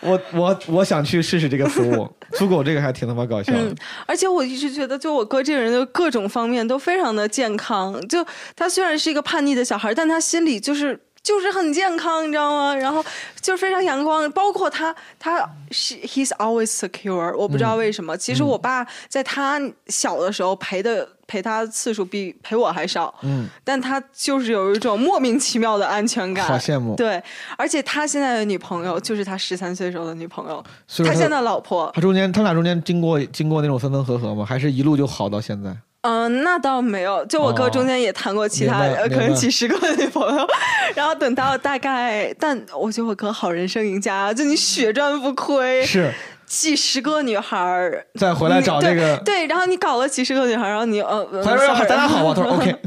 [0.00, 3.58] 我我我想去试试这个服务，租狗这个还挺他妈搞笑的。
[3.58, 3.74] 嗯，
[4.06, 8.00] 而且我一直觉得，就我哥这个人的各种方面都非常的健康。
[8.06, 8.24] 就
[8.54, 12.74] 他虽然是一个叛逆的小孩，但他心里就是就是很健康，你知道吗？
[12.74, 13.04] 然后
[13.40, 15.38] 就是非常阳光，包括他，他
[15.70, 17.36] 是 he's always secure。
[17.36, 27.22] 我不知道为什么，其实我爸在他小的时候陪的陪他次数比陪我还少，嗯，但他就是有一种莫名其妙的安全感，好羡慕对，
[27.56, 30.64] 而且他现在的女朋友就是他十三岁时候的女朋友，
[31.04, 31.90] 他现在老婆。
[31.94, 34.44] 他中间他俩中间经过经过那种分分合合吗？
[34.44, 35.76] 还是一路就好到现在？
[36.02, 37.24] 嗯、那倒没有。
[37.26, 40.46] 就我哥哦中间也谈过其他，可能几十个女朋友，
[40.94, 46.12] 然后等到大概，但我觉得我哥好人生赢家啊，就你血赚不亏，是
[46.46, 48.06] 几十个女孩儿。
[48.14, 52.72] 再回来找这个你，对对，然后你搞了几十个女孩儿，然后你呃，呃回来说 sorry 大家好啊，他说 OK，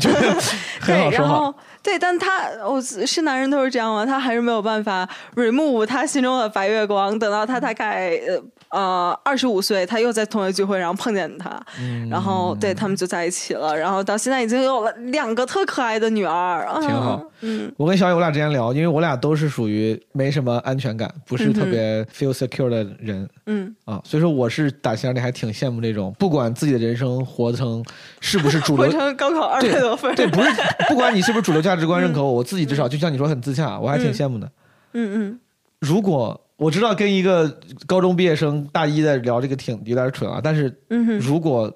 [0.86, 1.54] 对，然后。
[1.84, 4.06] 对，但他我是男人都是这样吗？
[4.06, 7.18] 他还是没有办法 remove 他心中的白月光。
[7.18, 8.40] 等到他大概呃
[8.72, 13.76] 呃二十五岁，他又在同学聚会，然后碰见他，嗯然后对他们就在一起了。
[13.78, 17.22] 然后到现在已经有了两个特可爱的女儿，啊挺好。
[17.44, 27.84] 嗯我跟小雨我俩之前聊，因为我俩都是属于没什么安全感，不是特别 feel secure 的人嗯啊，所以说我是打心眼里还挺羡慕这种，不管自己的人生活成
[28.20, 28.92] 是不是主回流。
[29.00, 30.52] 成高考二百多分对，不是，
[30.88, 34.46] 不管你是不是主流价值观认 可我，我自己至少就像你说很自洽，我还挺羡慕的。
[34.94, 35.40] 嗯嗯
[35.80, 40.72] 如果我知道跟一个高中毕业生大一的聊这个挺有点蠢啊，但是
[41.20, 41.76] 如果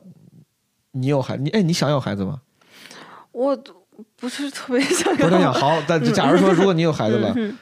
[0.91, 2.39] 你有孩，你哎，你想有孩子吗？
[3.31, 3.57] 我
[4.15, 7.57] 不是特别想我在想，好，但假如说如果你有孩子了，嗯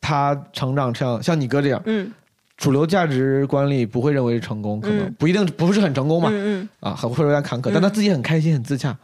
[0.00, 2.10] 他成长像像你哥这样，嗯。
[2.56, 8.96] 主流价值观里不会认为是成功，可能嗯不一定不是很成功嘛，嗯嗯，啊，很会有点坎坷，但他自己很开心很自洽，你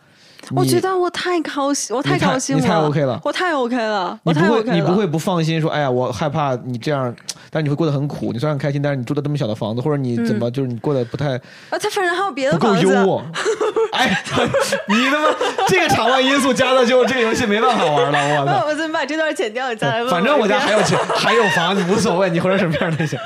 [0.54, 4.62] 我觉得我太高兴，我太高兴了，你太 OK 了我太 OK 了，你不会。
[4.64, 7.14] 你不会不放心说，哎呀，我害怕你这样，
[7.56, 8.34] 但是你会过得很苦。
[8.34, 11.36] 你虽然很开心，但是你住的这么小的房子，或者你怎么就是你过得不太
[11.70, 11.78] 啊？
[11.80, 13.22] 他反正还有别的不够房子，优渥。
[13.92, 14.22] 哎，
[14.88, 15.34] 你他妈
[15.68, 18.66] 这个场外因素加的就这个游戏没办法玩了，我 操！
[18.66, 19.70] 我怎么把这段剪掉？
[19.70, 20.82] 你再来问反正我家还有。
[20.82, 23.18] 钱，还有房，你无所谓，你活成什么样都行。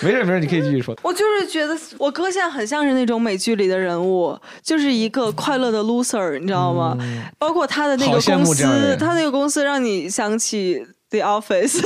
[0.00, 0.96] 没事没事，你可以继续说。
[1.02, 6.96] 我就是觉得我哥现在很像是那种美剧里的人物，就是一个快乐的 loser，你知道吗？
[7.38, 11.80] 包括他的那个公司，他那个公司让你想起 The Office，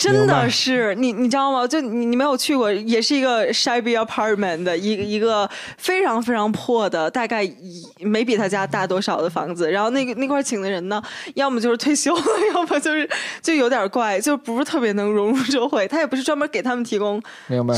[0.00, 1.66] 真的是你你知道吗？
[1.66, 9.70] 就你你没有去过，也是一个 shabby apartment 的一个一个非常非常破的，大概一没比他家大多少的房子。
[9.70, 11.02] 然后那个那块请的人呢，
[11.34, 12.22] 要么就是退休了，
[12.54, 13.08] 要么就是
[13.42, 15.86] 就有点怪，就不是特别能融入社会。
[15.86, 17.22] 他也不是专门给他们提供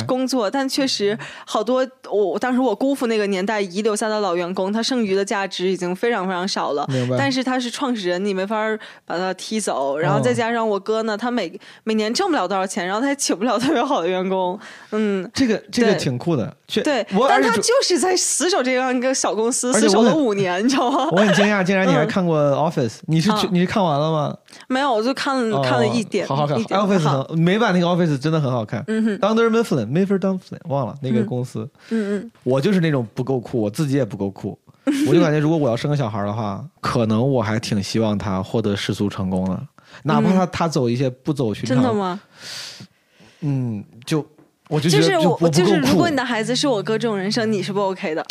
[0.07, 6.87] 工作，但确实好多我我当时我姑父那个年代遗留下的老员工，他剩余的价值已经非常非常少了。
[6.89, 8.57] 明白但是他是创始人，你没法
[9.05, 9.99] 把他踢走。
[9.99, 11.53] 然后哦再加上我哥呢，他每
[11.85, 14.59] 每年挣不了多少钱，然后他也请不了特别好的员工。
[14.91, 21.09] 嗯，这个这个挺酷的，确对，但他就是在死守这样一个小公司，死守了五年，你知道吗？
[21.13, 24.37] 我很惊讶，竟然你还嗯看过 Office，你是啊你是看完了吗？
[24.69, 28.85] 没有，我就看了、哦看了一点，好好看，Office 美版那个 Office 真的很好看。
[28.89, 31.69] 嗯哼，Dunder Mifflin Mifflin Dumpling 忘了那个公司。
[31.91, 34.59] 嗯嗯，我就是那种不够酷，我自己也不够酷。
[35.07, 39.63] 我就感觉，如果我要生个小孩的话，可能我还挺希望他获得世俗成功的，
[40.05, 41.77] 哪怕他他走一些不走寻常。
[41.77, 41.93] 真的？
[41.93, 42.21] 吗？
[43.41, 44.25] 嗯，就
[44.69, 48.25] 我就觉就是得我就是，如果你的孩子是我哥这种人生，你是不 OK 的。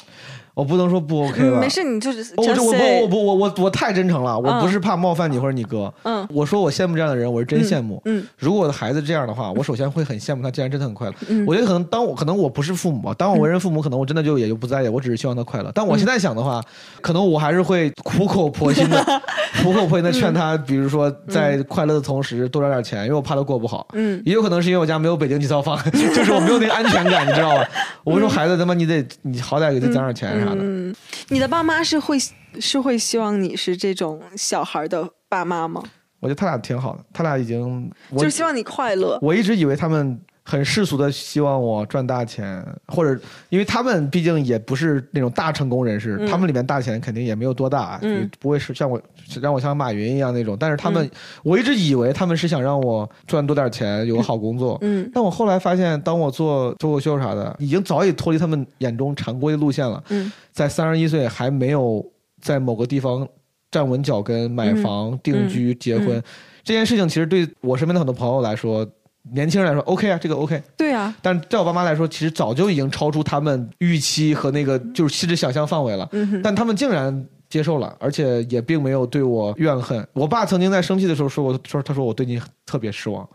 [0.54, 1.58] 我不能说不 OK 吧？
[1.58, 5.92] 嗯没事，你就是哦我我不我不我我我太真诚了，我嗯不是怕冒犯你或者你哥。
[6.04, 8.02] 嗯我说我羡慕这样的人，我是真羡慕。
[8.06, 11.14] 嗯嗯如果我的孩子这样的话，我首先会很羡慕他，竟然真的很快乐。
[11.30, 15.72] 嗯我觉得可能当我可能我不是父母，当我为人父母，可能我真的就也就不在意，我只是希望他快乐。
[15.74, 16.62] 但我现在想的话，
[17.02, 19.04] 可能我还是会苦口婆心的、
[19.64, 23.88] 苦口婆心的劝他，比如说在快乐的同时多赚点钱，因为我怕他过不好。
[23.94, 27.68] 嗯也有可能是因为我家没有北京几套房， 就是我没有那个安全感，你知道吧？
[28.04, 30.62] 我会说孩子他妈你得你好歹给他攒点钱啥的。
[30.62, 30.96] 嗯，
[31.30, 32.18] 你的爸妈是会
[32.60, 35.84] 是会希望你是这种小孩的爸妈吗？
[36.20, 39.18] 我觉得他俩挺好的，他俩已经我就是希望你快乐。
[39.22, 43.20] 我一直以为他们很世俗的希望我赚大钱，或者
[43.50, 48.30] 因为他们毕竟也不是那种大成功人士，他们里面大钱肯定也没有多大，嗯。
[48.40, 49.00] 不会是像我
[49.40, 50.58] 让我像马云一样那种。
[50.60, 51.10] 但是他们，
[51.44, 54.78] 我一直以为他们是想让我赚多点钱，有个好工作。
[54.82, 55.10] 嗯。
[55.14, 60.04] 但我后来发现，当我做脱口秀啥的，已经早已脱离他们眼中常规的路线了。
[60.10, 60.32] 嗯。
[60.52, 62.04] 在三十一岁还没有
[62.42, 63.28] 在某个地方
[63.70, 66.24] 站稳脚跟、买房、定居、结婚、嗯。
[66.64, 68.88] 这件事情，其实对我身边的很多朋友来说，
[69.34, 70.62] 年轻人来说 OK 啊，这个 OK。
[70.76, 76.10] 对啊，但在我爸妈来说，其实早就已经超出他们预期和那个就是其实想象范围了。
[76.12, 80.06] 嗯，但他们竟然接受了，而且也并没有对我怨恨。
[80.14, 83.28] 我爸曾经在生气的时候说过，说他说我对你特别失望，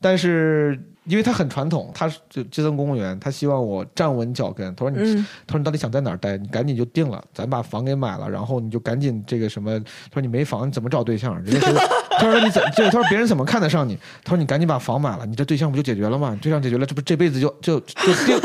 [0.00, 4.72] 但是因为他很传统，他是就基层公务员，他希望我站稳脚跟。
[4.76, 6.36] 他说你，嗯他说你到底想在哪儿待？
[6.36, 9.78] 你赶紧就定了，咱把房给买了，然后你就赶紧这个什么？
[9.80, 11.34] 他说你没房你怎么找对象？
[11.42, 11.80] 人家说？
[12.18, 13.96] 他说你怎就他说别人怎么看得上你？
[14.24, 16.36] 他说你赶紧把房买了，你这对象不就解决了吗？
[16.42, 18.38] 对象解决了，这不这辈子就就就定。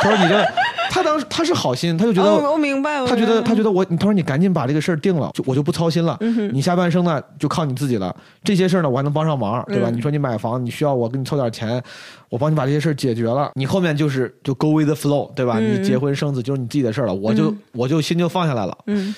[0.00, 0.44] 他说你这，
[0.90, 2.28] 他当时他是好心，他就觉得。
[2.30, 6.16] 哦，我明白，我他觉得，他觉得我，他说你赶紧把这个事儿定了，就我就不操心了。
[6.20, 8.14] 嗯你下半生呢就靠你自己了。
[8.42, 9.90] 这些事儿呢，我还能帮上忙，对吧？
[9.90, 11.82] 嗯你说你买房，你需要我给你凑点钱，
[12.28, 13.50] 我帮你把这些事儿解决了。
[13.54, 15.56] 你后面就是就 go with the flow，对吧？
[15.58, 18.76] 嗯你结婚生子就是你自己的事儿了，我就、我就心就放下来了。
[18.86, 19.14] 嗯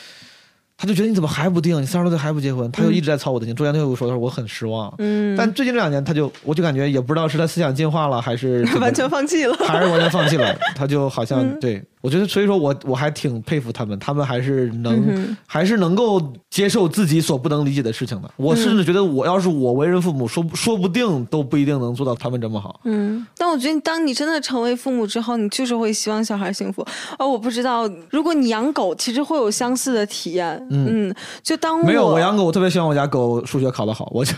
[0.83, 1.79] 他就觉得你怎么还不定？
[1.83, 2.71] 你三十多岁还不结婚？
[2.73, 3.55] 他就一直在操我的心。
[3.55, 4.91] 中间他又说，他说我很失望。
[4.97, 9.55] 嗯，但最近这两年，他就我就感觉也不知道是他思想进化了，还是怎么 完全放弃了。
[9.59, 18.31] 还是完全放弃了，他就好像、嗯对我觉得，所以说我我还挺佩服他们，他们还是能、嗯还是能够接受自己所不能理解的事情的。
[18.37, 22.81] 我甚至觉得，我要是我为人父母，说说不定都不一定能做到他们这么好。
[22.85, 26.87] 嗯，但我觉得，当你真的成为父母之后，你就是会希望小孩幸福。
[27.19, 30.67] 哦，我不知道，如果你养狗，其实会有相似的体验。
[30.71, 31.13] 嗯，
[31.43, 34.33] 就当没有，我我养狗，我特别希望我家狗数学考得好，我就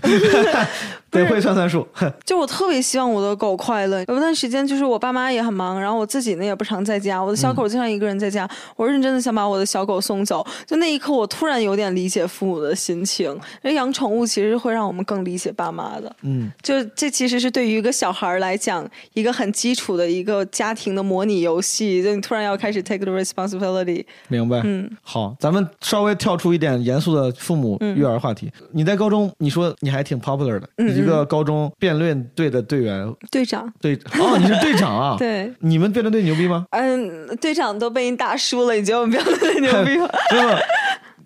[1.12, 1.86] 得会算算数。
[2.24, 4.02] 就我特别希望我的狗快乐。
[4.08, 8.48] 有一段时间，就是我爸妈也很忙，然后我自己呢也不常在家，我的小狗经常一个人在家。
[8.76, 10.44] 我认真的想把我的小狗送走。
[10.66, 13.30] 就那一刻，我突然有点理解父母的心情。
[13.62, 16.14] 因为养宠物其实会让我们更理解爸妈的。
[16.22, 22.02] 嗯，就这其实是对于一个小孩来讲，一个很基础的一个家庭的模拟游戏。
[22.02, 24.04] 就你突然要开始 take the responsibility。
[24.28, 24.60] 明白。
[24.64, 28.50] 嗯，好，咱们稍微跳出一点严肃的父母嗯育儿话题。
[28.72, 35.16] 你在高中，你说你还挺 popular 的，嗯一个高中辩论队的队员，队长，队哦，你是队长啊？
[35.20, 35.52] 对。
[35.60, 36.66] 你们辩论队牛逼吗？
[36.70, 40.08] 嗯，队长都被你打输了，你觉得我们辩论队牛逼吗？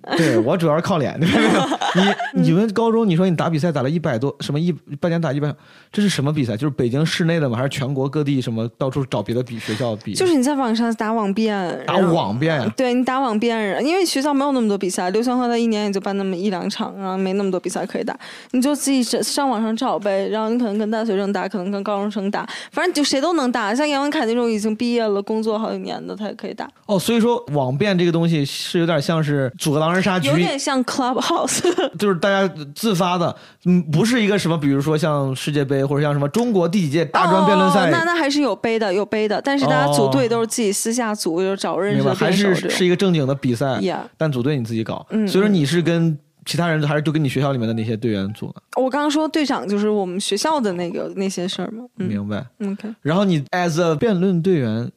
[0.17, 1.19] 对我主要是靠脸？
[2.35, 4.71] 你你们高中你说你打比赛打了一百多，什么一
[5.01, 5.53] 半年打一百，
[5.91, 6.57] 这是什么比赛？
[6.57, 7.57] 就是北京市内的吗？
[7.57, 10.15] 还是全国各地什么到处找别的比学校比？
[10.15, 12.73] 就是你在网上打网辩，打网辩呀？
[12.77, 18.17] 对你打网辩，因为学校没有那么多比赛，刘翔和他一年也就办那么一两场，然后没那么多比赛可以打，
[18.53, 20.29] 你就自己上上网上找呗。
[20.29, 23.75] 然后你可能跟大学生打，可能跟高中生打，反正就谁都能打。
[23.75, 31.61] 像杨文凯那种已经毕业了、工作好几年的，他也可以打，哦，所以说网辩这个东西是有点像是组个狼人杀局有，点像 Clubhouse。
[31.99, 42.05] 就是大家自发的，嗯，不是一个什么，比如说像世界杯或者像什么中国第几届大专辩论赛哦，那那还是有杯的，有杯的，但是大家组队都是自己私下组，就找认识？
[42.05, 42.55] 的还是。
[42.71, 43.81] 是一个正经的比赛
[44.17, 45.05] 但组队你自己搞。
[45.11, 48.63] 嗯所以说你是跟其他人还是就跟你学校里面的那些队员组的？
[48.81, 51.85] 我刚刚说队长就是我们学校的那个那些事儿吗。
[51.99, 52.45] 嗯明白。
[52.61, 54.91] ，OK，debater、然后你 as a 辩论队员，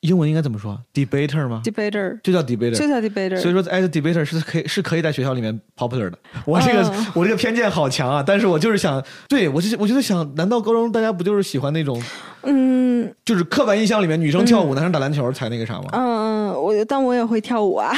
[0.00, 2.18] 英文应该怎么说？debater 吗？debater？
[2.22, 2.74] 就叫 debater。
[2.74, 3.40] 就叫 debater。
[3.40, 6.18] 所以说，as debater 是可以是可以在学校里面 popular 的。
[6.44, 8.22] 我这个、嗯我这个偏见好强啊！
[8.24, 12.00] 但是我就是想，对我就我就在想，难道高中大家不就是喜欢那种，
[12.46, 15.88] 嗯就是刻板印象里面女生跳舞、男生打篮球才那个啥吗？
[15.92, 17.92] 嗯嗯，我但我也会跳舞啊。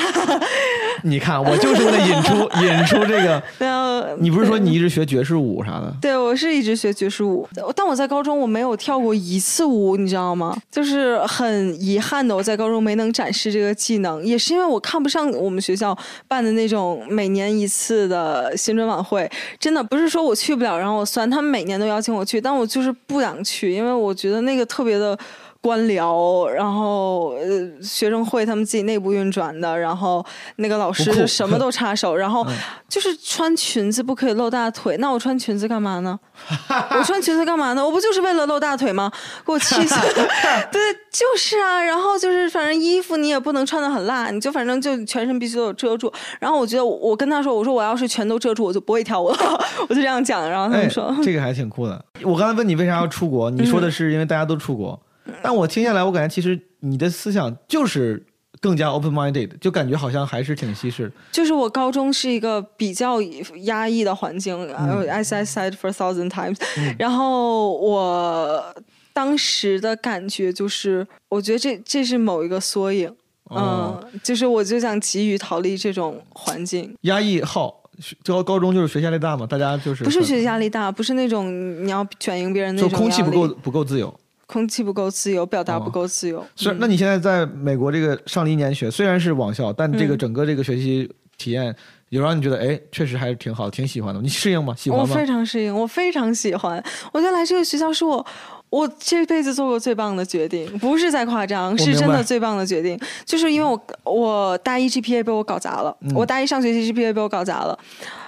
[1.04, 2.34] 你看，我就是为了引出
[2.64, 3.40] 引出这个。
[3.58, 5.94] 对啊你不是说你一直学爵士舞啥的？
[6.00, 10.56] 对，我是一直学爵士舞，但我在高中我没有跳过一次舞，你知道吗？
[10.70, 15.96] 就是很遗憾的，我在高中没能展示这个技能，也是因为我看不上我们学校
[16.26, 19.30] 办的那种每年一次的新春晚会。
[19.60, 25.18] 真的不是说我去不了，然后我酸，他们每年都邀请我去，但我就是不想去，因为我觉得那个特别的。
[25.60, 30.24] 官僚，然后呃，学生会他们自己内部运转的，然后
[30.56, 32.46] 那个老师就什么都插手，然后
[32.88, 36.18] 就是穿裙子不可以露大腿，那我穿裙子干嘛呢？
[36.96, 37.84] 我穿裙子干嘛呢？
[37.84, 39.10] 我不就是为了露大腿吗？
[39.44, 39.94] 给我气死！
[40.70, 40.80] 对，
[41.10, 41.82] 就是啊。
[41.82, 46.12] 然后就是，反正衣服你也不能穿的很辣，你就反正就全身必须都有遮住。
[46.38, 49.36] 然后我觉得我我跟他说，我说我要是全都遮住，我就不会跳舞了。
[49.88, 52.04] 我就这样讲，然后他说，，这个还挺酷的。
[52.22, 55.00] 我刚才问你为啥要出国，你说的是因为大家都出国，
[55.42, 58.24] 但我听下来，我感觉其实你的思想就是
[58.60, 61.12] 更加 open minded，就感觉好像还是挺西式的。
[61.30, 63.20] 就是我高中是一个比较
[63.64, 66.56] 压抑的环境、s I said for a thousand times、
[66.98, 68.74] 然后我
[69.12, 73.08] 当时的感觉就是，我觉得这这是某一个缩影，
[73.44, 76.94] 哦嗯，就是我就想急于逃离这种环境。
[77.02, 77.82] 压抑好，
[78.24, 84.12] 高高中就是学习压力大嘛，大家就是不是学习压力大，不是那种你要卷赢别人那就种空气不够，不够自由。
[84.48, 86.44] 空气不够自由，表达哦不够自由。
[86.56, 91.72] 虽然、嗯那你现在在美国这个上了一年学，虽然是网校，但这个嗯整个这个学习体验
[92.08, 94.20] 有让你觉得哎，确实还是挺好，挺喜欢的。
[94.22, 94.74] 你适应吗？
[94.74, 95.26] 喜欢吗我非？
[95.26, 96.82] 常适应，我非常喜欢。
[97.12, 98.26] 我觉得来这个学校是我
[98.70, 102.98] 我这辈子做过最棒的决定，不是在夸张，是真的最棒的决定。
[103.26, 107.78] 就是因为我我大一 GPA 被我搞砸了，嗯我大一上学期 GPA 被我搞砸了。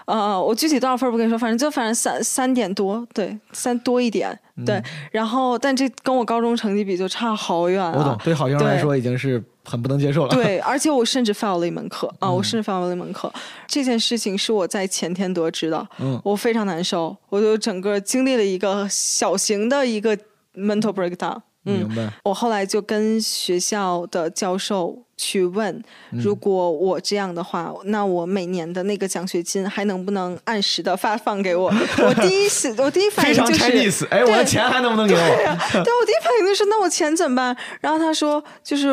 [0.06, 4.82] 呃，我具体多少分不跟你说，反正就反正三三点多，对，三多一点，嗯对。
[5.12, 7.94] 然后，但这跟我高中成绩比就差好远啊。
[7.96, 10.34] 我懂，对好学生来对说已经是很不能接受了。
[10.34, 13.32] 对，而且我甚至 fail 了一门课啊，嗯我甚至 fail 了一门课。
[13.66, 20.16] 这件事情是我在前天得知的，嗯我非常难受，我就整个经历了一个小型的一个
[20.54, 21.40] mental breakdown。
[21.64, 22.12] 嗯明，白。
[22.24, 25.74] 我后来就跟学校的教授去问，
[26.12, 31.70] 嗯如果我这样的话，那我每年的那个奖学金还能不能按时的发放给我？
[32.02, 35.18] 我第一是，我第一反应就是哎，我的钱还能不能给我？
[35.20, 37.54] 对啊，对我第一反应就是那我钱怎么办？
[37.80, 38.88] 然后他说，就是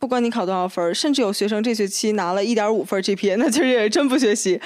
[0.00, 4.58] 不管你考多少分，甚至有学生这学期拿了一点五分儿 GPA，那其实也真不学习。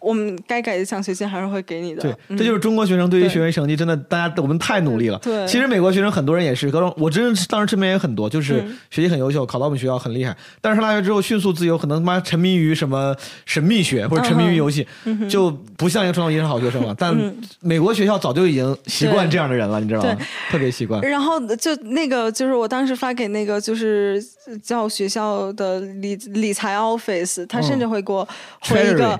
[0.00, 2.02] 我们该给的奖学金还是会给你的。
[2.02, 5.18] 对，嗯这就是中国学生对于学习成绩真的，大家我们太努力了。
[5.18, 13.14] 对其实美国学生很多人也是高中，我真是当时身边也很多，就是嗯学习很优秀，考到我们学校很厉害，但是上大学之后迅速自由，可能妈沉迷于什么
[13.44, 16.94] 神秘学或者沉迷于游戏，嗯就不像一个传统意义上好学生了。
[16.98, 17.16] 但
[17.60, 20.26] 美国学校早就已经习惯这样的人了，你知道吗对？
[20.50, 21.00] 特别习惯。
[21.02, 24.22] 然后就那个，就是我当时发给那个就是
[24.62, 28.26] 叫学校的理理财 office，他甚至会给我
[28.60, 29.18] 回一个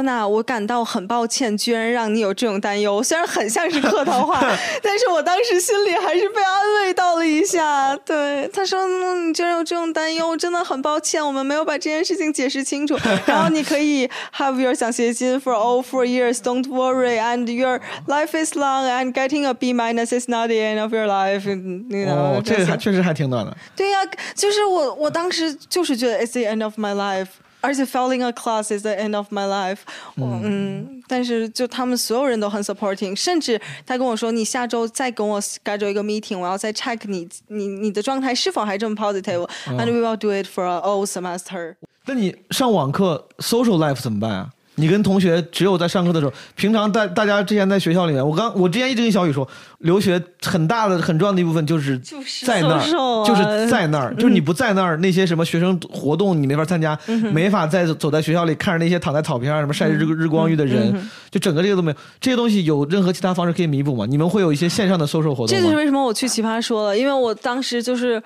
[0.00, 3.02] Fiona，我感到很抱歉，居然让你有这种担忧。
[3.02, 4.40] 虽然很像是客套话，
[4.82, 7.94] 但是我当时心里还是被安慰到了一下。
[7.98, 12.96] 对，他说、嗯、你居然有这种担忧，真的很抱歉，我们没有把这件事情解释清楚。
[13.26, 16.38] 然后你可以 have your 奖学金 for all four years.
[16.38, 20.56] Don't worry, and your life is long, and getting a B minus is not the
[20.56, 21.46] end of your life.
[21.46, 23.56] You know, 哦，这个还确实还挺暖的。
[23.76, 23.98] 对呀、
[24.34, 27.28] 就是我我当时就是觉得 it's the end of my life。
[27.60, 29.78] 而且 failing a class is the end of my life。
[30.16, 41.74] 嗯，但是就他们所有人都很 supporting，甚至他跟我说，你下周再跟我 schedule 一个 meeting，我要再 check 你你你的状态是否还这么 positive，and we will do it for a whole semester。
[42.06, 44.50] 那你上网课 social life 怎么办啊？
[44.76, 49.46] 你跟同学只有在上课的时候，平常大大家之前在学校里面，我刚我之前一直跟小雨说，
[49.80, 51.98] 留学很大的很重要的一部分就是
[52.46, 56.98] 在那儿，啊就是在那儿，就是你不在那儿，那些什么学生活动你没法参加，
[57.32, 60.94] 没法再走在学校里看着那些躺在草坪上什么晒日日光浴的人，
[61.30, 61.96] 就整个这个都没有。
[62.18, 64.06] 这些东西有任何其他方式可以弥补吗？
[64.08, 65.48] 你们会有一些线上的 social 活动吗？
[65.48, 68.22] 这就是为什么我去奇葩说了，因为我当时就是，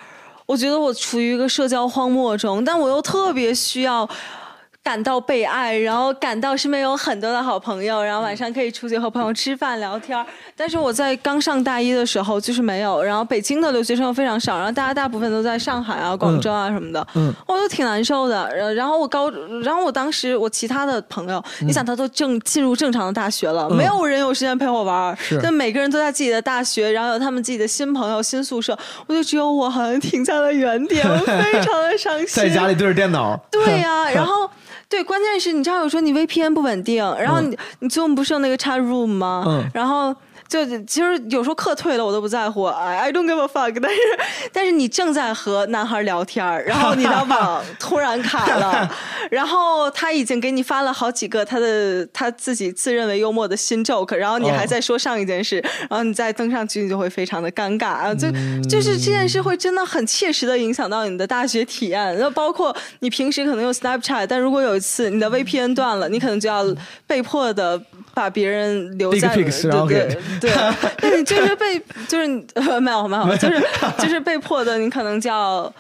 [0.47, 4.09] 我觉得我处于一个社交荒漠中，但我又特别需要。
[4.85, 10.15] 感到被爱，然后感到身边有很多的好朋友，然后晚上可以出去和朋友吃饭聊天。
[10.55, 17.33] 但是我在刚上大一的时候就是没有，然后北京的留学生又非常少，然后大家大部分都在上海啊、广州啊什么的，嗯。
[17.47, 18.55] 我就挺难受的。
[18.55, 19.31] 然然后我高，
[19.65, 23.77] 然后我当时我其他的朋友，你想他都正进入正常的大学了，嗯。
[23.77, 32.27] 没有人有时间陪我玩但每个人都在自己的大学，然后有他们自己的新朋友、新宿舍，我就只有我好像停在了原点，我非常的伤心。
[32.37, 34.49] 在家里对着电脑，对呀、然 后
[34.89, 39.45] 对，关键是你知道有时候你 VPN 不稳定，然后你、你 Zoom 不是用那个 chat room 吗？
[39.47, 40.15] 嗯然后。
[40.49, 43.79] 就其实有时候课退了我都不在乎，I don't give a fuck。
[43.81, 43.99] 但是
[44.53, 48.89] 但是你正在和男孩聊天，然后你的网 突然卡了，
[49.31, 55.59] 然后他已经给你发了好几个他的他自己自认为幽默的新 joke，然后你还哦在说上一件事，
[55.91, 66.65] 然后你再登上去你就会非常的尴尬啊，就、嗯就是这件事会真的很切实的影响到你的大学体验，那包括你平时可能用 Snapchat，但如果有一次你的 VPN 断了，你可能就要
[67.07, 67.81] 被迫的
[68.15, 69.45] 把别人留在对
[69.87, 70.51] 给对对，
[71.03, 71.79] 那你就是被
[72.09, 72.27] 就是
[72.81, 73.63] 没有没有，就是
[73.99, 75.73] 就是被迫的，你可能叫。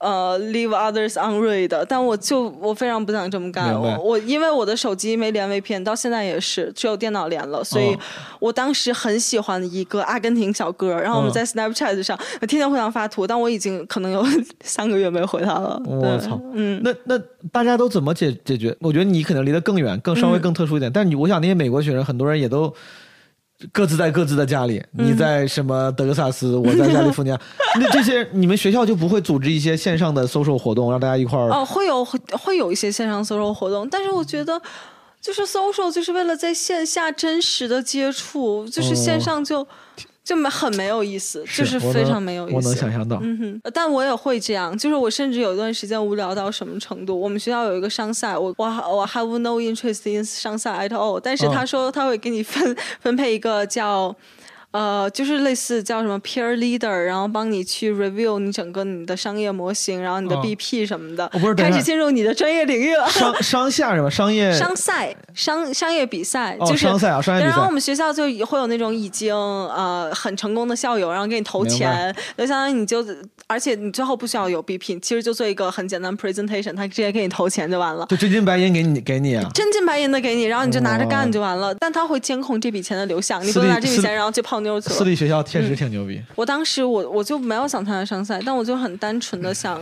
[0.00, 3.78] 呃，leave others unread，但我就我非常不想这么干。
[3.78, 7.98] 我我因为我的手机没连 VPN，到现在也是只有电脑连了，所以哦
[8.38, 14.24] 我当时很喜欢一个阿根廷小哥，然后我们嗯在 Snapchat 上天天互相发图，但我已经可能有
[14.64, 15.78] 三个月没回他了。
[15.84, 17.22] 我操，嗯，那那
[17.52, 18.74] 大家都怎么解解决？
[18.80, 20.90] 我觉得你可能离得更远，更稍微嗯更特殊一点。
[20.90, 22.72] 但是你，我想那些美国学生，很多人也都
[23.72, 24.78] 各自在各自的家里。
[24.98, 27.40] 嗯你在什么德克萨斯， 我在加利福尼亚。
[27.78, 31.50] 那这些你们学校就不会组织一些线上的 social 活动，让大家一块儿？
[31.50, 34.60] 哦，会有会会有一些线上 social 活动，但是我觉得。
[35.22, 39.68] 就是 social 就是为了在线下真实的接触，就是线上就、
[40.22, 42.56] 就没很没有意思，就是非常没有意思。
[42.56, 43.18] 我能想象到。
[43.22, 54.14] 嗯哼，但我也会这样，就是我甚至有一段时间无聊到什么程度，我们学校有一个商赛，我我我 have no interest in 商赛 at all，但是哦他说他会给你分分配一个叫。
[54.72, 63.08] 呃，就是类似叫什么 peer leader，然后帮你去 review 你整个你的商业模型，然后你的哦 BP 什么的，开始进入你的专业领域了。
[63.10, 64.08] 商 商下是吧？
[64.08, 73.04] 商业商赛、商商业比赛，哦就是商赛啊商业比赛然后我们学校就会有那种已经呃很成功的校友，然后给你投钱，就相当于你就，
[73.48, 78.06] 而且你最后不需要有 BP，其实就做一个很简单 presentation，他直接给你投钱就完了。
[78.08, 79.50] 就真金白银给你给你啊。
[79.52, 81.74] 真金白银的给你，然后你就拿着干就完了。
[81.74, 84.94] 但他会监控这笔钱的流向，你不能拿这笔钱然后去泡妞去了。
[84.94, 86.22] 私立学校确实挺牛逼。
[86.34, 89.80] 我当时我我就没有想参加商赛，但我就很单纯的想。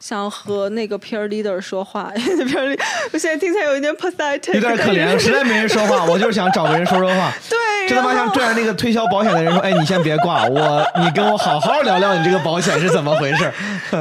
[0.00, 2.80] 想和那个 peer leader 说话， peer leader，
[3.12, 7.32] 我现在听起来有一点 pathetic，有点可怜，实在没人说话， 我就是想找个人说说话。
[7.50, 13.52] 对，这他妈像拽着那个推销保险的人说：“哎，你先别挂，我 你跟我好好聊聊你这个保险是怎么回事。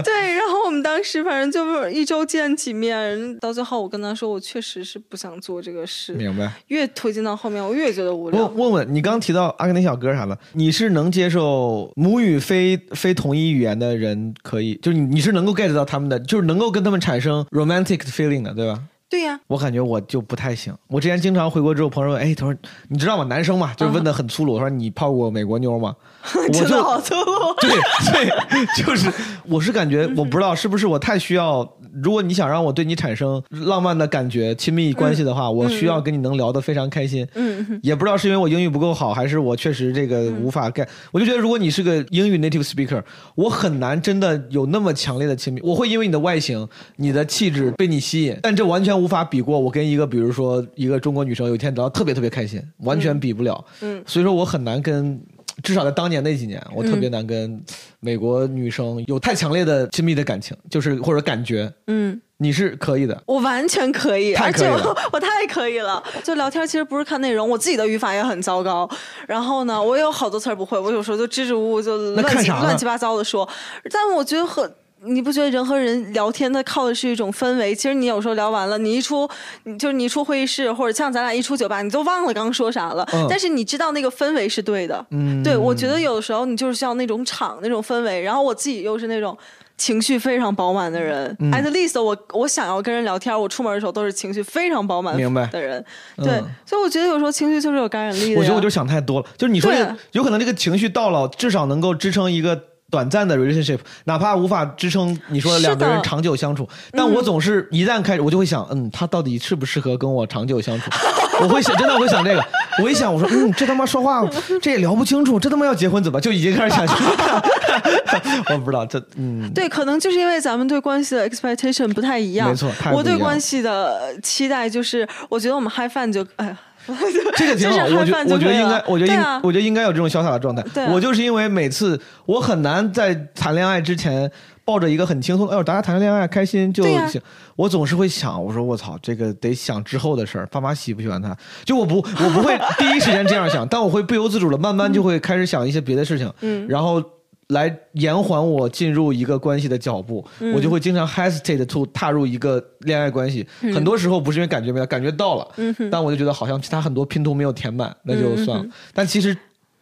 [0.03, 6.14] 对，然后我们当时反正就是一周见几面，到最后我跟他说，我确实是不想做这个”事。
[6.14, 6.52] 明白。
[6.68, 8.45] 越推进到后面，我越觉得无聊。
[8.45, 18.80] 问问问你刚刚提到阿根廷小哥啥的，你是能接受母语非非同一语言的人可以，就是你你是能够 get 到他们的，就是能够跟他们产生 romantic feeling 的，对吧？
[19.09, 20.76] 对呀、我感觉我就不太行。
[20.88, 22.53] 我之前经常回国之后，朋友问：“哎，他说
[22.89, 23.23] 你知道吗？
[23.23, 25.95] 男生嘛，就是问的很粗鲁，他说你泡过美国妞吗？”
[26.35, 27.55] 我 真的好粗鲁。
[27.64, 27.72] 对
[28.11, 29.09] 对，就是
[29.45, 37.27] 我是感觉我不知道是不是我太需要，如果你想让我对你产生浪漫的感觉、亲密关系的话，我需要跟你能聊得非常开心。
[37.35, 40.88] 嗯，也不知道是因为我英语不够好，还是我确实这个无法 get。
[41.11, 43.01] 我就觉得如果你是个英语 native speaker，
[43.35, 45.61] 我很难真的有那么强烈的亲密。
[45.64, 53.64] 我会因为你的外形、你的气质被你吸引，但这完全无法比过我跟一个比如说一个中国女生有一天聊得特别特别开心，完全比不了。
[53.81, 55.19] 嗯所以说我很难跟。
[55.64, 57.64] 至少在当年那几年，我特别难跟
[58.00, 61.72] 美国女生有太强烈的亲密的感情，就是或者感觉。
[61.88, 66.04] 嗯，你是可以的，我完全可以，而且太可以了我 我太可以了。
[66.24, 68.88] 就聊天其实不是看内容，我自己的语法也很糟糕。
[69.28, 73.48] 然后呢，我有好多词儿不会，我有时候就支支吾吾就乱七乱七八糟的说。
[73.92, 74.72] 但我觉得和
[75.03, 77.74] 你不觉得人和人聊天它靠的是一种氛围？
[77.76, 79.30] 其实你有时候聊完了，你一出，
[79.64, 83.07] 你就是你一出会议室，或者像咱俩一出酒吧，你都忘了刚刚说啥了。
[83.14, 85.06] 嗯但是你知道那个氛围是对的。
[85.11, 89.38] 嗯，对，我觉得有的时候你就是需要那种场那种氛围，然后我自己又是那种
[89.78, 91.30] 情绪非常饱满的人。
[91.52, 95.84] At 嗯 least 我我想要跟人聊天，我出门的时候都是情绪非常饱满明白的人。
[96.18, 98.40] 对，嗯所以我觉得有时候情绪就是有感染力的。
[98.40, 110.89] 我觉得我就想太多了，就是你说这有可能这个情绪到了，至少能够支撑一个短暂的 relationship，哪怕无法支撑你说的两个人长久相处，但我总是一旦开始，我就会想，嗯，他到底适不适合跟我长久相处？
[111.43, 112.41] 我会想，真的我会想这个，
[112.81, 114.26] 我一想，我说，嗯，这他妈说话
[114.61, 116.22] 这也聊不清楚，这他妈要结婚怎么？
[116.22, 116.88] 就已经开始想，
[118.53, 122.47] 我不知道这，嗯，对，可能就是因为咱们对关系的 expectation 不太一样。
[122.49, 126.57] 没错我对关系的期待就是，我觉得我们 high fun 就，哎呀，
[127.35, 130.64] 这个挺好，我觉我觉得应该我觉得应、啊我觉得应该有这种潇洒的状态。
[130.91, 134.30] 我就是因为每次我很难在谈恋爱之前
[134.65, 137.22] 抱着一个很轻松的，哎呦，大家谈个恋爱开心就行。
[137.55, 141.35] 我总是会想，我说我操，这个得想之后的事儿，爸妈喜不喜欢他？
[141.65, 147.03] 就我不我不会 第一时间这样想，但我会不由自主的慢慢就会开始想一些别的事情，嗯然后。
[147.49, 153.48] 来延缓我进入一个关系的脚步，嗯我就会经常 hesitate to 踏入一个恋爱关系。
[153.74, 158.64] 很多时候不是因为感觉没有，感觉到了，嗯但我就觉得好像其他很多拼图没有填满，那就算了。
[158.65, 159.36] 嗯但其实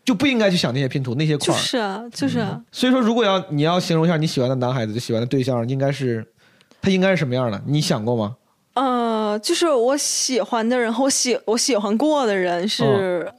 [0.03, 1.57] 就不应该去想那些拼图那些块儿。
[1.57, 2.61] 就是啊，就是啊。
[2.71, 6.23] 所以说，如果要你要形容一下你喜欢的男孩子、就喜欢的对象，应该是
[6.79, 7.59] 他应该是什么样的？
[7.65, 8.35] 你想过吗？
[8.75, 13.31] 呃，就是我喜欢的人和我喜我喜欢过的人是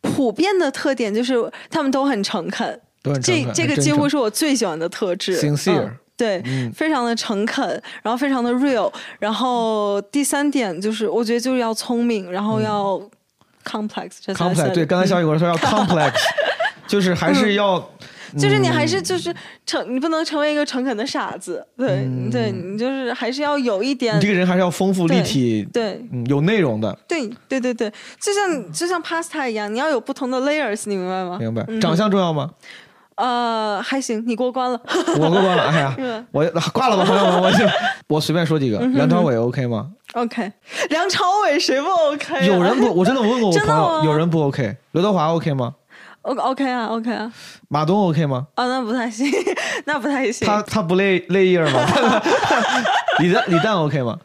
[0.00, 1.34] 普遍的特点，就是
[1.70, 2.80] 他们都很诚恳。
[3.22, 7.66] 这这个几乎是我最喜欢的特质 Sincere 嗯对，嗯非常的诚恳，
[8.02, 8.92] 然后非常的 real。
[9.18, 13.00] 然后第三点就是，我觉得就是要聪明，然后要
[13.64, 16.12] complex 这才 complex 对，刚才小雨跟我说要 complex，
[16.86, 17.78] 就是还是要，
[18.36, 27.90] 就是你嗯还是就是诚，你不能成为一个诚恳的傻子，对、对，你就是还是要有一点嗯你这个人还是要丰富立体，对嗯，有内容的，对对对对，
[28.20, 31.38] 就像就像 pasta 一样，你要有不同的 layers，你明白吗？
[31.40, 31.64] 明白？
[31.68, 32.50] 嗯长相重要吗？
[33.16, 34.80] 呃，还行，你过关了。
[35.18, 35.94] 我过关了，哎呀，
[36.32, 37.64] 我挂了吧，朋友们，我就
[38.08, 40.50] 我随便说几个，嗯梁朝伟 OK 吗？OK，
[40.88, 45.74] 梁朝伟谁不 OK？、啊、有人不，我真的我问过我 朋友，有人不 OK，刘德华 OK 吗
[46.22, 47.32] ？O OK 啊 OK 啊，
[47.68, 48.46] 马东 OK 吗？
[48.54, 49.26] 啊那不太行，
[49.86, 50.46] 那不太行。
[50.46, 51.80] 他他不累累叶吗？
[53.18, 54.18] 李诞李诞 OK 吗？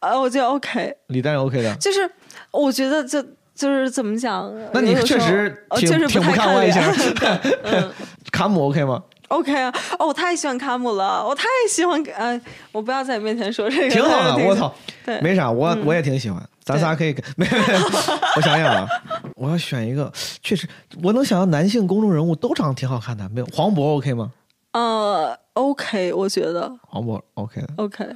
[0.00, 1.74] 呃，我觉得 OK，李诞 OK 的。
[1.76, 2.08] 就是
[2.52, 3.20] 我觉得就
[3.54, 4.50] 就是怎么讲？
[4.72, 6.80] 那你确实呃挺挺不看外形。
[7.64, 7.90] 嗯
[8.30, 12.40] 卡姆 OK 吗？OK 啊，哦，我太喜欢卡姆了，我太喜欢，呃，
[12.72, 14.72] 我不要在你面前说这个，挺好的， 我操，
[15.04, 17.58] 对，没啥，我我也挺喜欢，咱仨可以没没
[18.36, 18.88] 我想想啊，
[19.36, 20.10] 我要选一个，
[20.42, 20.68] 确实
[21.02, 24.30] 我能想到男性公众人物都长得挺好看的，没有黄渤 OK 吗？
[24.72, 26.72] 呃，OK，我觉得。
[26.86, 28.06] 黄渤 OK 的，OK。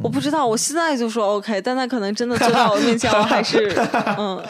[0.00, 3.68] 我不知道，我现在就说 OK，但他可能真的坐在我面前，我还是
[4.16, 4.40] 嗯。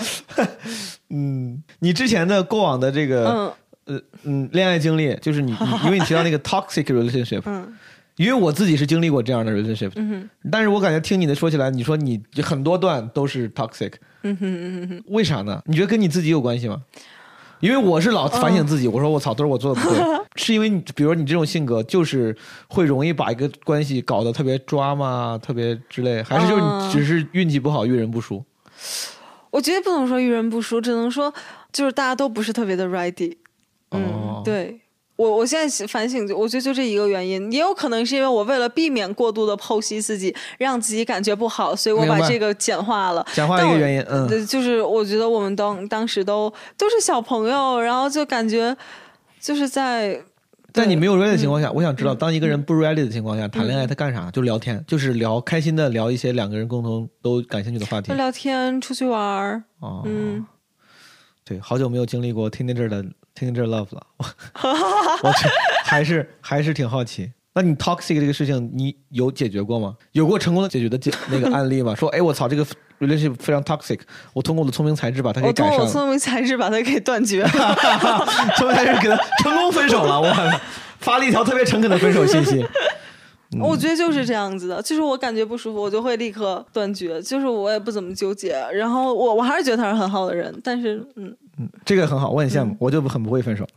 [1.09, 3.52] 嗯，你之前的过往的这个嗯
[3.86, 7.74] 呃嗯恋爱经历，就是你你因为你提到那个 toxic relationship，嗯。
[8.16, 15.62] 因为我自己是经历过这样的 relationship，嗯但是我感觉听你的说起来，你说你很多段都是 toxic，嗯哼嗯哼，为啥呢？
[15.64, 16.82] 你觉得跟你自己有关系吗？
[17.60, 19.98] 因为我是老反省自己，我说我操，都是我做的不对，
[20.36, 22.36] 是因为你，比如你这种性格，就是
[22.68, 28.44] 会容易把一个关系搞得特别抓嘛，特别之类，还是就是嗯你只是运气不好，遇人不淑？
[29.50, 31.32] 我觉得不能说遇人不淑，只能说
[31.72, 33.36] 就是大家都不是特别的 ready。
[33.93, 34.81] 嗯，哦对
[35.16, 43.24] 我我现在反省，我觉得就这一个原因，也有可能是因为我为了避免过度的剖析自己，让自己感觉不好，所以我把这个简化了。
[43.32, 48.74] 简化的一个原因，嗯，对，就是我觉得我们当当时都都是小朋友，然后就感觉
[49.39, 50.20] 就是在
[50.73, 54.28] 在你没有 ready 的情况下，嗯我想知道，当一个人不 ready 的情况下谈恋爱，他干啥？
[54.31, 58.12] 就聊天，就是聊开心的聊一些两个人共同都感兴趣的话题。
[58.14, 60.44] 聊天、出去玩儿，哦，嗯，
[61.44, 63.02] 对，好久没有经历过 teenager 的
[63.39, 64.06] teenager love 了，
[65.23, 65.32] 我
[65.85, 67.32] 还是还是挺好奇。
[67.55, 69.94] 那你 toxic 这个事情，你有解决过吗？
[70.12, 71.94] 有过成功的解决的解那个案例吗？
[71.98, 72.64] 说，哎，我操，这个
[73.01, 74.01] relationship 非常 toxic，
[74.32, 77.48] 我通过我的聪明才智把它给我通改善了，过我聪明才智把它给断绝了。
[78.56, 80.32] 聪明才智给他成功分手了，我
[81.01, 82.64] 发了一条特别诚恳的分手信息。
[83.60, 88.56] 我觉得就是这样子的，就是我感觉不舒服，我就会立刻断绝，就是我也不怎么纠结。
[88.72, 93.64] 然后我我还是觉得他是很好的人，但是嗯嗯，这个很好，我很羡嗯慕，我就很不会分手。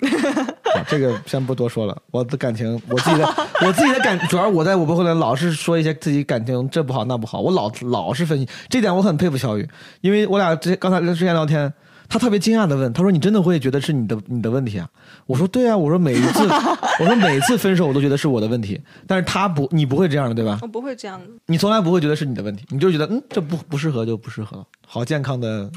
[0.75, 3.35] 啊这个先不多说了，我的感情，我自己的，
[3.65, 9.67] 我自己的感，主要我在我不会老是说一些自己感情这不好那不好，我老老是分析，这点我很佩服小雨，
[10.01, 11.71] 因为我俩之刚才之前聊天，
[12.09, 14.87] 他特别惊讶的问：“他说你真的会觉得是你的你的问题啊？”
[15.25, 16.43] 我说：“对啊，我说每一次，
[16.99, 20.59] 我说每一次分手我都觉得是我的问题，但是他不，你不会这样的对吧？
[20.61, 21.25] 我不会这样的。
[21.47, 25.69] 你从来不会觉得是你的问题，你就觉得嗯，这不不适合就不适合了，好健康的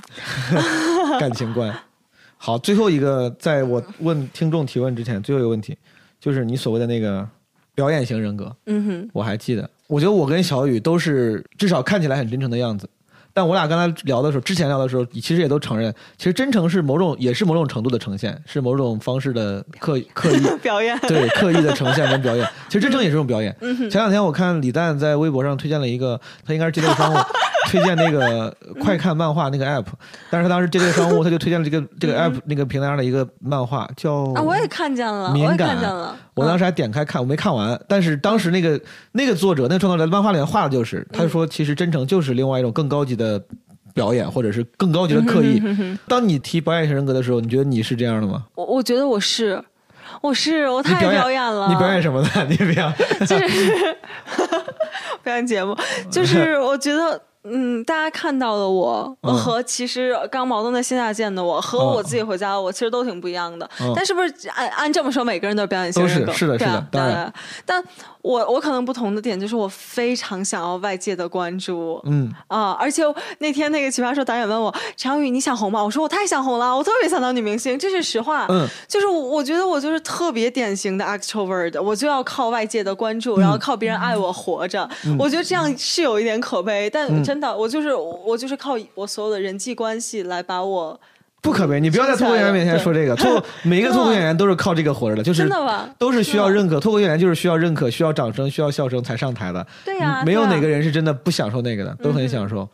[1.18, 1.74] 感情观。
[2.36, 5.76] 好，最后一个，在我问听众提问之前，最后一个问题
[6.20, 7.26] 就是你所谓的那个
[7.74, 12.88] 表演型人格，嗯哼，我还记得，我觉得我跟小雨都是至少看起来很真诚的样子。
[13.38, 20.98] 但我俩刚才聊的时候，之前聊的时候，其实也都承认，其实真诚是某种，也是某种程度的呈现，是某种方式的刻刻意 表演。
[21.02, 22.44] 对刻意的呈现跟表演。
[22.66, 23.54] 其实真诚也是种表演。
[23.60, 27.16] 嗯前两天我看李诞在微博上推荐了一个，他应该是接待商务
[27.68, 29.84] 推荐那个 快看漫画那个 app，
[30.30, 36.16] 但是他当时这个商务他就推荐了这个 这个 app 那个平台上的一个漫画叫嗯啊，我也看见了，我敏也看感见了。
[36.34, 37.78] 我当时还点开看，我没看完。
[37.86, 38.80] 但是当时那个
[39.12, 43.42] 那个作者，那个创作者在漫画里面画的就是，他说其实真诚就是另外一种更高级的
[43.92, 45.60] 表演，或者是更高级的刻意。
[46.06, 48.44] 当你提表演型人格的时候，你觉得你是这样的吗？
[48.54, 49.62] 我我觉得我是，
[50.22, 51.66] 我是我太表演演了。
[51.68, 52.44] 你表演什么的？
[52.48, 52.94] 你表演
[53.26, 53.96] 就是
[55.24, 55.76] 表演节目，
[56.10, 57.20] 就是我觉得。
[57.50, 63.68] 嗯，大家看到的我、嗯和其实刚矛盾在线下见的我和嗯我自己回家的我其实都挺不一样的。
[63.80, 66.32] 嗯但是不是按按这么说，每个人都是表演型人格？
[66.32, 67.32] 是的是的当然
[67.64, 67.82] 但
[68.22, 72.00] 我我可能不同的点就是我非常想要外界的关注。
[72.04, 72.72] 嗯，啊！
[72.72, 73.02] 而且
[73.38, 75.82] 那天那个奇葩说导演问我常宇你想红吗？
[75.82, 78.46] 我说我太想红了，我特别想当女明星，这是实话。
[78.48, 84.88] 嗯，就是我我觉得我就是特别典型的 extrovert，我就要靠外界的关注，然后靠别人爱我活着。
[85.18, 90.98] 我觉得这样是有一点可悲，但真的、我就是我就是靠我所有的人际关系来把我
[91.40, 91.80] 不可悲。
[91.80, 95.88] 你不要在脱口演员面前说这个，脱 每一个脱口演员都是靠这个活着的，就是真的吧？
[95.98, 96.78] 都是需要认可。
[96.80, 99.66] 脱口演员就是需要认可、需要掌声、需要笑声才上台的。
[99.84, 102.68] 对呀、嗯没有哪个人是真的不享受那个的，都很享受。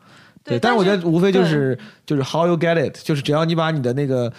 [0.44, 4.32] 对但是我觉得无非就是就是 how you get it，就是只要你把你的那个。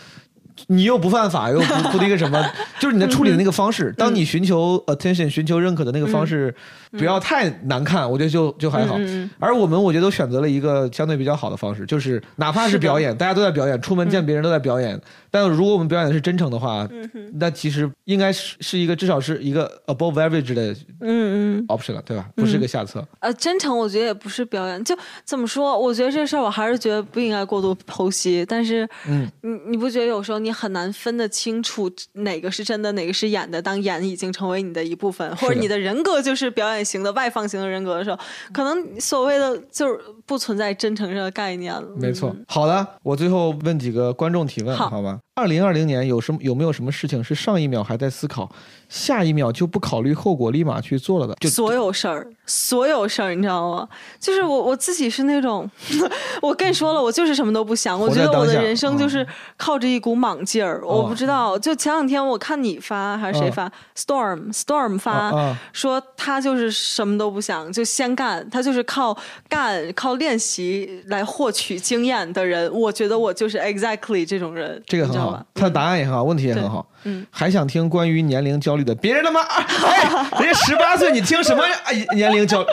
[0.67, 2.41] 你又不犯法，又不不那个什么，
[2.79, 3.93] 就是你的处理的那个方式。
[3.97, 6.55] 当你寻求 attention、寻求认可的那个方式，
[6.97, 8.95] 不要太难看，我觉得就就还好。
[8.97, 14.99] 嗯而我们我觉得都选择了一个相对比较好的方式，就是哪怕是表演，大家都在表演，出门见别人都在表演。
[15.29, 16.87] 但如果我们表演的是真诚的话，
[17.33, 22.25] 那其实应该是是一个至少是一个 above average 的嗯嗯 option 了，对吧？
[22.35, 23.05] 不是个下策。
[23.19, 25.77] 呃，真诚我觉得也不是表演，就怎么说？
[25.77, 28.45] 我觉得这事儿我还是觉得不应该过度剖析。
[28.47, 33.61] 但是，嗯，你你不觉得有时候你很难分得清楚哪个是真的，哪个是演的？
[33.61, 38.19] 当演已经成为你的一部分，或者你的人格就是表演型的、外放型的人格的时候，
[38.53, 41.87] 可能所谓的就是不存在真诚这个概念了。
[41.97, 42.45] 没错嗯。
[42.47, 45.19] 好的，我最后问几个观众提问，好好吧？
[45.33, 48.49] 二零二零年有什么有没有什么事情是上一秒还在思考，
[48.89, 51.35] 下一秒就不考虑后果立马去做了的？
[51.39, 53.87] 就所有事儿，所有事儿，你知道吗？
[54.19, 55.69] 就是我我自己是那种，
[56.41, 57.99] 我跟你说了，我就是什么都不想。
[57.99, 59.25] 我觉得我的人生就是
[59.57, 60.81] 靠着一股莽劲儿。
[60.83, 69.15] 哦我不知道，就前两天我看你发还是谁发、s t o r m Storm 发、说他就是什么都不想，就先干，他就是靠
[69.49, 72.71] 干靠练习来获取经验的人。
[72.71, 75.45] 我觉得我就是 exactly 这种人，这个很好？
[75.53, 76.85] 他的答案也很好，问题也很好。
[77.05, 78.93] 嗯，还想听关于年龄焦虑的？
[78.93, 79.39] 别人他妈，
[79.87, 80.03] 哎，
[80.39, 82.65] 人家十八岁，你听什么哎年龄焦？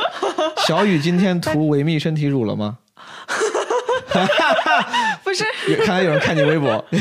[0.66, 2.78] 小雨今天涂维密身体乳了吗？
[5.22, 5.44] 不是。
[5.68, 6.84] 有看来有人看你微博。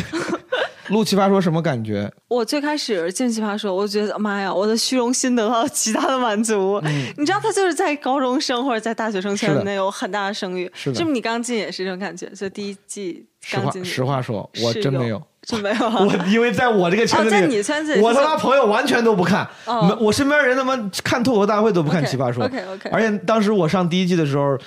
[0.89, 2.11] 录奇葩说什么感觉？
[2.27, 6.81] 我最开始进奇葩说，我觉得妈呀，我的虚荣心得到了极大的满足。
[7.17, 11.13] 你知道，他就是在高中生或者在大学生圈嗯是的内有很大的声誉，是的是不是？
[11.13, 15.21] 你刚进也是这种感觉，就第一季实话刚进去，实话说，我真没有。
[15.47, 15.95] 真没有啊。
[15.99, 22.45] 我因为在我这个圈子里，哦在你圈子里我他妈朋友完全都不看，哦没我身边人他妈看脱口大会都不看奇葩说。
[22.45, 24.57] OK，OK 而且当时我上第一季的时候，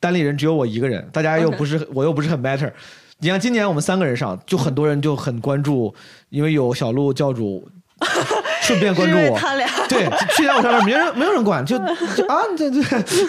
[0.00, 2.70] 单立人只有我一个人，大家又 OK 不是我又不是很 matter。
[3.18, 5.94] 你像今年我们三个人上，就很多人就很关注，
[6.30, 7.66] 因为有小鹿教主，
[8.60, 9.38] 顺便关注我。
[9.38, 10.04] 他俩对，
[10.36, 12.82] 去年我上面没人没有人管，就就啊，对对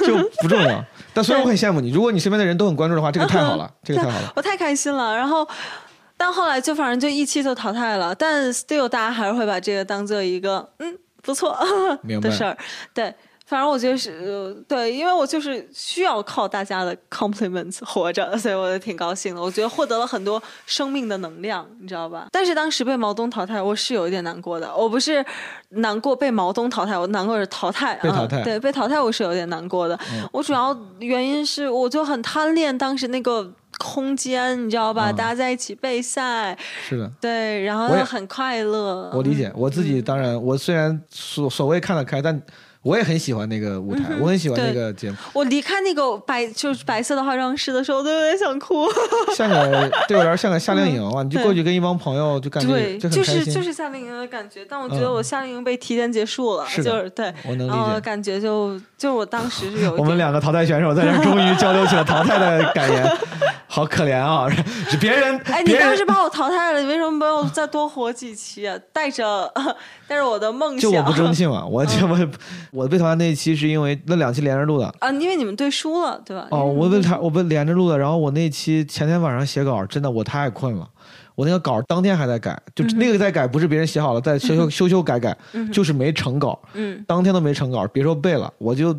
[0.05, 0.83] 就不重要。
[1.13, 4.31] 但虽然我很羡慕你，如果你身边的人都很关注的话，这个太好了，这个太好了。
[4.35, 5.15] 我太开心了。
[5.15, 5.47] 然后，
[6.17, 11.57] 但后来就反正就一期就淘汰了，但 still 大家还是会把这个当做一个嗯不错
[12.21, 12.57] 的事儿。
[12.93, 13.13] 对，
[13.45, 19.41] 反正我觉得是、呃对，因为我就是需要靠大家的 compliments 活着，所以我就挺高兴的。
[19.41, 22.27] 我觉得获得了很多生命的能量，你知道吧？
[22.31, 24.73] 但是当时被毛东淘汰，我是有一点难过的。
[24.73, 25.23] 我不是
[25.69, 29.99] 难过被毛东淘汰，我难过是淘汰，被淘汰嗯、对，被淘汰我是有点难过的。
[30.31, 33.51] 我主要原因是我就很贪恋当时那个。
[33.77, 35.11] 空间，你知道吧？
[35.11, 36.57] 嗯大家在一起备赛，
[36.87, 37.11] 是的。
[37.19, 39.11] 对，然后很快乐。
[39.13, 42.41] 我理解，我自己当然，我虽然所所谓看得开，但
[42.85, 45.17] 我也很喜欢那个舞台，我很喜欢那个节目。
[45.33, 48.85] 我离开那个白就是白色的化妆室的时候，都有点想哭。
[49.35, 53.09] 像个对我来说像个夏令营啊，你就过去跟一帮朋友就感觉对，就。
[53.09, 63.17] 就是就是夏令营的感觉，但我觉得嗯我夏令营被提前结束了，是就是对，我能理然后解感觉就就我当时是有我们两个淘汰选手在这儿终于交流起了淘汰的感言，
[63.65, 64.47] 好可怜啊！
[64.89, 68.77] 是别人，哎，你当时把我淘汰了，你为什么没有再多活几期啊？
[68.93, 69.51] 带着
[70.07, 72.07] 带着我的梦想，就我不争气嘛，我嗯就
[72.71, 74.93] 我我被淘汰那一期是因为那两期连着录的。
[74.99, 76.47] 啊，因为你们对输了，对吧？
[76.51, 80.87] 哦，我被他，我被连着录的，然后我那期前天晚上写稿，真的我太困了，
[81.35, 85.35] 我那个稿当天还在改，就嗯那个在改，不是别人写好了再修修 修修改改，
[85.71, 88.93] 就是没成稿，嗯，当天都没成稿，别说背了，我就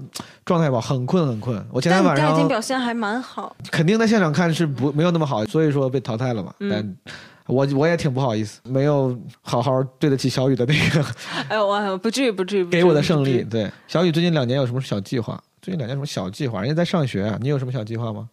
[0.44, 1.62] 状态不好，很困很困。
[1.70, 6.52] 我前但你第二天晚上天表现还蛮好，肯定在现场看是不没有那么好，所以说被淘汰了嘛。
[6.60, 7.14] 嗯但
[7.47, 11.05] 我我也挺不好意思，没有好好对得起小雨的那个
[11.48, 13.43] 哎呦，我不至于，不至于，不至于给我的胜利。
[13.44, 15.40] 对，小雨最近两年有什么小计划？
[15.62, 16.60] 最近两年什么小计划？
[16.60, 18.28] 人家在上学啊，你有什么小计划吗？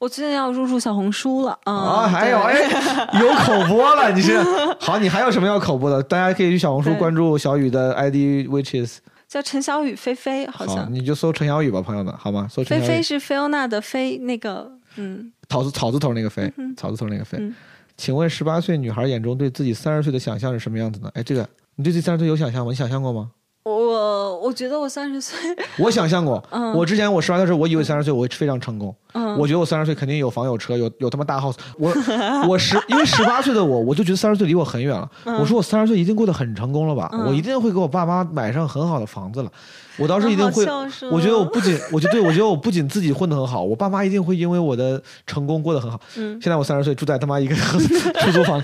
[0.00, 1.72] 我最近要入驻小红书了啊！
[1.72, 2.60] 啊，还有哎，
[3.20, 4.36] 有口播了，你是
[4.80, 6.02] 好，你还有什么要口播的？
[6.02, 8.98] 大家可以去小红书关注小雨的 ID，which is
[9.28, 12.46] 叫陈小雨菲菲，好好，像你就搜陈小雨吧，朋友们，好吗？
[12.50, 17.54] 搜陈小雨，菲菲是菲欧娜的菲，那个嗯，草字草字头那个飞，草字头那个飞嗯。
[17.96, 21.10] 请问十八岁女孩眼中对自己三十岁的想象是什么样子呢？
[21.14, 22.70] 哎，这个你对自己三十岁有想象吗？
[22.70, 23.30] 你想象过吗？
[23.64, 25.38] 我我觉得我三十岁，
[25.80, 31.54] 我想象过，嗯我之前我十八岁的时候，我以为三十岁我会非常成功，嗯，我觉得我三十岁肯定有房有车，有有他妈大 house。
[31.78, 31.90] 我
[32.46, 35.10] 我十因为十八岁的我，我就觉得三十岁离我很远了。
[35.24, 37.08] 我说我三十岁一定过得很成功了吧？
[37.14, 39.50] 嗯我一定会给我爸妈买上很好的房子了。
[39.96, 40.66] 我当时一定会
[41.10, 45.98] 我觉得我不仅，我觉得对我觉得我不仅自己混得很好，我爸妈一定会因为我的成功过得很好。
[46.16, 47.54] 嗯现在我三十岁住在他妈一个
[48.20, 48.62] 出租房，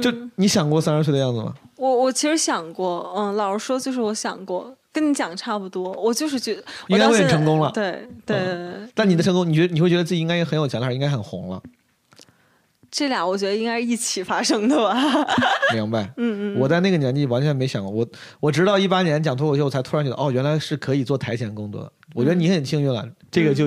[0.00, 1.52] 就你想过三十岁的样子吗？
[1.78, 5.92] 我我其实想过，嗯，老实说，就是我想过，跟你讲差不多。
[5.92, 8.36] 我就是觉得我应该会很成功了对对
[8.94, 11.62] 但你的成功，你觉得你会觉得自己应该很有钱了，还是应该很红了？
[12.90, 14.96] 这俩我觉得应该是一起发生的吧。
[15.74, 16.10] 明白。
[16.16, 18.08] 嗯嗯，我在那个年纪完全没想过，我
[18.40, 21.92] 我直到一八年讲脱口秀，才突然觉得哦，原来是可以做台前工作的。
[22.14, 23.66] 我觉得你很幸运了，这个就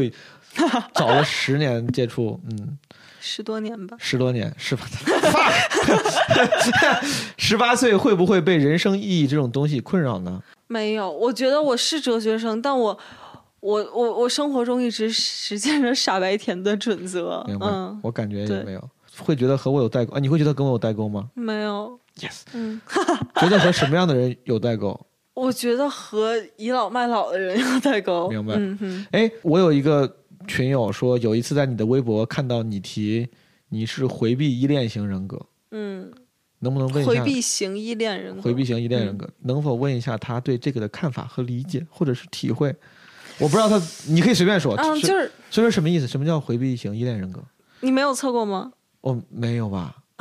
[0.94, 2.78] 早了十年接触，嗯，
[3.22, 3.96] 十多年吧。
[4.00, 4.86] 十多年，是吧？
[7.38, 10.42] 十八岁会不会被人生意义这种东西困扰呢？
[10.68, 12.98] 没有，我觉得我是哲学生，但我
[13.60, 17.44] 我我我生活中一直实践着傻白甜的准则。
[17.48, 17.68] 明白？
[17.68, 18.90] 嗯，我感觉也没有，
[19.20, 20.20] 会觉得和我有代沟啊？
[20.20, 21.98] 你会觉得跟我有代沟吗没有。
[22.20, 22.82] ？Yes，嗯，
[23.40, 25.00] 觉得和什么样的人有代沟？
[25.34, 28.30] 我觉得和倚老卖老的人有代沟。
[28.30, 33.28] 明白嗯哼，哎，我有一个群友说，有一次在你的微博看到你提
[33.70, 35.40] 你是回避依恋型人格，
[35.72, 36.12] 嗯，
[36.60, 37.24] 能不能问一下？
[37.24, 38.42] 回避型依恋人格。
[38.42, 42.76] 回避型依恋人格，能否问一下他对这个的看法和理解，或者是体会？
[43.40, 44.76] 我不知道他，你可以随便说。
[44.76, 46.08] 嗯，就是所以说什么意思？
[46.08, 47.42] 什么叫回避型依恋人格？
[47.80, 48.72] 你没有测过吗？
[49.02, 49.96] 我，没有吧？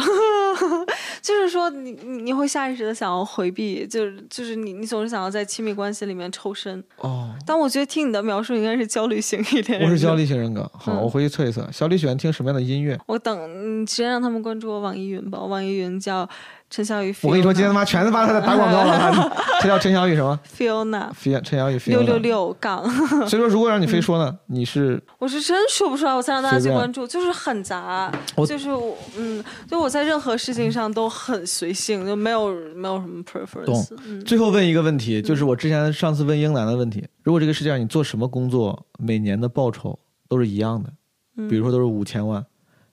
[1.22, 6.82] 就是说你你你会下意识的想要回避，就是就是你你总是想要在亲密关系里面抽身。
[6.98, 9.82] 哦，但我觉得听你的描述应该是焦虑型一点。
[9.82, 10.62] 我是焦虑型人格。
[10.74, 11.68] 好，嗯我回去测一测。
[11.72, 12.98] 小李喜欢听什么样的音乐？
[13.06, 16.28] 我等你直接让他们关注我网易云吧，我网易云叫
[16.70, 17.14] 陈小雨。
[17.22, 18.96] 我跟你说，今天他妈全他妈他在打广告了。
[18.98, 19.10] 他
[19.60, 22.18] 他叫陈小雨什么？Fiona 飞陈小雨飞六六。
[22.18, 22.88] 六杠，
[23.28, 28.10] 所以说，如果让你非说呢，你是我是真说不出来，我才让大家去关注，就是很杂，
[28.46, 33.94] 就是我嗯，就我在任何事情上都很随性，就没有没有什么 preference。
[34.06, 39.98] 嗯，最后问一个问题，就是我之前上次问英男的问题：如果这个世界上你做什么工作，每年的报酬
[40.28, 40.90] 都是一样的，
[41.36, 42.44] 嗯比如说都是五千万，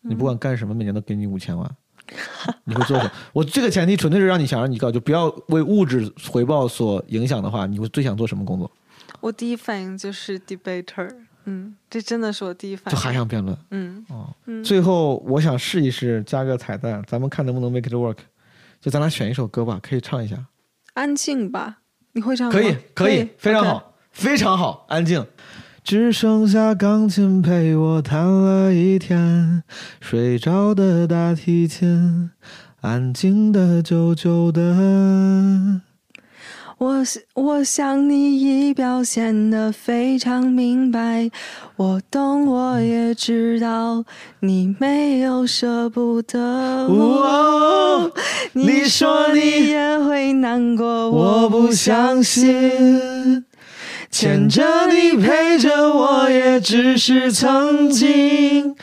[0.02, 1.70] 你不管干什么，每年都给你五千万，
[2.66, 3.12] 你会做什么？
[3.34, 8.70] 我这个前提纯粹是让你想让你告，就不要为物质回报所影响的话，你会最想做什么工作？
[9.20, 11.10] 我第一反应就是 debater，
[11.46, 13.04] 嗯，这真的是我第一反应就。
[13.04, 14.34] 还想辩论嗯哦。
[14.46, 18.18] 嗯，最后，我想试一试加个彩蛋，咱们看能不能 make it work。
[18.80, 20.38] 就咱俩选一首歌吧，可以唱一下。
[20.94, 21.80] 安静吧，
[22.14, 22.54] 你会唱吗？
[22.54, 25.26] 可以，可以，非常好，非常好，安静。
[25.88, 29.64] 只剩下钢琴陪我弹了一天，
[30.02, 32.30] 睡着的大提琴，
[32.82, 35.80] 安静的，久久的。
[36.78, 41.32] 我想我想你已表现得非常明白，
[41.78, 44.04] 我懂，我也知道
[44.42, 46.38] 你没有舍不得。
[46.38, 48.12] 哦
[48.52, 53.46] 你说你也会难过，我不相信，
[54.20, 58.76] 牵着你陪着我，也只是曾经。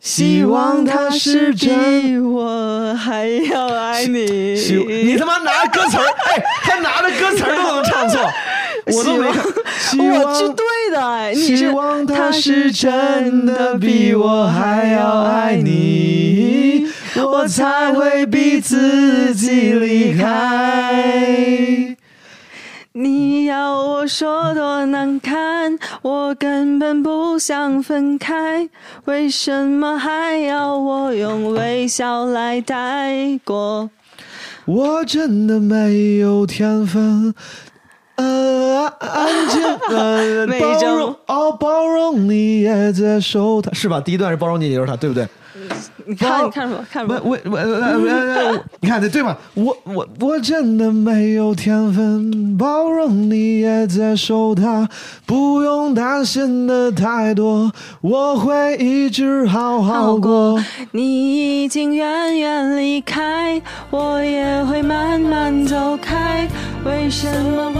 [0.00, 2.02] 希望他是真。
[2.02, 4.54] 比我还要爱你。
[5.04, 8.28] 你他妈拿歌词儿，哎，他拿着歌词儿都能唱错。
[8.86, 9.44] 我都没看。
[9.78, 16.88] 希望我是对的哎，你希望他是真的比我还要爱你，
[17.24, 21.94] 我才会逼自己离开。
[22.94, 28.68] 你要我说多难堪，我根本不想分开，
[29.06, 33.88] 为什么还要我用微笑来带过？
[34.66, 37.34] 我真的没有天分，
[38.16, 39.62] 呃，安静，
[40.60, 44.02] 包容，哦，包容你也接受他，是吧？
[44.02, 45.26] 第一段是包容你也接受他，对不对？
[46.06, 46.86] 你看，你看什么？
[46.90, 47.20] 看什么？
[47.24, 49.36] 我我我我我，你看对对吗？
[49.54, 54.88] 我我我真的没有天分，包容你也接受他，
[55.26, 57.70] 不用担心的太多，
[58.00, 60.62] 我会一直好好过。
[60.90, 63.60] 你已经远远离开，
[63.90, 66.48] 我也会慢慢走开。
[66.84, 67.70] 为什么